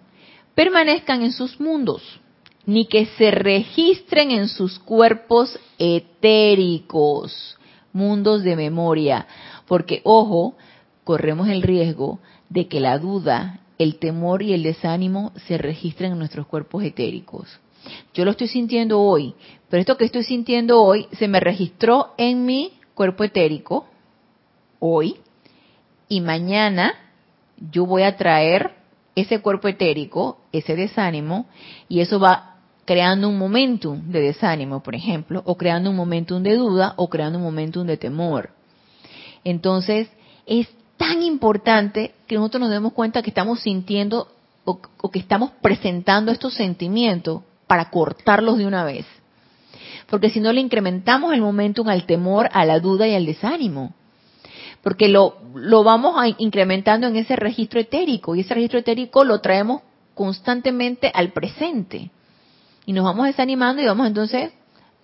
permanezcan 0.56 1.24
en 1.24 1.32
sus 1.32 1.60
mundos, 1.60 2.20
ni 2.66 2.86
que 2.86 3.06
se 3.18 3.32
registren 3.32 4.32
en 4.32 4.48
sus 4.48 4.78
cuerpos 4.80 5.58
etéricos 5.78 7.58
mundos 7.94 8.44
de 8.44 8.56
memoria, 8.56 9.28
porque 9.68 10.02
ojo, 10.04 10.56
corremos 11.04 11.50
el 11.50 11.62
riesgo 11.62 12.20
de 12.50 12.68
que 12.68 12.80
la 12.80 12.98
duda, 12.98 13.60
el 13.78 13.98
temor 13.98 14.44
y 14.44 14.54
el 14.54 14.64
desánimo 14.64 15.32
se 15.48 15.58
registren 15.58 16.14
en 16.14 16.20
nuestros 16.20 16.48
cuerpos 16.48 16.84
etéricos. 16.84 17.60
Yo 18.14 18.26
lo 18.26 18.32
estoy 18.32 18.48
sintiendo 18.48 19.02
hoy, 19.02 19.34
pero 19.70 19.82
esto 19.82 19.98
que 19.98 20.06
estoy 20.06 20.24
sintiendo 20.24 20.82
hoy 20.82 21.08
se 21.14 21.28
me 21.28 21.40
registró 21.40 22.14
en 22.18 22.46
mi 22.46 22.74
cuerpo 22.94 23.24
etérico 23.24 23.88
hoy 24.80 25.16
y 26.08 26.22
mañana 26.22 26.94
yo 27.72 27.86
voy 27.86 28.04
a 28.04 28.18
traer 28.18 28.76
ese 29.16 29.40
cuerpo 29.40 29.68
etérico, 29.68 30.40
ese 30.52 30.76
desánimo, 30.76 31.48
y 31.88 32.02
eso 32.02 32.20
va 32.20 32.51
creando 32.86 33.30
un 33.30 33.38
momentum 33.38 34.02
de 34.12 34.22
desánimo, 34.22 34.82
por 34.82 34.96
ejemplo, 34.96 35.42
o 35.46 35.58
creando 35.58 35.90
un 35.90 35.96
momentum 35.96 36.42
de 36.42 36.56
duda, 36.56 36.94
o 36.98 37.10
creando 37.10 37.38
un 37.38 37.46
momentum 37.46 37.86
de 37.86 37.98
temor. 37.98 38.52
Entonces, 39.44 40.10
es 40.46 40.68
tan 40.98 41.22
importante 41.22 42.14
que 42.28 42.36
nosotros 42.36 42.62
nos 42.62 42.70
demos 42.70 42.94
cuenta 42.94 43.22
que 43.22 43.30
estamos 43.30 43.62
sintiendo 43.62 44.28
o, 44.66 44.80
que 45.10 45.20
estamos 45.20 45.52
presentando 45.62 46.32
estos 46.32 46.54
sentimientos 46.54 47.42
para 47.68 47.90
cortarlos 47.90 48.58
de 48.58 48.66
una 48.66 48.84
vez. 48.84 49.06
Porque 50.10 50.30
si 50.30 50.40
no 50.40 50.52
le 50.54 50.62
incrementamos 50.62 51.34
el 51.34 51.42
momentum 51.42 51.88
al 51.88 52.06
temor, 52.06 52.50
a 52.54 52.66
la 52.66 52.80
duda 52.80 53.08
y 53.08 53.16
al 53.16 53.26
desánimo. 53.26 53.94
Porque 54.84 55.08
lo, 55.08 55.38
lo 55.56 55.84
vamos 55.84 56.16
a 56.18 56.28
incrementando 56.38 57.08
en 57.08 57.16
ese 57.16 57.36
registro 57.36 57.80
etérico 57.80 58.36
y 58.36 58.42
ese 58.42 58.54
registro 58.54 58.80
etérico 58.80 59.24
lo 59.24 59.40
traemos 59.40 59.82
constantemente 60.14 61.12
al 61.14 61.32
presente. 61.32 62.12
Y 62.86 62.94
nos 62.94 63.04
vamos 63.04 63.28
desanimando 63.28 63.82
y 63.82 63.86
vamos 63.86 64.08
entonces, 64.08 64.52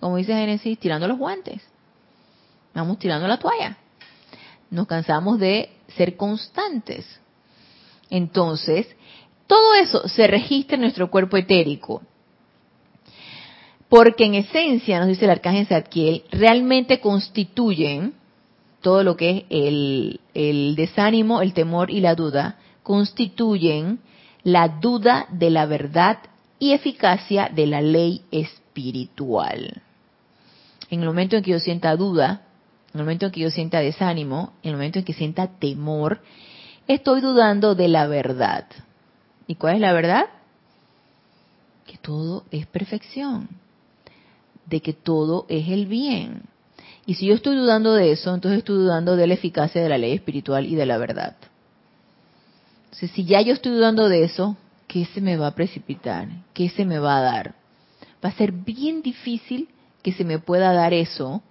como 0.00 0.16
dice 0.16 0.32
Génesis, 0.34 0.78
tirando 0.78 1.06
los 1.06 1.18
guantes. 1.18 1.62
Vamos 2.74 2.98
tirando 2.98 3.26
la 3.26 3.38
toalla. 3.38 3.76
Nos 4.70 4.86
cansamos 4.86 5.38
de 5.38 5.70
ser 5.96 6.16
constantes. 6.16 7.20
Entonces, 8.10 8.86
todo 9.46 9.74
eso 9.74 10.08
se 10.08 10.26
registra 10.26 10.74
en 10.74 10.82
nuestro 10.82 11.10
cuerpo 11.10 11.36
etérico. 11.36 12.02
Porque 13.88 14.26
en 14.26 14.34
esencia, 14.34 14.98
nos 14.98 15.08
dice 15.08 15.24
el 15.24 15.30
arcángel 15.30 15.66
Zadkiel, 15.66 16.24
realmente 16.30 17.00
constituyen 17.00 18.14
todo 18.82 19.02
lo 19.02 19.16
que 19.16 19.38
es 19.38 19.44
el, 19.50 20.20
el 20.34 20.76
desánimo, 20.76 21.40
el 21.40 21.54
temor 21.54 21.90
y 21.90 22.00
la 22.00 22.14
duda, 22.14 22.58
constituyen 22.82 24.00
la 24.42 24.68
duda 24.68 25.26
de 25.30 25.50
la 25.50 25.66
verdad 25.66 26.18
y 26.58 26.72
eficacia 26.72 27.50
de 27.54 27.66
la 27.66 27.80
ley 27.80 28.22
espiritual. 28.30 29.82
En 30.90 31.00
el 31.00 31.06
momento 31.06 31.36
en 31.36 31.42
que 31.42 31.52
yo 31.52 31.60
sienta 31.60 31.96
duda, 31.96 32.42
en 32.92 33.00
el 33.00 33.04
momento 33.04 33.26
en 33.26 33.32
que 33.32 33.40
yo 33.40 33.50
sienta 33.50 33.80
desánimo, 33.80 34.54
en 34.62 34.70
el 34.70 34.76
momento 34.76 34.98
en 34.98 35.04
que 35.04 35.12
sienta 35.12 35.58
temor, 35.58 36.20
estoy 36.86 37.20
dudando 37.20 37.74
de 37.74 37.88
la 37.88 38.06
verdad. 38.06 38.66
¿Y 39.46 39.54
cuál 39.54 39.76
es 39.76 39.80
la 39.80 39.92
verdad? 39.92 40.26
Que 41.86 41.98
todo 41.98 42.44
es 42.50 42.66
perfección, 42.66 43.48
de 44.66 44.80
que 44.80 44.92
todo 44.92 45.46
es 45.48 45.68
el 45.68 45.86
bien. 45.86 46.42
Y 47.06 47.14
si 47.14 47.26
yo 47.26 47.34
estoy 47.34 47.56
dudando 47.56 47.94
de 47.94 48.12
eso, 48.12 48.34
entonces 48.34 48.58
estoy 48.58 48.76
dudando 48.76 49.16
de 49.16 49.26
la 49.26 49.34
eficacia 49.34 49.82
de 49.82 49.88
la 49.88 49.96
ley 49.96 50.12
espiritual 50.12 50.66
y 50.66 50.74
de 50.74 50.84
la 50.84 50.98
verdad. 50.98 51.36
Entonces, 52.84 53.10
si 53.12 53.24
ya 53.24 53.40
yo 53.40 53.52
estoy 53.54 53.72
dudando 53.72 54.08
de 54.08 54.24
eso, 54.24 54.56
¿qué 54.88 55.04
se 55.04 55.20
me 55.20 55.36
va 55.36 55.48
a 55.48 55.54
precipitar? 55.54 56.26
¿Qué 56.54 56.68
se 56.70 56.84
me 56.84 56.98
va 56.98 57.18
a 57.18 57.22
dar? 57.22 57.54
Va 58.24 58.30
a 58.30 58.36
ser 58.36 58.50
bien 58.50 59.02
difícil 59.02 59.68
que 60.02 60.12
se 60.12 60.24
me 60.24 60.40
pueda 60.40 60.72
dar 60.72 60.92
eso 60.92 61.42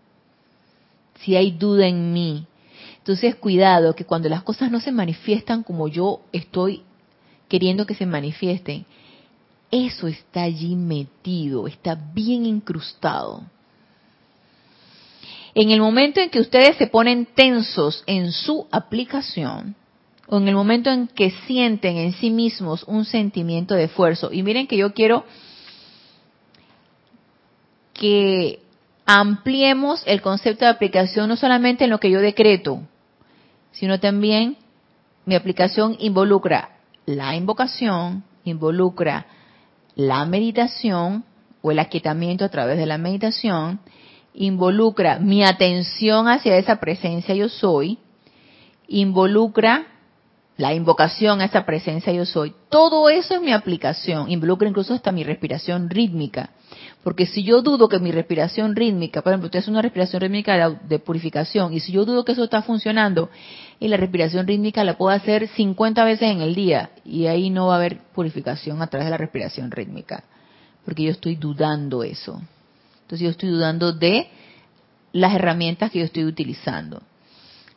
si 1.21 1.35
hay 1.35 1.51
duda 1.51 1.87
en 1.87 2.11
mí. 2.11 2.45
Entonces, 2.97 3.35
cuidado, 3.35 3.95
que 3.95 4.05
cuando 4.05 4.27
las 4.27 4.43
cosas 4.43 4.69
no 4.69 4.81
se 4.81 4.91
manifiestan 4.91 5.63
como 5.63 5.87
yo 5.87 6.21
estoy 6.33 6.83
queriendo 7.47 7.85
que 7.85 7.95
se 7.95 8.05
manifiesten, 8.05 8.85
eso 9.71 10.07
está 10.07 10.41
allí 10.43 10.75
metido, 10.75 11.67
está 11.67 11.95
bien 11.95 12.45
incrustado. 12.45 13.43
En 15.55 15.71
el 15.71 15.79
momento 15.79 16.19
en 16.19 16.29
que 16.29 16.39
ustedes 16.39 16.75
se 16.75 16.87
ponen 16.87 17.25
tensos 17.25 18.03
en 18.05 18.31
su 18.31 18.67
aplicación, 18.71 19.75
o 20.29 20.37
en 20.37 20.47
el 20.47 20.55
momento 20.55 20.89
en 20.89 21.07
que 21.07 21.31
sienten 21.47 21.97
en 21.97 22.13
sí 22.13 22.29
mismos 22.29 22.83
un 22.83 23.05
sentimiento 23.05 23.75
de 23.75 23.85
esfuerzo. 23.85 24.31
Y 24.31 24.43
miren 24.43 24.67
que 24.67 24.77
yo 24.77 24.93
quiero 24.93 25.23
que 27.93 28.59
ampliemos 29.05 30.03
el 30.05 30.21
concepto 30.21 30.65
de 30.65 30.71
aplicación 30.71 31.29
no 31.29 31.37
solamente 31.37 31.85
en 31.85 31.89
lo 31.89 31.99
que 31.99 32.11
yo 32.11 32.19
decreto, 32.19 32.81
sino 33.71 33.99
también 33.99 34.57
mi 35.25 35.35
aplicación 35.35 35.95
involucra 35.99 36.77
la 37.05 37.35
invocación, 37.35 38.23
involucra 38.43 39.27
la 39.95 40.25
meditación 40.25 41.23
o 41.61 41.71
el 41.71 41.79
aquietamiento 41.79 42.43
a 42.45 42.49
través 42.49 42.77
de 42.77 42.85
la 42.85 42.97
meditación, 42.97 43.79
involucra 44.33 45.19
mi 45.19 45.43
atención 45.43 46.27
hacia 46.27 46.57
esa 46.57 46.79
presencia 46.79 47.33
yo 47.33 47.49
soy, 47.49 47.97
involucra 48.87 49.87
la 50.57 50.73
invocación 50.73 51.39
a 51.39 51.45
esa 51.45 51.65
presencia 51.65 52.11
yo 52.11 52.25
soy. 52.25 52.53
Todo 52.69 53.09
eso 53.09 53.35
es 53.35 53.41
mi 53.41 53.53
aplicación, 53.53 54.29
involucra 54.29 54.67
incluso 54.67 54.93
hasta 54.93 55.11
mi 55.11 55.23
respiración 55.23 55.89
rítmica. 55.89 56.49
Porque 57.03 57.27
si 57.27 57.43
yo 57.43 57.61
dudo 57.61 57.87
que 57.87 57.99
mi 57.99 58.11
respiración 58.11 58.75
rítmica, 58.75 59.21
por 59.21 59.31
ejemplo, 59.31 59.45
usted 59.45 59.59
hace 59.59 59.69
una 59.69 59.83
respiración 59.83 60.19
rítmica 60.19 60.69
de, 60.69 60.99
purificación, 60.99 61.73
y 61.73 61.79
si 61.79 61.91
yo 61.91 62.05
dudo 62.05 62.25
que 62.25 62.31
eso 62.31 62.43
está 62.43 62.63
funcionando, 62.63 63.29
y 63.79 63.87
la 63.87 63.97
respiración 63.97 64.47
rítmica 64.47 64.83
la 64.83 64.97
puedo 64.97 65.11
hacer 65.15 65.47
50 65.47 66.03
veces 66.03 66.29
en 66.31 66.41
el 66.41 66.55
día, 66.55 66.89
y 67.05 67.27
ahí 67.27 67.49
no 67.49 67.67
va 67.67 67.75
a 67.75 67.77
haber 67.77 67.99
purificación 68.13 68.81
a 68.81 68.87
través 68.87 69.05
de 69.05 69.11
la 69.11 69.17
respiración 69.17 69.71
rítmica, 69.71 70.23
porque 70.83 71.03
yo 71.03 71.11
estoy 71.11 71.35
dudando 71.35 72.03
eso. 72.03 72.41
Entonces 73.03 73.23
yo 73.23 73.29
estoy 73.29 73.49
dudando 73.49 73.93
de 73.93 74.27
las 75.13 75.33
herramientas 75.33 75.91
que 75.91 75.99
yo 75.99 76.05
estoy 76.05 76.25
utilizando. 76.25 77.01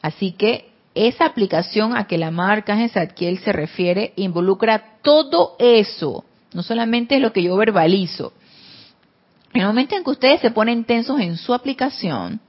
Así 0.03 0.33
que 0.33 0.70
esa 0.95 1.25
aplicación 1.27 1.97
a 1.97 2.07
que 2.07 2.19
la 2.19 2.31
marca 2.31 2.77
Zadkiel 2.89 3.39
se 3.39 3.53
refiere 3.53 4.13
involucra 4.17 4.99
todo 5.03 5.57
eso, 5.59 6.25
no 6.53 6.63
solamente 6.63 7.17
es 7.17 7.23
lo 7.23 7.33
que 7.33 7.43
yo 7.43 7.57
verbalizo. 7.57 8.33
En 9.53 9.63
el 9.63 9.67
momento 9.67 9.97
en 9.97 10.05
que 10.05 10.11
ustedes 10.11 10.41
se 10.41 10.51
ponen 10.51 10.85
tensos 10.85 11.21
en 11.21 11.37
su 11.37 11.55
aplicación, 11.55 12.41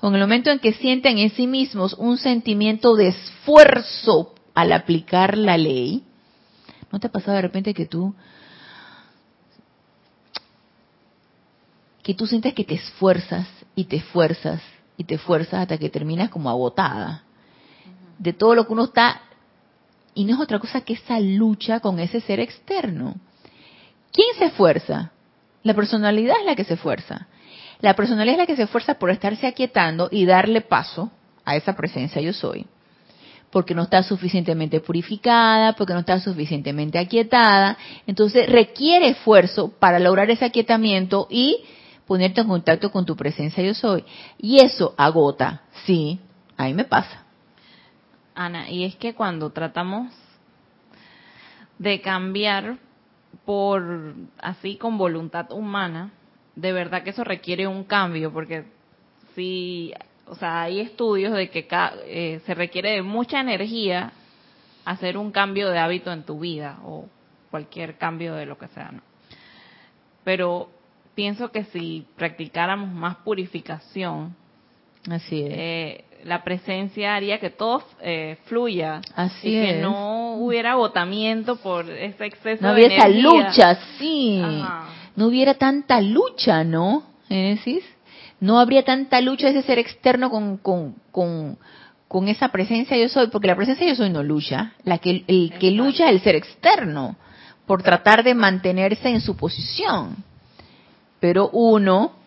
o 0.00 0.08
en 0.08 0.14
el 0.14 0.20
momento 0.20 0.50
en 0.50 0.60
que 0.60 0.72
sienten 0.72 1.18
en 1.18 1.30
sí 1.30 1.46
mismos 1.46 1.94
un 1.94 2.18
sentimiento 2.18 2.94
de 2.94 3.08
esfuerzo 3.08 4.34
al 4.54 4.72
aplicar 4.72 5.36
la 5.36 5.56
ley, 5.56 6.04
¿no 6.92 7.00
te 7.00 7.08
ha 7.08 7.12
pasado 7.12 7.34
de 7.36 7.42
repente 7.42 7.74
que 7.74 7.86
tú 7.86 8.14
que 12.02 12.14
tú 12.14 12.26
sientes 12.26 12.54
que 12.54 12.64
te 12.64 12.74
esfuerzas 12.74 13.46
y 13.74 13.84
te 13.84 13.96
esfuerzas 13.96 14.62
y 14.96 15.04
te 15.04 15.16
esfuerzas 15.16 15.60
hasta 15.60 15.76
que 15.76 15.90
terminas 15.90 16.30
como 16.30 16.48
agotada 16.48 17.24
de 18.18 18.32
todo 18.32 18.54
lo 18.54 18.66
que 18.66 18.72
uno 18.72 18.84
está 18.84 19.22
y 20.14 20.24
no 20.24 20.34
es 20.34 20.40
otra 20.40 20.58
cosa 20.58 20.80
que 20.80 20.94
esa 20.94 21.20
lucha 21.20 21.80
con 21.80 22.00
ese 22.00 22.20
ser 22.20 22.40
externo. 22.40 23.14
¿Quién 24.12 24.36
se 24.36 24.46
esfuerza? 24.46 25.12
La 25.62 25.74
personalidad 25.74 26.36
es 26.40 26.46
la 26.46 26.56
que 26.56 26.64
se 26.64 26.74
esfuerza. 26.74 27.28
La 27.80 27.94
personalidad 27.94 28.34
es 28.34 28.38
la 28.38 28.46
que 28.46 28.56
se 28.56 28.64
esfuerza 28.64 28.94
por 28.94 29.10
estarse 29.10 29.46
aquietando 29.46 30.08
y 30.10 30.26
darle 30.26 30.60
paso 30.60 31.12
a 31.44 31.54
esa 31.54 31.76
presencia 31.76 32.20
yo 32.20 32.32
soy. 32.32 32.66
Porque 33.52 33.74
no 33.74 33.82
está 33.82 34.02
suficientemente 34.02 34.80
purificada, 34.80 35.74
porque 35.74 35.94
no 35.94 36.00
está 36.00 36.18
suficientemente 36.18 36.98
aquietada. 36.98 37.78
Entonces 38.06 38.48
requiere 38.50 39.10
esfuerzo 39.10 39.72
para 39.78 40.00
lograr 40.00 40.30
ese 40.30 40.44
aquietamiento 40.44 41.28
y 41.30 41.58
ponerte 42.06 42.40
en 42.40 42.48
contacto 42.48 42.90
con 42.90 43.06
tu 43.06 43.14
presencia 43.14 43.62
yo 43.62 43.74
soy. 43.74 44.04
Y 44.36 44.58
eso 44.58 44.94
agota. 44.96 45.62
Sí, 45.86 46.18
a 46.56 46.64
mí 46.64 46.74
me 46.74 46.84
pasa. 46.84 47.27
Ana, 48.38 48.70
y 48.70 48.84
es 48.84 48.94
que 48.94 49.14
cuando 49.14 49.50
tratamos 49.50 50.14
de 51.76 52.00
cambiar 52.00 52.76
por 53.44 54.14
así 54.38 54.76
con 54.76 54.96
voluntad 54.96 55.50
humana, 55.50 56.12
de 56.54 56.72
verdad 56.72 57.02
que 57.02 57.10
eso 57.10 57.24
requiere 57.24 57.66
un 57.66 57.82
cambio, 57.82 58.32
porque 58.32 58.62
si, 59.34 59.92
o 60.24 60.36
sea, 60.36 60.62
hay 60.62 60.78
estudios 60.78 61.32
de 61.32 61.50
que 61.50 61.66
eh, 62.06 62.40
se 62.46 62.54
requiere 62.54 62.92
de 62.92 63.02
mucha 63.02 63.40
energía 63.40 64.12
hacer 64.84 65.18
un 65.18 65.32
cambio 65.32 65.68
de 65.70 65.80
hábito 65.80 66.12
en 66.12 66.22
tu 66.22 66.38
vida 66.38 66.78
o 66.84 67.08
cualquier 67.50 67.98
cambio 67.98 68.34
de 68.34 68.46
lo 68.46 68.56
que 68.56 68.68
sea, 68.68 68.92
¿no? 68.92 69.02
Pero 70.22 70.70
pienso 71.16 71.50
que 71.50 71.64
si 71.64 72.06
practicáramos 72.14 72.88
más 72.88 73.16
purificación, 73.16 74.36
así 75.10 75.42
es. 75.42 75.52
Eh, 75.52 76.04
la 76.24 76.42
presencia 76.42 77.14
haría 77.14 77.38
que 77.38 77.50
todo 77.50 77.82
eh, 78.00 78.36
fluya. 78.44 79.00
Así 79.14 79.48
y 79.48 79.60
que 79.60 79.80
no 79.80 80.34
hubiera 80.36 80.72
agotamiento 80.72 81.56
por 81.56 81.90
ese 81.90 82.26
exceso 82.26 82.62
no 82.64 82.74
de 82.74 82.86
energía. 82.86 83.06
esa 83.06 83.08
lucha, 83.08 83.78
sí. 83.98 84.42
No 85.16 85.26
hubiera 85.26 85.54
tanta 85.54 86.00
lucha, 86.00 86.64
¿no? 86.64 87.02
Génesis. 87.28 87.84
No 88.40 88.58
habría 88.58 88.84
tanta 88.84 89.20
lucha 89.20 89.48
de 89.48 89.58
ese 89.58 89.66
ser 89.66 89.78
externo 89.78 90.30
con, 90.30 90.58
con, 90.58 90.94
con, 91.10 91.58
con 92.06 92.28
esa 92.28 92.48
presencia 92.48 92.96
yo 92.96 93.08
soy, 93.08 93.28
porque 93.28 93.48
la 93.48 93.56
presencia 93.56 93.86
yo 93.86 93.96
soy 93.96 94.10
no 94.10 94.22
lucha. 94.22 94.74
La 94.84 94.98
que, 94.98 95.24
el 95.26 95.52
que 95.58 95.70
lucha 95.72 96.06
es 96.06 96.12
el 96.12 96.20
ser 96.20 96.36
externo, 96.36 97.16
por 97.66 97.82
tratar 97.82 98.22
de 98.22 98.34
mantenerse 98.34 99.08
en 99.08 99.20
su 99.20 99.36
posición. 99.36 100.16
Pero 101.20 101.50
uno 101.50 102.17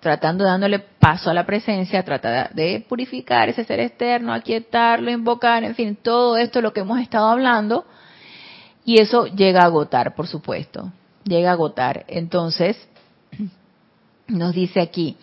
tratando 0.00 0.44
dándole 0.44 0.78
paso 0.78 1.30
a 1.30 1.34
la 1.34 1.44
presencia, 1.44 2.02
trata 2.02 2.50
de 2.54 2.84
purificar 2.88 3.48
ese 3.48 3.64
ser 3.64 3.80
externo, 3.80 4.32
aquietarlo, 4.32 5.10
invocar, 5.10 5.62
en 5.62 5.74
fin, 5.74 5.96
todo 5.96 6.36
esto 6.36 6.58
es 6.58 6.62
lo 6.62 6.72
que 6.72 6.80
hemos 6.80 7.00
estado 7.00 7.28
hablando, 7.28 7.84
y 8.84 9.00
eso 9.00 9.26
llega 9.26 9.60
a 9.60 9.66
agotar, 9.66 10.14
por 10.14 10.26
supuesto, 10.26 10.90
llega 11.24 11.50
a 11.50 11.52
agotar. 11.52 12.04
Entonces, 12.08 12.76
nos 14.26 14.54
dice 14.54 14.80
aquí, 14.80 15.16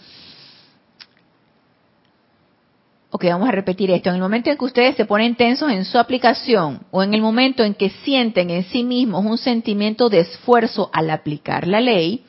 ok, 3.09 3.25
vamos 3.25 3.49
a 3.49 3.51
repetir 3.51 3.89
esto, 3.89 4.09
en 4.09 4.15
el 4.15 4.21
momento 4.21 4.51
en 4.51 4.57
que 4.57 4.65
ustedes 4.65 4.95
se 4.95 5.05
ponen 5.05 5.35
tensos 5.35 5.71
en 5.71 5.85
su 5.85 5.97
aplicación, 5.97 6.81
o 6.91 7.01
en 7.01 7.15
el 7.15 7.21
momento 7.21 7.63
en 7.63 7.73
que 7.73 7.89
sienten 7.89 8.51
en 8.51 8.63
sí 8.65 8.83
mismos 8.83 9.25
un 9.25 9.39
sentimiento 9.39 10.07
de 10.07 10.19
esfuerzo 10.19 10.91
al 10.93 11.09
aplicar 11.09 11.65
la 11.65 11.81
ley, 11.81 12.23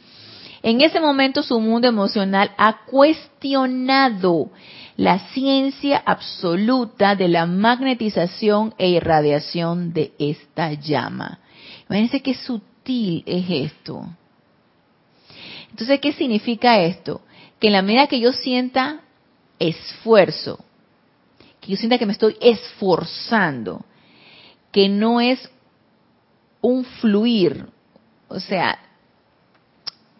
en 0.68 0.82
ese 0.82 1.00
momento 1.00 1.42
su 1.42 1.58
mundo 1.60 1.88
emocional 1.88 2.52
ha 2.58 2.84
cuestionado 2.84 4.50
la 4.98 5.18
ciencia 5.30 6.02
absoluta 6.04 7.14
de 7.14 7.28
la 7.28 7.46
magnetización 7.46 8.74
e 8.76 8.90
irradiación 8.90 9.94
de 9.94 10.12
esta 10.18 10.74
llama. 10.74 11.38
Imagínense 11.88 12.20
qué 12.20 12.34
sutil 12.34 13.22
es 13.24 13.72
esto. 13.72 14.04
Entonces, 15.70 16.00
¿qué 16.00 16.12
significa 16.12 16.82
esto? 16.82 17.22
Que 17.58 17.68
en 17.68 17.72
la 17.72 17.80
medida 17.80 18.06
que 18.06 18.20
yo 18.20 18.32
sienta 18.32 19.00
esfuerzo, 19.58 20.62
que 21.62 21.70
yo 21.70 21.76
sienta 21.78 21.96
que 21.96 22.04
me 22.04 22.12
estoy 22.12 22.36
esforzando, 22.42 23.86
que 24.70 24.90
no 24.90 25.22
es 25.22 25.50
un 26.60 26.84
fluir, 26.84 27.64
o 28.28 28.38
sea, 28.38 28.78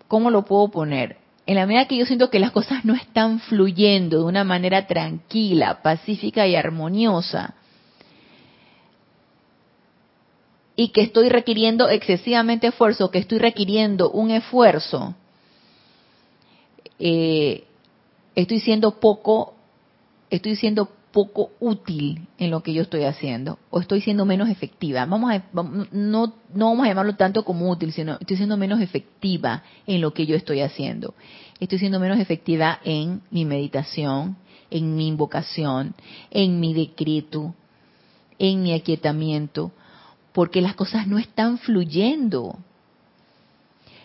¿cómo 0.09 0.31
lo 0.31 0.45
puedo 0.45 0.69
poner? 0.69 1.19
En 1.47 1.55
la 1.55 1.67
medida 1.67 1.87
que 1.87 1.97
yo 1.97 2.05
siento 2.05 2.31
que 2.31 2.41
las 2.41 2.51
cosas 2.51 2.85
no 2.85 2.95
están 2.95 3.41
fluyendo 3.41 4.19
de 4.19 4.25
una 4.25 4.45
manera 4.45 4.87
tranquila, 4.87 5.81
pacífica 5.83 6.47
y 6.47 6.57
armoniosa, 6.57 7.55
y 10.77 10.89
que 10.89 11.01
estoy 11.01 11.29
requiriendo 11.29 11.89
excesivamente 11.89 12.69
esfuerzo, 12.69 13.11
que 13.11 13.19
estoy 13.19 13.39
requiriendo 13.39 14.11
un 14.11 14.31
esfuerzo, 14.31 15.15
eh, 16.99 17.65
estoy 18.35 18.61
siendo 18.61 19.01
poco, 19.01 19.55
estoy 20.31 20.55
siendo 20.57 20.91
poco 21.13 21.53
útil 21.61 22.29
en 22.39 22.51
lo 22.51 22.63
que 22.63 22.73
yo 22.73 22.83
estoy 22.83 23.05
haciendo 23.05 23.59
o 23.71 23.81
estoy 23.81 24.01
siendo 24.01 24.25
menos 24.25 24.49
efectiva. 24.49 25.07
Vamos 25.07 25.33
a, 25.33 25.43
no, 25.93 26.35
no 26.55 26.67
vamos 26.71 26.85
a 26.85 26.89
llamarlo 26.89 27.17
tanto 27.17 27.45
como 27.45 27.71
útil, 27.71 27.93
sino 27.93 28.19
estoy 28.21 28.37
siendo 28.37 28.57
menos 28.57 28.81
efectiva 28.81 29.63
en 29.87 30.01
lo 30.01 30.13
que 30.13 30.27
yo 30.27 30.37
estoy 30.37 30.61
haciendo. 30.61 31.15
Estoy 31.61 31.79
siendo 31.79 31.99
menos 31.99 32.19
efectiva 32.19 32.79
en 32.85 33.23
mi 33.31 33.45
meditación, 33.45 34.37
en 34.71 34.97
mi 34.97 35.09
invocación, 35.09 35.95
en 36.31 36.61
mi 36.61 36.75
decreto, 36.75 37.55
en 38.39 38.63
mi 38.63 38.73
aquietamiento, 38.75 39.73
porque 40.33 40.61
las 40.61 40.75
cosas 40.75 41.07
no 41.07 41.19
están 41.19 41.59
fluyendo. 41.59 42.59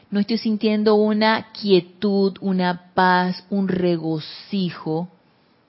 No 0.10 0.20
estoy 0.20 0.38
sintiendo 0.38 0.96
una 0.96 1.52
quietud, 1.52 2.38
una 2.40 2.94
paz, 2.94 3.46
un 3.50 3.68
regocijo 3.68 5.10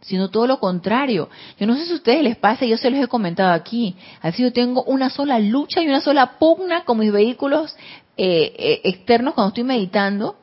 sino 0.04 0.28
todo 0.28 0.46
lo 0.46 0.60
contrario. 0.60 1.28
Yo 1.58 1.66
no 1.66 1.74
sé 1.74 1.86
si 1.86 1.92
a 1.92 1.96
ustedes 1.96 2.22
les 2.22 2.36
pasa, 2.36 2.66
yo 2.66 2.76
se 2.76 2.90
los 2.90 3.02
he 3.02 3.08
comentado 3.08 3.52
aquí, 3.52 3.96
así 4.20 4.42
yo 4.42 4.52
tengo 4.52 4.82
una 4.84 5.10
sola 5.10 5.38
lucha 5.38 5.82
y 5.82 5.88
una 5.88 6.00
sola 6.00 6.38
pugna 6.38 6.84
con 6.84 6.98
mis 6.98 7.12
vehículos 7.12 7.74
eh, 8.16 8.54
eh, 8.56 8.80
externos 8.84 9.34
cuando 9.34 9.48
estoy 9.48 9.64
meditando. 9.64 10.36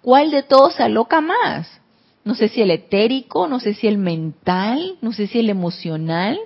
¿Cuál 0.00 0.30
de 0.30 0.42
todos 0.42 0.74
se 0.74 0.82
aloca 0.82 1.20
más? 1.20 1.80
No 2.24 2.34
sé 2.34 2.48
si 2.48 2.62
el 2.62 2.70
etérico, 2.70 3.48
no 3.48 3.58
sé 3.58 3.74
si 3.74 3.86
el 3.86 3.98
mental, 3.98 4.96
no 5.00 5.12
sé 5.12 5.26
si 5.26 5.40
el 5.40 5.50
emocional. 5.50 6.38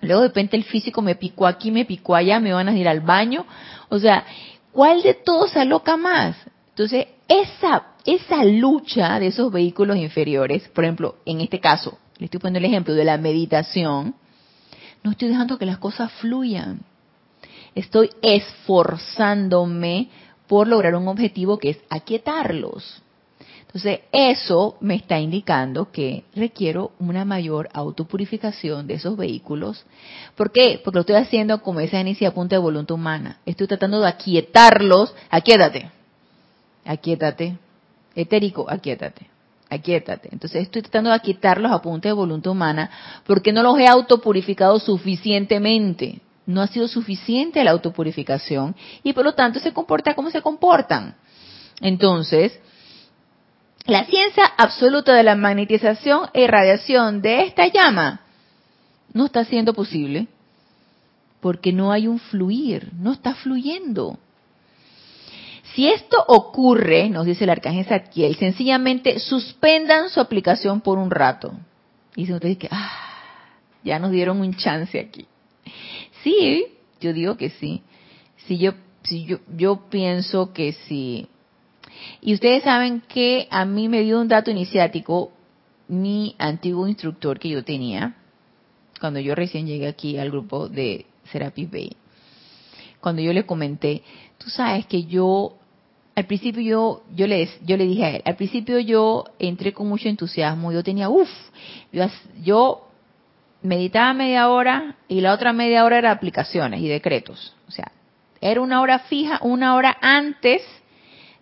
Luego 0.00 0.22
de 0.22 0.28
repente 0.28 0.56
el 0.56 0.64
físico 0.64 1.02
me 1.02 1.16
picó 1.16 1.46
aquí, 1.46 1.70
me 1.70 1.84
picó 1.84 2.14
allá, 2.14 2.38
me 2.38 2.52
van 2.52 2.68
a 2.68 2.76
ir 2.76 2.88
al 2.88 3.00
baño. 3.00 3.44
O 3.88 3.98
sea, 3.98 4.24
¿cuál 4.72 5.02
de 5.02 5.14
todos 5.14 5.50
se 5.50 5.60
aloca 5.60 5.96
más? 5.96 6.36
Entonces, 6.68 7.06
esa, 7.28 7.95
esa 8.06 8.44
lucha 8.44 9.18
de 9.18 9.28
esos 9.28 9.52
vehículos 9.52 9.96
inferiores, 9.96 10.68
por 10.68 10.84
ejemplo, 10.84 11.16
en 11.24 11.40
este 11.40 11.60
caso, 11.60 11.98
le 12.18 12.26
estoy 12.26 12.40
poniendo 12.40 12.58
el 12.58 12.72
ejemplo 12.72 12.94
de 12.94 13.04
la 13.04 13.18
meditación, 13.18 14.14
no 15.02 15.10
estoy 15.10 15.28
dejando 15.28 15.58
que 15.58 15.66
las 15.66 15.78
cosas 15.78 16.10
fluyan. 16.12 16.80
Estoy 17.74 18.10
esforzándome 18.22 20.08
por 20.46 20.66
lograr 20.66 20.94
un 20.94 21.08
objetivo 21.08 21.58
que 21.58 21.70
es 21.70 21.78
aquietarlos. 21.90 23.02
Entonces, 23.60 24.00
eso 24.10 24.78
me 24.80 24.94
está 24.94 25.18
indicando 25.18 25.92
que 25.92 26.24
requiero 26.34 26.92
una 26.98 27.24
mayor 27.24 27.68
autopurificación 27.74 28.86
de 28.86 28.94
esos 28.94 29.16
vehículos. 29.16 29.84
¿Por 30.34 30.50
qué? 30.50 30.80
Porque 30.82 30.96
lo 30.96 31.00
estoy 31.02 31.16
haciendo, 31.16 31.62
como 31.62 31.80
esa 31.80 32.00
inicia 32.00 32.32
punta 32.32 32.56
de 32.56 32.60
voluntad 32.60 32.94
humana. 32.94 33.40
Estoy 33.44 33.66
tratando 33.66 34.00
de 34.00 34.08
aquietarlos. 34.08 35.14
Aquietate. 35.28 35.90
Aquietate. 36.86 37.58
Etérico, 38.16 38.66
aquietate. 38.68 39.28
Aquietate. 39.68 40.30
Entonces 40.32 40.62
estoy 40.62 40.82
tratando 40.82 41.10
de 41.10 41.16
aquietarlos 41.16 41.70
a 41.70 41.82
punta 41.82 42.08
de 42.08 42.14
voluntad 42.14 42.52
humana 42.52 42.90
porque 43.26 43.52
no 43.52 43.62
los 43.62 43.78
he 43.78 43.86
autopurificado 43.86 44.80
suficientemente. 44.80 46.20
No 46.46 46.62
ha 46.62 46.68
sido 46.68 46.88
suficiente 46.88 47.62
la 47.62 47.72
autopurificación 47.72 48.74
y 49.02 49.12
por 49.12 49.24
lo 49.24 49.34
tanto 49.34 49.60
se 49.60 49.72
comporta 49.72 50.14
como 50.14 50.30
se 50.30 50.40
comportan. 50.40 51.16
Entonces, 51.80 52.58
la 53.84 54.04
ciencia 54.04 54.44
absoluta 54.56 55.14
de 55.14 55.22
la 55.22 55.34
magnetización 55.34 56.30
e 56.32 56.44
irradiación 56.44 57.20
de 57.20 57.42
esta 57.42 57.66
llama 57.66 58.20
no 59.12 59.26
está 59.26 59.44
siendo 59.44 59.74
posible 59.74 60.28
porque 61.40 61.72
no 61.72 61.92
hay 61.92 62.06
un 62.06 62.18
fluir, 62.18 62.92
no 62.94 63.12
está 63.12 63.34
fluyendo. 63.34 64.18
Si 65.76 65.86
esto 65.88 66.16
ocurre, 66.26 67.08
nos 67.10 67.26
dice 67.26 67.44
el 67.44 67.50
arcángel 67.50 67.84
Zadkiel, 67.84 68.34
sencillamente 68.36 69.18
suspendan 69.18 70.08
su 70.08 70.20
aplicación 70.20 70.80
por 70.80 70.98
un 70.98 71.10
rato. 71.10 71.52
Y 72.16 72.32
ustedes 72.32 72.56
que, 72.56 72.68
ah, 72.70 72.90
ya 73.84 73.98
nos 73.98 74.10
dieron 74.10 74.40
un 74.40 74.54
chance 74.54 74.98
aquí. 74.98 75.26
Sí, 76.24 76.66
yo 77.00 77.12
digo 77.12 77.36
que 77.36 77.50
sí. 77.50 77.82
Si 78.46 78.58
yo, 78.58 78.72
si 79.02 79.26
yo, 79.26 79.38
yo 79.54 79.88
pienso 79.90 80.52
que 80.52 80.72
sí 80.72 81.28
y 82.20 82.34
ustedes 82.34 82.62
saben 82.62 83.02
que 83.02 83.48
a 83.50 83.64
mí 83.64 83.88
me 83.88 84.02
dio 84.02 84.20
un 84.20 84.28
dato 84.28 84.50
iniciático 84.50 85.32
mi 85.88 86.34
antiguo 86.38 86.88
instructor 86.88 87.38
que 87.38 87.48
yo 87.48 87.64
tenía 87.64 88.16
cuando 89.00 89.20
yo 89.20 89.34
recién 89.34 89.66
llegué 89.66 89.86
aquí 89.86 90.18
al 90.18 90.30
grupo 90.30 90.68
de 90.68 91.06
Serapis 91.30 91.70
Bay. 91.70 91.96
Cuando 93.00 93.22
yo 93.22 93.32
le 93.32 93.46
comenté, 93.46 94.02
tú 94.38 94.48
sabes 94.50 94.86
que 94.86 95.04
yo 95.04 95.58
al 96.16 96.24
principio 96.24 96.62
yo 96.62 97.02
yo 97.14 97.26
le 97.26 97.48
yo 97.62 97.76
le 97.76 97.84
dije 97.84 98.04
a 98.04 98.10
él, 98.16 98.22
al 98.24 98.36
principio 98.36 98.80
yo 98.80 99.24
entré 99.38 99.72
con 99.72 99.86
mucho 99.86 100.08
entusiasmo, 100.08 100.72
yo 100.72 100.82
tenía 100.82 101.10
uff, 101.10 101.28
yo, 101.92 102.06
yo 102.42 102.88
meditaba 103.62 104.14
media 104.14 104.48
hora 104.48 104.96
y 105.08 105.20
la 105.20 105.34
otra 105.34 105.52
media 105.52 105.84
hora 105.84 105.98
era 105.98 106.10
aplicaciones 106.10 106.80
y 106.80 106.88
decretos, 106.88 107.54
o 107.68 107.70
sea, 107.70 107.92
era 108.40 108.62
una 108.62 108.80
hora 108.80 109.00
fija, 109.00 109.38
una 109.42 109.74
hora 109.74 109.94
antes 110.00 110.62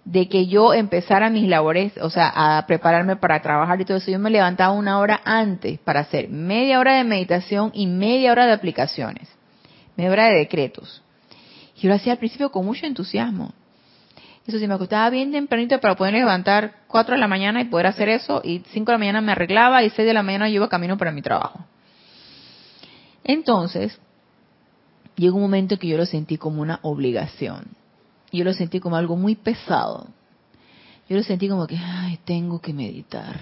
de 0.04 0.28
que 0.28 0.48
yo 0.48 0.74
empezara 0.74 1.30
mis 1.30 1.48
labores, 1.48 1.96
o 1.98 2.10
sea, 2.10 2.32
a 2.34 2.66
prepararme 2.66 3.16
para 3.16 3.40
trabajar 3.40 3.80
y 3.80 3.84
todo 3.84 3.98
eso, 3.98 4.10
yo 4.10 4.18
me 4.18 4.28
levantaba 4.28 4.72
una 4.72 4.98
hora 4.98 5.20
antes 5.24 5.78
para 5.78 6.00
hacer 6.00 6.28
media 6.28 6.80
hora 6.80 6.96
de 6.96 7.04
meditación 7.04 7.70
y 7.74 7.86
media 7.86 8.32
hora 8.32 8.46
de 8.46 8.52
aplicaciones, 8.52 9.28
media 9.96 10.10
hora 10.10 10.26
de 10.26 10.38
decretos. 10.38 11.02
Y 11.76 11.82
yo 11.82 11.88
lo 11.88 11.94
hacía 11.94 12.12
al 12.12 12.18
principio 12.18 12.50
con 12.50 12.66
mucho 12.66 12.86
entusiasmo. 12.86 13.54
Eso 14.46 14.58
sí, 14.58 14.66
me 14.68 14.74
acostaba 14.74 15.08
bien 15.10 15.32
tempranito 15.32 15.80
para 15.80 15.96
poder 15.96 16.14
levantar 16.14 16.74
4 16.88 17.14
de 17.14 17.20
la 17.20 17.28
mañana 17.28 17.62
y 17.62 17.64
poder 17.64 17.86
hacer 17.86 18.08
eso, 18.08 18.42
y 18.44 18.62
5 18.72 18.90
de 18.90 18.94
la 18.94 18.98
mañana 18.98 19.20
me 19.20 19.32
arreglaba 19.32 19.82
y 19.82 19.90
6 19.90 20.06
de 20.06 20.14
la 20.14 20.22
mañana 20.22 20.48
yo 20.48 20.56
iba 20.56 20.68
camino 20.68 20.98
para 20.98 21.12
mi 21.12 21.22
trabajo. 21.22 21.64
Entonces, 23.24 23.98
llegó 25.16 25.36
un 25.36 25.42
momento 25.42 25.78
que 25.78 25.88
yo 25.88 25.96
lo 25.96 26.04
sentí 26.04 26.36
como 26.36 26.60
una 26.60 26.80
obligación 26.82 27.76
yo 28.34 28.44
lo 28.44 28.52
sentí 28.52 28.80
como 28.80 28.96
algo 28.96 29.16
muy 29.16 29.36
pesado. 29.36 30.08
Yo 31.08 31.16
lo 31.16 31.22
sentí 31.22 31.48
como 31.48 31.66
que, 31.66 31.76
ay, 31.76 32.18
tengo 32.24 32.60
que 32.60 32.72
meditar. 32.72 33.40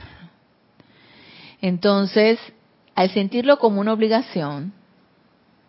Entonces, 1.61 2.39
al 2.95 3.11
sentirlo 3.11 3.59
como 3.59 3.81
una 3.81 3.93
obligación, 3.93 4.73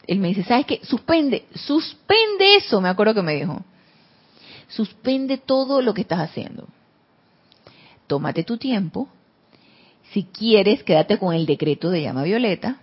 él 0.08 0.20
me 0.20 0.30
dice, 0.30 0.44
¿sabes 0.44 0.66
qué? 0.66 0.82
Suspende, 0.84 1.46
suspende 1.56 2.56
eso, 2.58 2.82
me 2.82 2.90
acuerdo 2.90 3.14
que 3.14 3.22
me 3.22 3.36
dijo. 3.36 3.64
Suspende 4.68 5.38
todo 5.38 5.82
lo 5.82 5.94
que 5.94 6.02
estás 6.02 6.20
haciendo. 6.20 6.68
Tómate 8.08 8.44
tu 8.44 8.58
tiempo. 8.58 9.10
Si 10.12 10.24
quieres, 10.24 10.84
quédate 10.84 11.18
con 11.18 11.34
el 11.34 11.46
decreto 11.46 11.90
de 11.90 12.02
llama 12.02 12.24
violeta, 12.24 12.78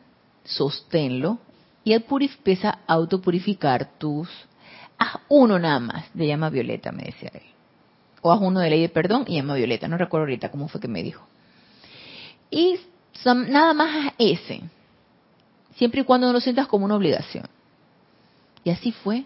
sosténlo 0.45 1.39
y 1.85 1.93
empieza 1.93 2.71
a 2.71 2.95
autopurificar 2.95 3.99
tus 3.99 4.29
haz 5.01 5.17
uno 5.29 5.59
nada 5.59 5.81
más 5.81 6.05
de 6.13 6.27
llama 6.27 6.51
violeta, 6.51 6.93
me 6.93 7.05
decía 7.05 7.31
él. 7.33 7.43
O 8.21 8.31
haz 8.31 8.41
uno 8.41 8.61
de 8.61 8.69
ley 8.69 8.83
de 8.83 8.91
perdón 8.91 9.25
y 9.27 9.37
llama 9.37 9.55
violeta. 9.55 9.89
No 9.89 9.97
recuerdo 9.97 10.25
ahorita 10.25 10.51
cómo 10.51 10.69
fue 10.69 10.81
que 10.81 10.89
me 10.89 11.03
dijo. 11.03 11.27
Y 12.51 12.79
nada 13.25 13.73
más 13.73 14.13
ese. 14.19 14.61
Siempre 15.77 16.03
y 16.03 16.05
cuando 16.05 16.27
no 16.27 16.35
lo 16.35 16.41
sientas 16.41 16.67
como 16.67 16.85
una 16.85 16.97
obligación. 16.97 17.47
Y 18.63 18.71
así 18.71 18.93
fue. 18.93 19.25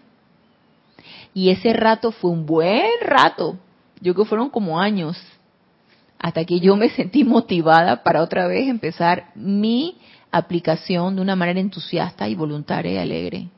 Y 1.35 1.49
ese 1.49 1.73
rato 1.73 2.13
fue 2.13 2.31
un 2.31 2.45
buen 2.45 2.89
rato. 3.01 3.59
Yo 3.99 4.13
creo 4.13 4.23
que 4.23 4.29
fueron 4.29 4.49
como 4.49 4.79
años. 4.79 5.21
Hasta 6.17 6.45
que 6.45 6.61
yo 6.61 6.77
me 6.77 6.89
sentí 6.89 7.25
motivada 7.25 8.03
para 8.03 8.23
otra 8.23 8.47
vez 8.47 8.69
empezar 8.69 9.31
mi 9.35 9.97
aplicación 10.31 11.17
de 11.17 11.21
una 11.21 11.35
manera 11.35 11.59
entusiasta 11.59 12.29
y 12.29 12.35
voluntaria 12.35 12.93
y 12.93 12.97
alegre. 12.97 13.49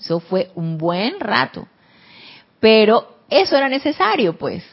Eso 0.00 0.18
fue 0.18 0.50
un 0.56 0.78
buen 0.78 1.20
rato. 1.20 1.68
Pero 2.58 3.18
eso 3.30 3.56
era 3.56 3.68
necesario, 3.68 4.36
pues, 4.36 4.64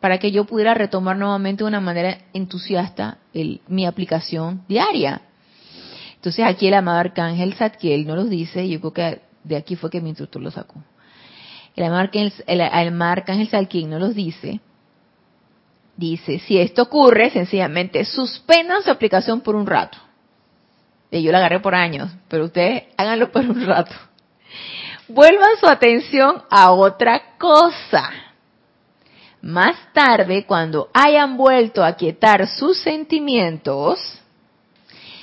para 0.00 0.18
que 0.18 0.32
yo 0.32 0.46
pudiera 0.46 0.72
retomar 0.72 1.18
nuevamente 1.18 1.62
de 1.62 1.68
una 1.68 1.80
manera 1.80 2.20
entusiasta 2.32 3.18
mi 3.68 3.84
aplicación 3.84 4.64
diaria. 4.66 5.20
Entonces 6.14 6.46
aquí 6.46 6.68
el 6.68 6.74
amado 6.74 7.00
arcángel 7.00 7.52
Zadkiel 7.52 8.06
no 8.06 8.16
los 8.16 8.30
dice, 8.30 8.66
yo 8.66 8.80
creo 8.80 8.92
que 8.94 9.20
de 9.44 9.56
aquí 9.56 9.76
fue 9.76 9.90
que 9.90 10.00
mi 10.00 10.08
instructor 10.08 10.40
lo 10.40 10.50
sacó. 10.50 10.76
El 11.76 11.84
arcángel, 11.92 12.32
el, 12.46 12.60
arcángel 12.60 13.48
Zadkiel 13.48 13.90
no 13.90 13.98
los 13.98 14.14
dice, 14.14 14.60
dice, 15.96 16.38
si 16.40 16.58
esto 16.58 16.82
ocurre, 16.82 17.30
sencillamente 17.30 18.04
suspendan 18.04 18.82
su 18.82 18.90
aplicación 18.90 19.40
por 19.40 19.56
un 19.56 19.66
rato. 19.66 19.98
Y 21.10 21.22
yo 21.22 21.32
la 21.32 21.38
agarré 21.38 21.60
por 21.60 21.74
años, 21.74 22.10
pero 22.28 22.44
ustedes 22.46 22.84
háganlo 22.96 23.30
por 23.30 23.44
un 23.44 23.64
rato 23.66 23.94
vuelvan 25.08 25.56
su 25.60 25.66
atención 25.66 26.42
a 26.50 26.72
otra 26.72 27.36
cosa. 27.38 28.10
Más 29.42 29.76
tarde, 29.92 30.46
cuando 30.46 30.88
hayan 30.94 31.36
vuelto 31.36 31.84
a 31.84 31.92
quietar 31.92 32.46
sus 32.46 32.78
sentimientos, 32.78 34.00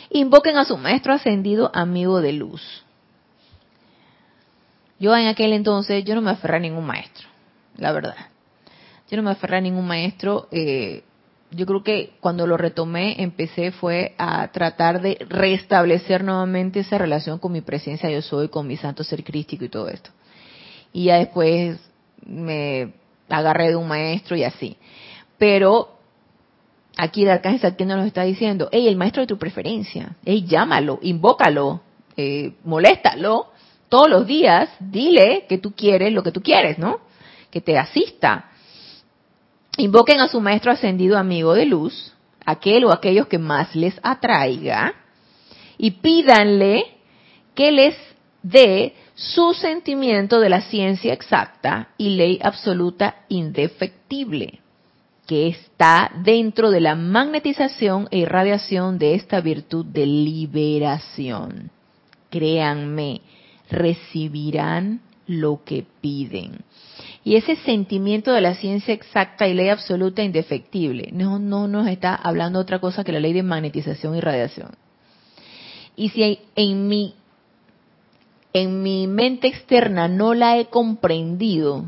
invoquen 0.10 0.58
a 0.58 0.66
su 0.66 0.78
maestro 0.78 1.14
ascendido 1.14 1.72
amigo 1.74 2.22
de 2.22 2.34
luz. 2.34 2.81
Yo 5.02 5.18
en 5.18 5.26
aquel 5.26 5.52
entonces, 5.54 6.06
yo 6.06 6.14
no 6.14 6.22
me 6.22 6.30
aferré 6.30 6.58
a 6.58 6.60
ningún 6.60 6.86
maestro, 6.86 7.28
la 7.76 7.92
verdad. 7.92 8.16
Yo 9.10 9.18
no 9.18 9.24
me 9.24 9.32
aferré 9.32 9.58
a 9.58 9.62
ningún 9.62 9.88
maestro. 9.88 10.48
Eh, 10.52 11.02
yo 11.50 11.66
creo 11.66 11.84
que 11.84 12.12
cuando 12.20 12.46
lo 12.46 12.56
retomé 12.56 13.16
empecé 13.18 13.72
fue 13.72 14.14
a 14.20 14.48
tratar 14.50 15.02
de 15.02 15.18
restablecer 15.28 16.24
nuevamente 16.24 16.82
esa 16.82 17.00
relación 17.00 17.40
con 17.40 17.52
mi 17.52 17.62
presencia 17.62 18.12
yo 18.12 18.22
soy, 18.22 18.50
con 18.50 18.68
mi 18.68 18.78
santo 18.78 19.04
ser 19.04 19.24
crístico 19.24 19.66
y 19.66 19.70
todo 19.70 19.90
esto. 19.90 20.12
Y 20.94 21.06
ya 21.06 21.18
después 21.18 21.80
me 22.24 22.94
agarré 23.28 23.70
de 23.70 23.78
un 23.78 23.88
maestro 23.88 24.36
y 24.36 24.44
así. 24.44 24.78
Pero 25.40 25.96
aquí 26.96 27.24
el 27.24 27.32
arcángel 27.32 27.62
Satkiel 27.62 27.90
nos 27.90 28.06
está 28.06 28.22
diciendo, 28.22 28.70
hey, 28.72 28.88
el 28.88 28.98
maestro 28.98 29.22
de 29.22 29.28
tu 29.28 29.40
preferencia, 29.40 30.16
hey, 30.24 30.46
llámalo, 30.48 31.00
invócalo, 31.02 31.82
eh, 32.16 32.54
moléstalo 32.64 33.51
todos 33.92 34.10
los 34.10 34.26
días, 34.26 34.70
dile 34.80 35.46
que 35.48 35.60
tú 35.60 35.74
quieres 35.76 36.12
lo 36.12 36.24
que 36.24 36.32
tú 36.32 36.42
quieres, 36.42 36.80
¿no? 36.80 37.02
Que 37.52 37.62
te 37.62 37.78
asista 37.78 38.48
Invoquen 39.78 40.20
a 40.20 40.28
su 40.28 40.42
maestro 40.42 40.72
ascendido 40.72 41.18
amigo 41.18 41.54
de 41.54 41.66
luz, 41.66 42.14
aquel 42.46 42.86
o 42.86 42.92
aquellos 42.92 43.28
que 43.28 43.38
más 43.38 43.76
les 43.76 43.98
atraiga, 44.04 44.94
y 45.78 45.92
pídanle 45.92 46.86
que 47.56 47.72
les 47.72 47.96
dé 48.44 48.94
su 49.16 49.54
sentimiento 49.54 50.40
de 50.40 50.50
la 50.50 50.62
ciencia 50.62 51.14
exacta 51.14 51.90
y 51.98 52.10
ley 52.10 52.40
absoluta 52.44 53.24
indefectible, 53.30 54.60
que 55.26 55.48
está 55.48 56.12
dentro 56.24 56.70
de 56.70 56.82
la 56.82 56.96
magnetización 56.96 58.08
e 58.12 58.20
irradiación 58.20 58.98
de 58.98 59.16
esta 59.16 59.40
virtud 59.40 59.86
de 59.86 60.06
liberación. 60.06 61.72
Créanme, 62.30 63.22
recibirán 63.72 65.02
lo 65.28 65.64
que 65.64 65.86
piden. 66.02 66.60
Y 67.24 67.36
ese 67.36 67.56
sentimiento 67.58 68.32
de 68.32 68.42
la 68.42 68.56
ciencia 68.56 68.94
exacta 68.94 69.48
y 69.48 69.54
ley 69.54 69.70
absoluta 69.70 70.24
indefectible 70.24 71.10
no, 71.14 71.40
no 71.40 71.68
nos 71.68 71.88
está 71.88 72.16
hablando 72.16 72.60
otra 72.60 72.80
cosa 72.80 73.04
que 73.04 73.12
la 73.12 73.20
ley 73.20 73.34
de 73.34 73.44
magnetización 73.44 74.16
y 74.16 74.22
radiación. 74.22 74.72
Y 75.96 76.10
si 76.10 76.40
en 76.56 76.88
mi, 76.88 77.16
en 78.54 78.82
mi 78.82 79.08
mente 79.08 79.48
externa 79.48 80.08
no 80.08 80.34
la 80.34 80.58
he 80.58 80.66
comprendido, 80.66 81.86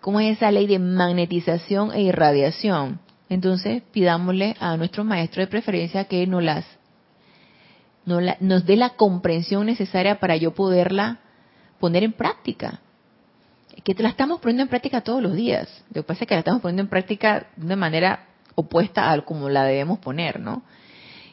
cómo 0.00 0.20
es 0.20 0.36
esa 0.36 0.50
ley 0.50 0.66
de 0.66 0.78
magnetización 0.78 1.92
e 1.92 2.02
irradiación. 2.02 3.00
Entonces 3.30 3.82
pidámosle 3.90 4.54
a 4.60 4.76
nuestro 4.76 5.02
maestro 5.02 5.40
de 5.40 5.46
preferencia 5.46 6.04
que 6.04 6.26
nos 6.26 6.42
las 6.42 6.66
nos 8.06 8.66
dé 8.66 8.76
la 8.76 8.90
comprensión 8.90 9.66
necesaria 9.66 10.20
para 10.20 10.36
yo 10.36 10.54
poderla 10.54 11.18
poner 11.80 12.04
en 12.04 12.12
práctica. 12.12 12.80
Que 13.82 13.94
la 13.94 14.08
estamos 14.08 14.40
poniendo 14.40 14.62
en 14.62 14.68
práctica 14.68 15.02
todos 15.02 15.22
los 15.22 15.34
días. 15.34 15.68
Lo 15.88 16.02
que 16.02 16.06
pasa 16.06 16.24
es 16.24 16.28
que 16.28 16.34
la 16.34 16.40
estamos 16.40 16.62
poniendo 16.62 16.82
en 16.82 16.88
práctica 16.88 17.48
de 17.56 17.66
una 17.66 17.76
manera 17.76 18.26
opuesta 18.54 19.10
a 19.10 19.20
como 19.22 19.48
la 19.48 19.64
debemos 19.64 19.98
poner, 19.98 20.40
¿no? 20.40 20.62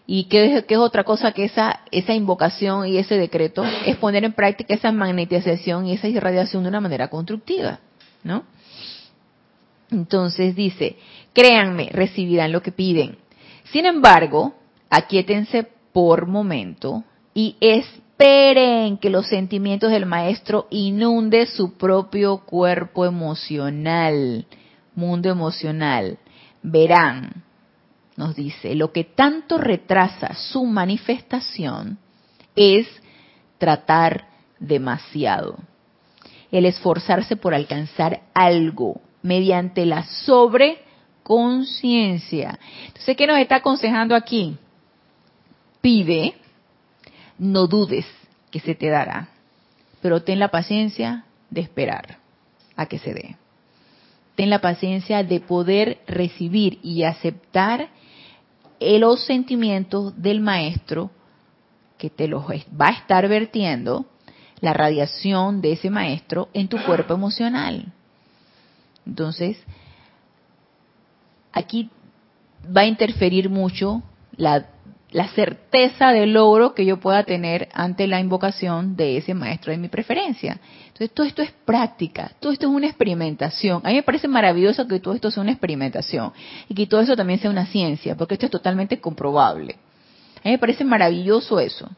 Y 0.07 0.25
qué 0.25 0.57
es, 0.57 0.65
es 0.67 0.77
otra 0.77 1.03
cosa 1.03 1.31
que 1.31 1.45
esa, 1.45 1.81
esa 1.91 2.13
invocación 2.13 2.87
y 2.87 2.97
ese 2.97 3.17
decreto 3.17 3.63
es 3.85 3.95
poner 3.97 4.25
en 4.25 4.33
práctica 4.33 4.73
esa 4.73 4.91
magnetización 4.91 5.85
y 5.85 5.93
esa 5.93 6.07
irradiación 6.07 6.63
de 6.63 6.69
una 6.69 6.81
manera 6.81 7.09
constructiva, 7.09 7.79
¿no? 8.23 8.43
Entonces 9.91 10.55
dice, 10.55 10.97
créanme, 11.33 11.89
recibirán 11.91 12.51
lo 12.51 12.61
que 12.61 12.71
piden. 12.71 13.17
Sin 13.71 13.85
embargo, 13.85 14.55
aquíétense 14.89 15.67
por 15.93 16.27
momento 16.27 17.03
y 17.33 17.55
esperen 17.59 18.97
que 18.97 19.09
los 19.09 19.27
sentimientos 19.27 19.91
del 19.91 20.05
maestro 20.05 20.67
inunde 20.69 21.47
su 21.47 21.77
propio 21.77 22.45
cuerpo 22.45 23.05
emocional, 23.05 24.45
mundo 24.95 25.29
emocional. 25.29 26.17
Verán, 26.61 27.43
nos 28.15 28.35
dice, 28.35 28.75
lo 28.75 28.91
que 28.91 29.03
tanto 29.03 29.57
retrasa 29.57 30.35
su 30.35 30.65
manifestación 30.65 31.97
es 32.55 32.87
tratar 33.57 34.27
demasiado. 34.59 35.57
El 36.51 36.65
esforzarse 36.65 37.35
por 37.37 37.55
alcanzar 37.55 38.21
algo 38.33 39.01
mediante 39.21 39.85
la 39.85 40.03
sobreconciencia. 40.03 42.59
Entonces, 42.87 43.15
¿qué 43.15 43.25
nos 43.25 43.39
está 43.39 43.55
aconsejando 43.57 44.15
aquí? 44.15 44.57
Pide, 45.81 46.35
no 47.37 47.67
dudes 47.67 48.05
que 48.51 48.59
se 48.59 48.75
te 48.75 48.89
dará, 48.89 49.29
pero 50.01 50.23
ten 50.23 50.39
la 50.39 50.49
paciencia 50.49 51.25
de 51.49 51.61
esperar 51.61 52.19
a 52.75 52.85
que 52.85 52.99
se 52.99 53.13
dé. 53.13 53.35
Ten 54.35 54.49
la 54.49 54.59
paciencia 54.59 55.23
de 55.23 55.39
poder 55.39 55.99
recibir 56.07 56.79
y 56.83 57.03
aceptar 57.03 57.89
los 58.79 59.25
sentimientos 59.25 60.19
del 60.21 60.39
maestro 60.39 61.11
que 61.97 62.09
te 62.09 62.27
los 62.27 62.45
va 62.45 62.87
a 62.87 62.91
estar 62.91 63.27
vertiendo, 63.27 64.05
la 64.59 64.73
radiación 64.73 65.61
de 65.61 65.73
ese 65.73 65.89
maestro 65.89 66.49
en 66.53 66.67
tu 66.67 66.77
cuerpo 66.83 67.13
emocional. 67.13 67.91
Entonces, 69.05 69.57
aquí 71.51 71.89
va 72.65 72.81
a 72.81 72.85
interferir 72.85 73.49
mucho 73.49 74.01
la, 74.35 74.67
certeza 75.29 76.11
del 76.11 76.33
logro 76.33 76.73
que 76.73 76.85
yo 76.85 76.97
pueda 76.97 77.23
tener 77.23 77.67
ante 77.73 78.07
la 78.07 78.19
invocación 78.19 78.95
de 78.95 79.17
ese 79.17 79.33
maestro 79.33 79.71
de 79.71 79.77
mi 79.77 79.89
preferencia. 79.89 80.59
Entonces, 80.87 81.11
todo 81.11 81.27
esto 81.27 81.41
es 81.41 81.51
práctica, 81.65 82.31
todo 82.39 82.51
esto 82.53 82.67
es 82.67 82.73
una 82.73 82.87
experimentación. 82.87 83.81
A 83.83 83.89
mí 83.89 83.95
me 83.95 84.03
parece 84.03 84.27
maravilloso 84.27 84.87
que 84.87 84.99
todo 84.99 85.13
esto 85.13 85.29
sea 85.29 85.43
una 85.43 85.51
experimentación 85.51 86.31
y 86.69 86.73
que 86.73 86.87
todo 86.87 87.01
eso 87.01 87.15
también 87.15 87.39
sea 87.39 87.51
una 87.51 87.65
ciencia, 87.65 88.15
porque 88.15 88.35
esto 88.35 88.45
es 88.45 88.51
totalmente 88.51 88.99
comprobable. 88.99 89.75
A 90.37 90.47
mí 90.47 90.51
me 90.51 90.59
parece 90.59 90.85
maravilloso 90.85 91.59
eso. 91.59 91.89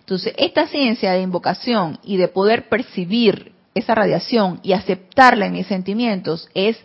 Entonces, 0.00 0.34
esta 0.36 0.66
ciencia 0.66 1.12
de 1.12 1.22
invocación 1.22 1.98
y 2.02 2.16
de 2.16 2.28
poder 2.28 2.68
percibir 2.68 3.52
esa 3.74 3.94
radiación 3.94 4.60
y 4.62 4.72
aceptarla 4.72 5.46
en 5.46 5.52
mis 5.52 5.66
sentimientos 5.66 6.48
es 6.54 6.78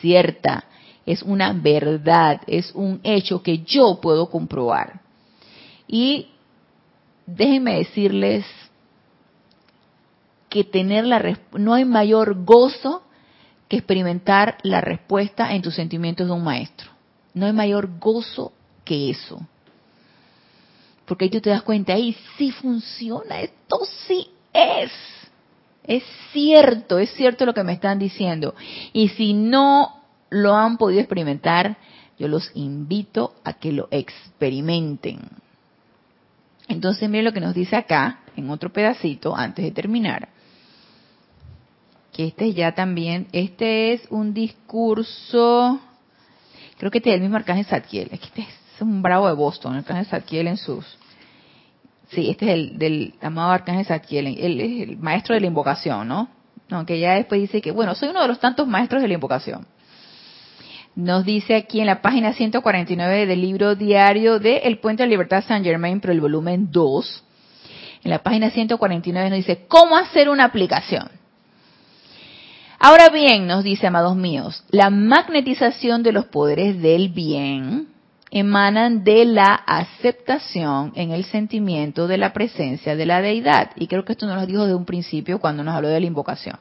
cierta, 0.00 0.64
es 1.06 1.22
una 1.22 1.52
verdad, 1.52 2.40
es 2.46 2.72
un 2.74 3.00
hecho 3.02 3.42
que 3.42 3.58
yo 3.58 4.00
puedo 4.00 4.30
comprobar. 4.30 5.00
Y 5.86 6.28
déjenme 7.26 7.78
decirles 7.78 8.44
que 10.48 10.64
tener 10.64 11.04
la 11.04 11.38
no 11.52 11.74
hay 11.74 11.84
mayor 11.84 12.44
gozo 12.44 13.02
que 13.68 13.78
experimentar 13.78 14.58
la 14.62 14.80
respuesta 14.80 15.54
en 15.54 15.62
tus 15.62 15.74
sentimientos 15.74 16.26
de 16.26 16.32
un 16.32 16.44
maestro. 16.44 16.90
No 17.34 17.46
hay 17.46 17.52
mayor 17.52 17.98
gozo 17.98 18.52
que 18.84 19.10
eso. 19.10 19.40
Porque 21.06 21.24
ahí 21.24 21.30
tú 21.30 21.40
te 21.40 21.50
das 21.50 21.62
cuenta, 21.62 21.94
ahí 21.94 22.16
sí 22.36 22.50
funciona, 22.50 23.40
esto 23.40 23.80
sí 24.06 24.28
es. 24.52 24.92
Es 25.84 26.04
cierto, 26.32 26.98
es 26.98 27.10
cierto 27.14 27.44
lo 27.44 27.54
que 27.54 27.64
me 27.64 27.72
están 27.72 27.98
diciendo. 27.98 28.54
Y 28.92 29.08
si 29.08 29.32
no 29.32 30.01
lo 30.32 30.54
han 30.54 30.78
podido 30.78 31.00
experimentar, 31.00 31.76
yo 32.18 32.28
los 32.28 32.50
invito 32.54 33.34
a 33.44 33.54
que 33.54 33.72
lo 33.72 33.88
experimenten. 33.90 35.20
Entonces, 36.68 37.08
miren 37.08 37.26
lo 37.26 37.32
que 37.32 37.40
nos 37.40 37.54
dice 37.54 37.76
acá, 37.76 38.20
en 38.36 38.50
otro 38.50 38.72
pedacito, 38.72 39.36
antes 39.36 39.64
de 39.64 39.70
terminar. 39.70 40.28
Que 42.12 42.26
este 42.26 42.52
ya 42.52 42.72
también, 42.72 43.28
este 43.32 43.92
es 43.92 44.02
un 44.10 44.34
discurso, 44.34 45.80
creo 46.78 46.90
que 46.90 46.98
este 46.98 47.10
es 47.10 47.16
el 47.16 47.22
mismo 47.22 47.36
Arcángel 47.36 47.64
Zadkiel, 47.64 48.08
este 48.12 48.42
es 48.42 48.80
un 48.80 49.02
bravo 49.02 49.28
de 49.28 49.34
Boston, 49.34 49.76
Arcángel 49.76 50.06
Zadkiel 50.06 50.48
en 50.48 50.56
sus, 50.56 50.84
Sí, 52.12 52.28
este 52.28 52.44
es 52.46 52.52
el 52.52 52.78
del 52.78 53.14
amado 53.22 53.52
Arcángel 53.52 53.86
Zadkiel, 53.86 54.26
él 54.26 54.60
es 54.60 54.88
el 54.88 54.98
maestro 54.98 55.34
de 55.34 55.40
la 55.40 55.46
invocación, 55.46 56.08
¿no? 56.08 56.28
Aunque 56.70 56.98
ya 56.98 57.14
después 57.14 57.40
dice 57.40 57.62
que, 57.62 57.70
bueno, 57.70 57.94
soy 57.94 58.10
uno 58.10 58.20
de 58.20 58.28
los 58.28 58.38
tantos 58.38 58.68
maestros 58.68 59.00
de 59.00 59.08
la 59.08 59.14
invocación. 59.14 59.66
Nos 60.94 61.24
dice 61.24 61.54
aquí 61.54 61.80
en 61.80 61.86
la 61.86 62.02
página 62.02 62.34
149 62.34 63.26
del 63.26 63.40
libro 63.40 63.74
diario 63.74 64.38
de 64.38 64.58
El 64.58 64.78
Puente 64.78 65.02
de 65.02 65.08
Libertad 65.08 65.42
San 65.46 65.64
Germain, 65.64 66.00
pero 66.00 66.12
el 66.12 66.20
volumen 66.20 66.70
2, 66.70 67.24
en 68.04 68.10
la 68.10 68.22
página 68.22 68.50
149 68.50 69.30
nos 69.30 69.36
dice, 69.38 69.64
¿cómo 69.68 69.96
hacer 69.96 70.28
una 70.28 70.44
aplicación? 70.44 71.08
Ahora 72.78 73.08
bien, 73.08 73.46
nos 73.46 73.64
dice, 73.64 73.86
amados 73.86 74.16
míos, 74.16 74.64
la 74.70 74.90
magnetización 74.90 76.02
de 76.02 76.12
los 76.12 76.26
poderes 76.26 76.82
del 76.82 77.08
bien 77.08 77.88
emanan 78.30 79.04
de 79.04 79.24
la 79.24 79.54
aceptación 79.54 80.92
en 80.96 81.12
el 81.12 81.24
sentimiento 81.24 82.08
de 82.08 82.18
la 82.18 82.32
presencia 82.32 82.96
de 82.96 83.06
la 83.06 83.22
deidad. 83.22 83.70
Y 83.76 83.86
creo 83.86 84.04
que 84.04 84.12
esto 84.12 84.26
nos 84.26 84.36
lo 84.36 84.46
dijo 84.46 84.66
de 84.66 84.74
un 84.74 84.84
principio 84.84 85.38
cuando 85.38 85.62
nos 85.62 85.74
habló 85.74 85.88
de 85.88 86.00
la 86.00 86.06
invocación. 86.06 86.58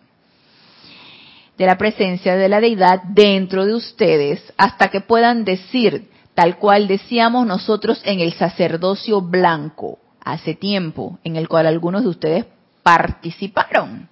De 1.58 1.66
la 1.66 1.78
presencia 1.78 2.36
de 2.36 2.49
la 2.49 2.60
deidad 2.60 3.04
dentro 3.04 3.66
de 3.66 3.76
ustedes 3.76 4.41
hasta 4.58 4.89
que 4.89 5.02
puedan 5.02 5.45
decir, 5.45 6.10
tal 6.34 6.58
cual 6.58 6.88
decíamos 6.88 7.45
nosotros 7.45 8.02
en 8.04 8.20
el 8.20 8.34
sacerdocio 8.34 9.22
blanco 9.22 9.99
hace 10.24 10.56
tiempo, 10.56 11.20
en 11.24 11.36
el 11.36 11.47
cual 11.47 11.68
algunos 11.68 12.04
de 12.04 12.10
ustedes 12.10 12.45
participaron 12.84 14.10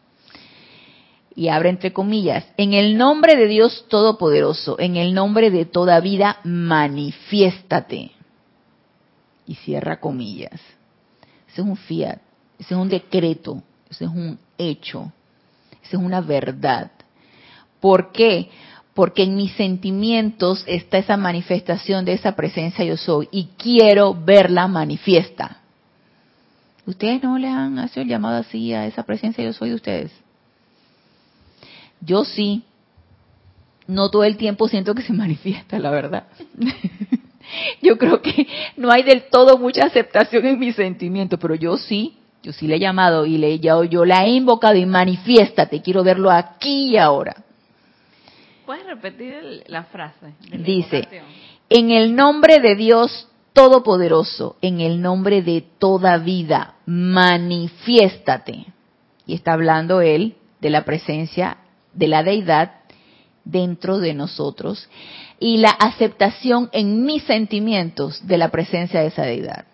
y 1.39 1.47
abre 1.47 1.69
entre 1.69 1.93
comillas, 1.93 2.45
en 2.57 2.73
el 2.73 2.97
nombre 2.97 3.37
de 3.37 3.47
Dios 3.47 3.85
Todopoderoso, 3.87 4.77
en 4.77 4.97
el 4.97 5.13
nombre 5.13 5.51
de 5.51 5.63
toda 5.63 6.01
vida, 6.01 6.39
manifiéstate. 6.43 8.11
Y 9.47 9.55
cierra 9.55 10.01
comillas. 10.01 10.59
Ese 11.47 11.61
es 11.61 11.67
un 11.67 11.77
fiat, 11.77 12.19
ese 12.59 12.73
es 12.73 12.79
un 12.79 12.89
decreto, 12.89 13.63
ese 13.89 14.03
es 14.03 14.11
un 14.11 14.37
hecho, 14.57 15.13
esa 15.81 15.95
es 15.95 16.03
una 16.03 16.19
verdad. 16.19 16.91
¿Por 17.79 18.11
qué? 18.11 18.49
Porque 18.93 19.23
en 19.23 19.35
mis 19.35 19.53
sentimientos 19.53 20.63
está 20.67 20.97
esa 20.97 21.17
manifestación 21.17 22.05
de 22.05 22.13
esa 22.13 22.35
presencia 22.35 22.83
yo 22.83 22.97
soy 22.97 23.29
y 23.31 23.49
quiero 23.57 24.13
verla 24.13 24.67
manifiesta. 24.67 25.59
¿Ustedes 26.85 27.21
no 27.21 27.37
le 27.37 27.47
han 27.47 27.77
hecho 27.79 28.01
el 28.01 28.07
llamado 28.07 28.37
así 28.37 28.73
a 28.73 28.87
esa 28.87 29.03
presencia 29.03 29.43
yo 29.43 29.53
soy 29.53 29.69
de 29.69 29.75
ustedes? 29.75 30.11
Yo 32.01 32.25
sí, 32.25 32.63
no 33.87 34.09
todo 34.09 34.23
el 34.23 34.37
tiempo 34.37 34.67
siento 34.67 34.95
que 34.95 35.03
se 35.03 35.13
manifiesta, 35.23 35.79
la 35.79 35.91
verdad. 35.91 36.27
yo 37.81 37.97
creo 37.97 38.21
que 38.21 38.47
no 38.77 38.91
hay 38.91 39.03
del 39.03 39.23
todo 39.29 39.57
mucha 39.57 39.85
aceptación 39.85 40.45
en 40.45 40.59
mis 40.59 40.75
sentimientos, 40.75 41.39
pero 41.39 41.55
yo 41.55 41.77
sí, 41.77 42.17
yo 42.41 42.53
sí 42.53 42.67
le 42.67 42.75
he 42.75 42.79
llamado 42.79 43.25
y 43.25 43.37
le, 43.37 43.59
yo, 43.59 43.83
yo 43.83 44.05
la 44.05 44.25
he 44.25 44.29
invocado 44.29 44.75
y 44.75 44.85
manifiéstate, 44.85 45.81
quiero 45.81 46.03
verlo 46.03 46.31
aquí 46.31 46.91
y 46.91 46.97
ahora. 46.97 47.43
¿Puedes 48.69 48.85
repetir 48.85 49.63
la 49.65 49.85
frase? 49.85 50.35
Dice, 50.51 51.07
en 51.71 51.89
el 51.89 52.15
nombre 52.15 52.59
de 52.59 52.75
Dios 52.75 53.27
Todopoderoso, 53.51 54.57
en 54.61 54.79
el 54.79 55.01
nombre 55.01 55.41
de 55.41 55.65
toda 55.79 56.19
vida, 56.19 56.75
manifiéstate. 56.85 58.67
Y 59.25 59.33
está 59.33 59.53
hablando 59.53 60.01
él 60.01 60.35
de 60.61 60.69
la 60.69 60.85
presencia 60.85 61.57
de 61.95 62.09
la 62.09 62.21
deidad 62.21 62.73
dentro 63.43 63.97
de 63.97 64.13
nosotros 64.13 64.87
y 65.39 65.57
la 65.57 65.71
aceptación 65.71 66.69
en 66.71 67.07
mis 67.07 67.23
sentimientos 67.23 68.27
de 68.27 68.37
la 68.37 68.49
presencia 68.49 69.01
de 69.01 69.07
esa 69.07 69.23
deidad. 69.23 69.65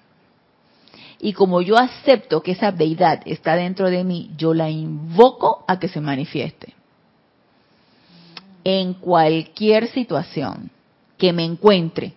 Y 1.20 1.34
como 1.34 1.62
yo 1.62 1.78
acepto 1.78 2.42
que 2.42 2.54
esa 2.54 2.72
deidad 2.72 3.24
está 3.26 3.58
dentro 3.58 3.90
de 3.90 4.06
mí, 4.06 4.32
yo 4.38 4.54
la 4.54 4.70
invoco 4.70 5.66
a 5.68 5.80
que 5.80 5.90
se 5.90 6.00
manifieste. 6.00 6.75
En 8.66 8.96
cualquier 8.96 9.88
situación 9.88 10.72
que 11.18 11.32
me 11.32 11.46
encuentre. 11.46 12.14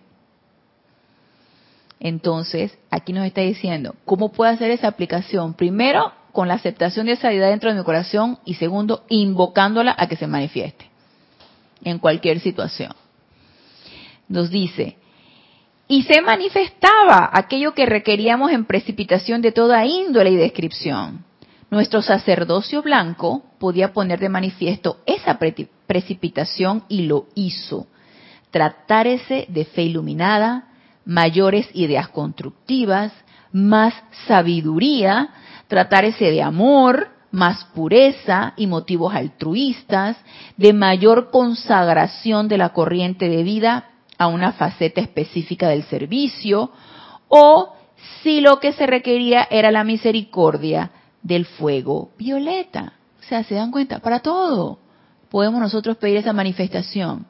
Entonces, 2.01 2.77
aquí 2.89 3.13
nos 3.13 3.25
está 3.25 3.41
diciendo, 3.41 3.95
¿cómo 4.03 4.31
puedo 4.31 4.51
hacer 4.51 4.71
esa 4.71 4.87
aplicación? 4.87 5.53
Primero, 5.53 6.11
con 6.31 6.47
la 6.47 6.55
aceptación 6.55 7.05
de 7.05 7.13
esa 7.13 7.31
idea 7.31 7.47
dentro 7.47 7.69
de 7.69 7.77
mi 7.77 7.83
corazón 7.83 8.39
y 8.45 8.55
segundo, 8.55 9.03
invocándola 9.09 9.95
a 9.97 10.07
que 10.07 10.15
se 10.15 10.27
manifieste 10.27 10.85
en 11.83 11.99
cualquier 11.99 12.39
situación. 12.39 12.93
Nos 14.27 14.49
dice, 14.49 14.97
y 15.87 16.03
se 16.03 16.21
manifestaba 16.21 17.29
aquello 17.33 17.73
que 17.73 17.85
requeríamos 17.85 18.51
en 18.51 18.65
precipitación 18.65 19.41
de 19.41 19.51
toda 19.51 19.85
índole 19.85 20.31
y 20.31 20.35
descripción. 20.35 21.25
Nuestro 21.71 22.01
sacerdocio 22.01 22.81
blanco 22.81 23.43
podía 23.59 23.93
poner 23.93 24.19
de 24.19 24.29
manifiesto 24.29 24.97
esa 25.05 25.37
precipitación 25.85 26.83
y 26.89 27.03
lo 27.03 27.27
hizo. 27.35 27.85
Tratarse 28.49 29.45
de 29.49 29.65
fe 29.65 29.83
iluminada, 29.83 30.69
mayores 31.05 31.69
ideas 31.73 32.07
constructivas, 32.07 33.13
más 33.51 33.93
sabiduría, 34.27 35.29
tratarse 35.67 36.31
de 36.31 36.41
amor, 36.41 37.09
más 37.31 37.65
pureza 37.65 38.53
y 38.57 38.65
motivos 38.65 39.13
altruistas, 39.13 40.17
de 40.57 40.73
mayor 40.73 41.29
consagración 41.29 42.47
de 42.47 42.57
la 42.57 42.69
corriente 42.69 43.29
de 43.29 43.43
vida 43.43 43.89
a 44.17 44.25
una 44.25 44.53
faceta 44.53 45.01
específica 45.01 45.69
del 45.69 45.83
servicio, 45.83 46.71
o 47.27 47.75
si 48.23 48.41
lo 48.41 48.59
que 48.59 48.73
se 48.73 48.87
requería 48.87 49.47
era 49.51 49.69
la 49.69 49.83
misericordia 49.83 50.89
del 51.21 51.45
fuego 51.45 52.11
violeta. 52.17 52.93
O 53.19 53.23
sea, 53.23 53.43
se 53.43 53.55
dan 53.55 53.71
cuenta, 53.71 53.99
para 53.99 54.19
todo 54.19 54.79
podemos 55.29 55.61
nosotros 55.61 55.97
pedir 55.97 56.17
esa 56.17 56.33
manifestación. 56.33 57.27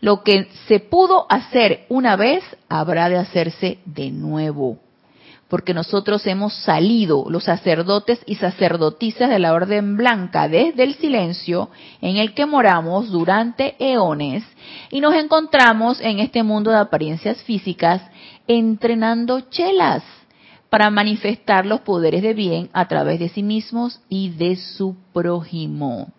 Lo 0.00 0.22
que 0.22 0.48
se 0.66 0.80
pudo 0.80 1.26
hacer 1.28 1.84
una 1.90 2.16
vez 2.16 2.42
habrá 2.68 3.08
de 3.10 3.18
hacerse 3.18 3.78
de 3.84 4.10
nuevo 4.10 4.78
porque 5.50 5.74
nosotros 5.74 6.24
hemos 6.28 6.54
salido, 6.54 7.26
los 7.28 7.44
sacerdotes 7.44 8.20
y 8.24 8.36
sacerdotisas 8.36 9.28
de 9.28 9.40
la 9.40 9.52
Orden 9.52 9.96
Blanca, 9.96 10.46
desde 10.46 10.84
el 10.84 10.94
silencio 10.94 11.70
en 12.00 12.18
el 12.18 12.34
que 12.34 12.46
moramos 12.46 13.10
durante 13.10 13.74
eones 13.80 14.44
y 14.90 15.00
nos 15.00 15.12
encontramos 15.14 16.00
en 16.00 16.20
este 16.20 16.44
mundo 16.44 16.70
de 16.70 16.78
apariencias 16.78 17.42
físicas 17.42 18.00
entrenando 18.46 19.40
chelas 19.50 20.04
para 20.70 20.88
manifestar 20.90 21.66
los 21.66 21.80
poderes 21.80 22.22
de 22.22 22.32
bien 22.32 22.70
a 22.72 22.86
través 22.86 23.18
de 23.18 23.28
sí 23.28 23.42
mismos 23.42 24.00
y 24.08 24.30
de 24.30 24.56
su 24.56 24.96
prójimo. 25.12 26.12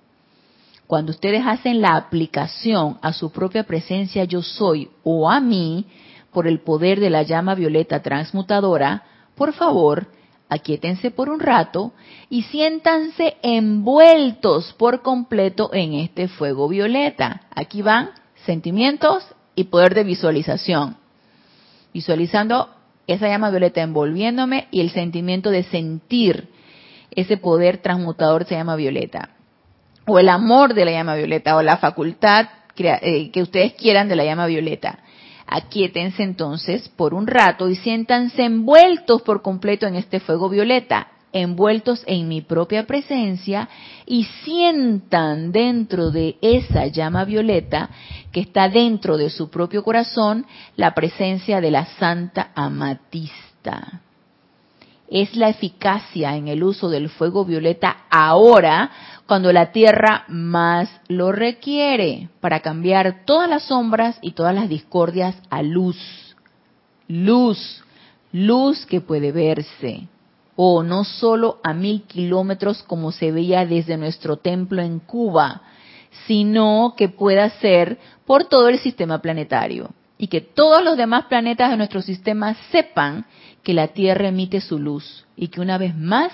Cuando 0.88 1.12
ustedes 1.12 1.44
hacen 1.48 1.82
la 1.82 1.96
aplicación 1.96 3.00
a 3.02 3.14
su 3.14 3.32
propia 3.32 3.64
presencia 3.64 4.26
yo 4.26 4.42
soy 4.42 4.90
o 5.04 5.30
a 5.30 5.40
mí, 5.40 5.86
por 6.32 6.48
el 6.48 6.60
poder 6.60 7.00
de 7.00 7.10
la 7.10 7.24
llama 7.24 7.56
violeta 7.56 8.02
transmutadora, 8.02 9.04
por 9.36 9.54
favor, 9.54 10.08
aquíétense 10.50 11.12
por 11.12 11.30
un 11.30 11.40
rato 11.40 11.94
y 12.30 12.44
siéntanse 12.44 13.38
envueltos 13.42 14.74
por 14.74 15.02
completo 15.02 15.70
en 15.74 15.94
este 15.94 16.28
fuego 16.28 16.68
violeta. 16.68 17.44
Aquí 17.56 17.82
van 17.82 18.12
sentimientos 18.46 19.26
y 19.56 19.66
poder 19.66 19.94
de 19.94 20.04
visualización. 20.04 20.98
Visualizando 21.94 22.70
esa 23.14 23.28
llama 23.28 23.50
violeta 23.50 23.82
envolviéndome 23.82 24.68
y 24.72 24.82
el 24.82 24.92
sentimiento 24.92 25.50
de 25.52 25.64
sentir 25.64 26.50
ese 27.12 27.38
poder 27.38 27.78
transmutador 27.78 28.46
se 28.46 28.56
llama 28.56 28.76
violeta. 28.76 29.30
O 30.08 30.20
el 30.20 30.30
amor 30.30 30.74
de 30.74 30.86
la 30.86 30.92
llama 30.92 31.16
violeta 31.16 31.56
o 31.56 31.62
la 31.62 31.78
facultad 31.78 32.48
eh, 32.78 33.32
que 33.32 33.42
ustedes 33.42 33.74
quieran 33.74 34.08
de 34.08 34.16
la 34.16 34.24
llama 34.24 34.48
violeta. 34.48 35.00
Aquíétense 35.46 36.24
entonces 36.24 36.88
por 36.90 37.14
un 37.14 37.28
rato 37.28 37.70
y 37.70 37.76
siéntanse 37.76 38.44
envueltos 38.44 39.22
por 39.24 39.42
completo 39.42 39.86
en 39.86 39.96
este 39.96 40.22
fuego 40.22 40.48
violeta, 40.50 41.08
envueltos 41.34 42.04
en 42.08 42.28
mi 42.30 42.42
propia 42.42 42.88
presencia 42.88 43.68
y 44.06 44.24
sientan 44.46 45.52
dentro 45.52 46.12
de 46.12 46.38
esa 46.42 46.88
llama 46.88 47.26
violeta 47.26 47.90
que 48.32 48.40
está 48.40 48.70
dentro 48.70 49.18
de 49.18 49.30
su 49.30 49.50
propio 49.50 49.84
corazón 49.84 50.46
la 50.76 50.94
presencia 50.94 51.62
de 51.62 51.72
la 51.72 51.86
Santa 51.86 52.52
Amatista. 52.56 54.02
Es 55.10 55.36
la 55.36 55.50
eficacia 55.50 56.38
en 56.38 56.48
el 56.48 56.64
uso 56.64 56.90
del 56.90 57.10
fuego 57.10 57.44
violeta 57.44 58.06
ahora 58.10 58.90
cuando 59.28 59.52
la 59.52 59.72
tierra 59.72 60.24
más 60.30 60.90
lo 61.08 61.32
requiere 61.32 62.30
para 62.40 62.62
cambiar 62.62 63.26
todas 63.26 63.50
las 63.50 63.64
sombras 63.64 64.18
y 64.22 64.32
todas 64.32 64.56
las 64.56 64.70
discordias 64.70 65.36
a 65.50 65.62
luz. 65.64 65.98
Luz, 67.08 67.84
luz 68.32 68.86
que 68.86 69.02
puede 69.02 69.34
verse. 69.34 70.08
O 70.56 70.84
no 70.84 71.04
solo 71.04 71.60
a 71.64 71.74
mil 71.74 72.04
kilómetros 72.04 72.84
como 72.84 73.12
se 73.12 73.32
veía 73.32 73.66
desde 73.66 73.98
nuestro 73.98 74.38
templo 74.38 74.82
en 74.82 75.00
Cuba, 75.00 75.62
sino 76.28 76.94
que 76.98 77.10
pueda 77.10 77.50
ser 77.50 78.00
por 78.32 78.46
todo 78.46 78.70
el 78.70 78.80
sistema 78.80 79.22
planetario. 79.22 79.90
Y 80.18 80.28
que 80.28 80.40
todos 80.40 80.82
los 80.82 80.96
demás 80.96 81.26
planetas 81.26 81.70
de 81.70 81.76
nuestro 81.76 82.02
sistema 82.02 82.56
sepan 82.72 83.26
que 83.62 83.74
la 83.74 83.90
Tierra 83.90 84.30
emite 84.30 84.62
su 84.62 84.80
luz 84.80 85.26
y 85.36 85.50
que 85.50 85.60
una 85.60 85.78
vez 85.78 85.98
más 85.98 86.32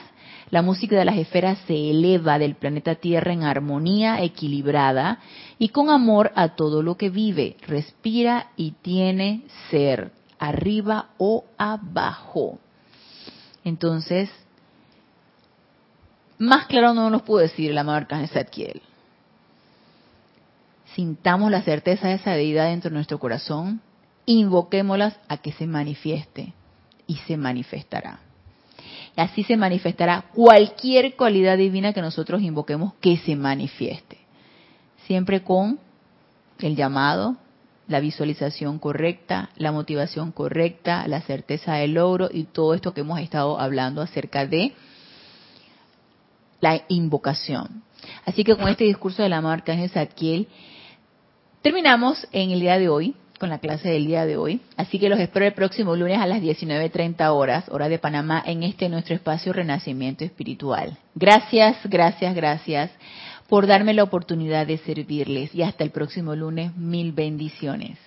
la 0.51 0.61
música 0.61 0.95
de 0.95 1.05
las 1.05 1.17
esferas 1.17 1.57
se 1.65 1.73
eleva 1.89 2.37
del 2.37 2.53
planeta 2.53 2.93
Tierra 2.93 3.33
en 3.33 3.41
armonía 3.41 4.21
equilibrada 4.21 5.17
y 5.57 5.69
con 5.69 5.89
amor 5.89 6.31
a 6.35 6.49
todo 6.49 6.83
lo 6.83 6.97
que 6.97 7.09
vive, 7.09 7.57
respira 7.65 8.51
y 8.55 8.73
tiene 8.83 9.41
ser, 9.71 10.11
arriba 10.37 11.07
o 11.17 11.45
abajo. 11.57 12.59
Entonces, 13.63 14.29
más 16.37 16.67
claro 16.67 16.93
no 16.93 17.09
nos 17.09 17.23
pudo 17.23 17.39
decir 17.39 17.73
la 17.73 17.81
Arcángel 17.81 18.29
Zadkiel. 18.29 18.81
Sintamos 20.97 21.49
la 21.49 21.61
certeza 21.61 22.09
de 22.09 22.15
esa 22.15 22.31
deidad 22.31 22.65
dentro 22.65 22.89
de 22.89 22.95
nuestro 22.95 23.19
corazón, 23.19 23.79
invoquémoslas 24.25 25.17
a 25.29 25.37
que 25.37 25.53
se 25.53 25.65
manifieste 25.65 26.53
y 27.07 27.15
se 27.15 27.37
manifestará 27.37 28.19
así 29.17 29.43
se 29.43 29.57
manifestará 29.57 30.25
cualquier 30.33 31.15
cualidad 31.15 31.57
divina 31.57 31.91
que 31.91 32.01
nosotros 32.01 32.41
invoquemos 32.41 32.93
que 33.01 33.17
se 33.17 33.35
manifieste. 33.35 34.19
Siempre 35.05 35.43
con 35.43 35.79
el 36.59 36.75
llamado, 36.75 37.37
la 37.87 37.99
visualización 37.99 38.79
correcta, 38.79 39.49
la 39.55 39.71
motivación 39.71 40.31
correcta, 40.31 41.07
la 41.07 41.21
certeza 41.21 41.75
del 41.75 41.93
logro 41.93 42.29
y 42.31 42.43
todo 42.43 42.73
esto 42.73 42.93
que 42.93 43.01
hemos 43.01 43.19
estado 43.19 43.59
hablando 43.59 44.01
acerca 44.01 44.45
de 44.45 44.73
la 46.59 46.81
invocación. 46.87 47.83
Así 48.25 48.43
que 48.43 48.55
con 48.55 48.67
este 48.67 48.83
discurso 48.83 49.23
de 49.23 49.29
la 49.29 49.41
marca 49.41 49.71
Ángel 49.71 49.89
Zadkiel, 49.89 50.47
terminamos 51.61 52.27
en 52.31 52.51
el 52.51 52.59
día 52.59 52.77
de 52.79 52.89
hoy 52.89 53.15
con 53.39 53.49
la 53.49 53.59
clase 53.59 53.89
del 53.89 54.07
día 54.07 54.25
de 54.25 54.37
hoy. 54.37 54.61
Así 54.75 54.99
que 54.99 55.09
los 55.09 55.19
espero 55.19 55.45
el 55.45 55.53
próximo 55.53 55.95
lunes 55.95 56.19
a 56.19 56.25
las 56.25 56.41
19.30 56.41 57.29
horas, 57.31 57.65
hora 57.69 57.87
de 57.89 57.99
Panamá, 57.99 58.43
en 58.45 58.63
este 58.63 58.89
nuestro 58.89 59.15
espacio 59.15 59.53
Renacimiento 59.53 60.23
Espiritual. 60.23 60.97
Gracias, 61.15 61.77
gracias, 61.85 62.35
gracias 62.35 62.91
por 63.47 63.65
darme 63.65 63.93
la 63.93 64.03
oportunidad 64.03 64.67
de 64.67 64.77
servirles 64.77 65.55
y 65.55 65.61
hasta 65.61 65.83
el 65.83 65.91
próximo 65.91 66.35
lunes. 66.35 66.75
Mil 66.75 67.13
bendiciones. 67.13 67.95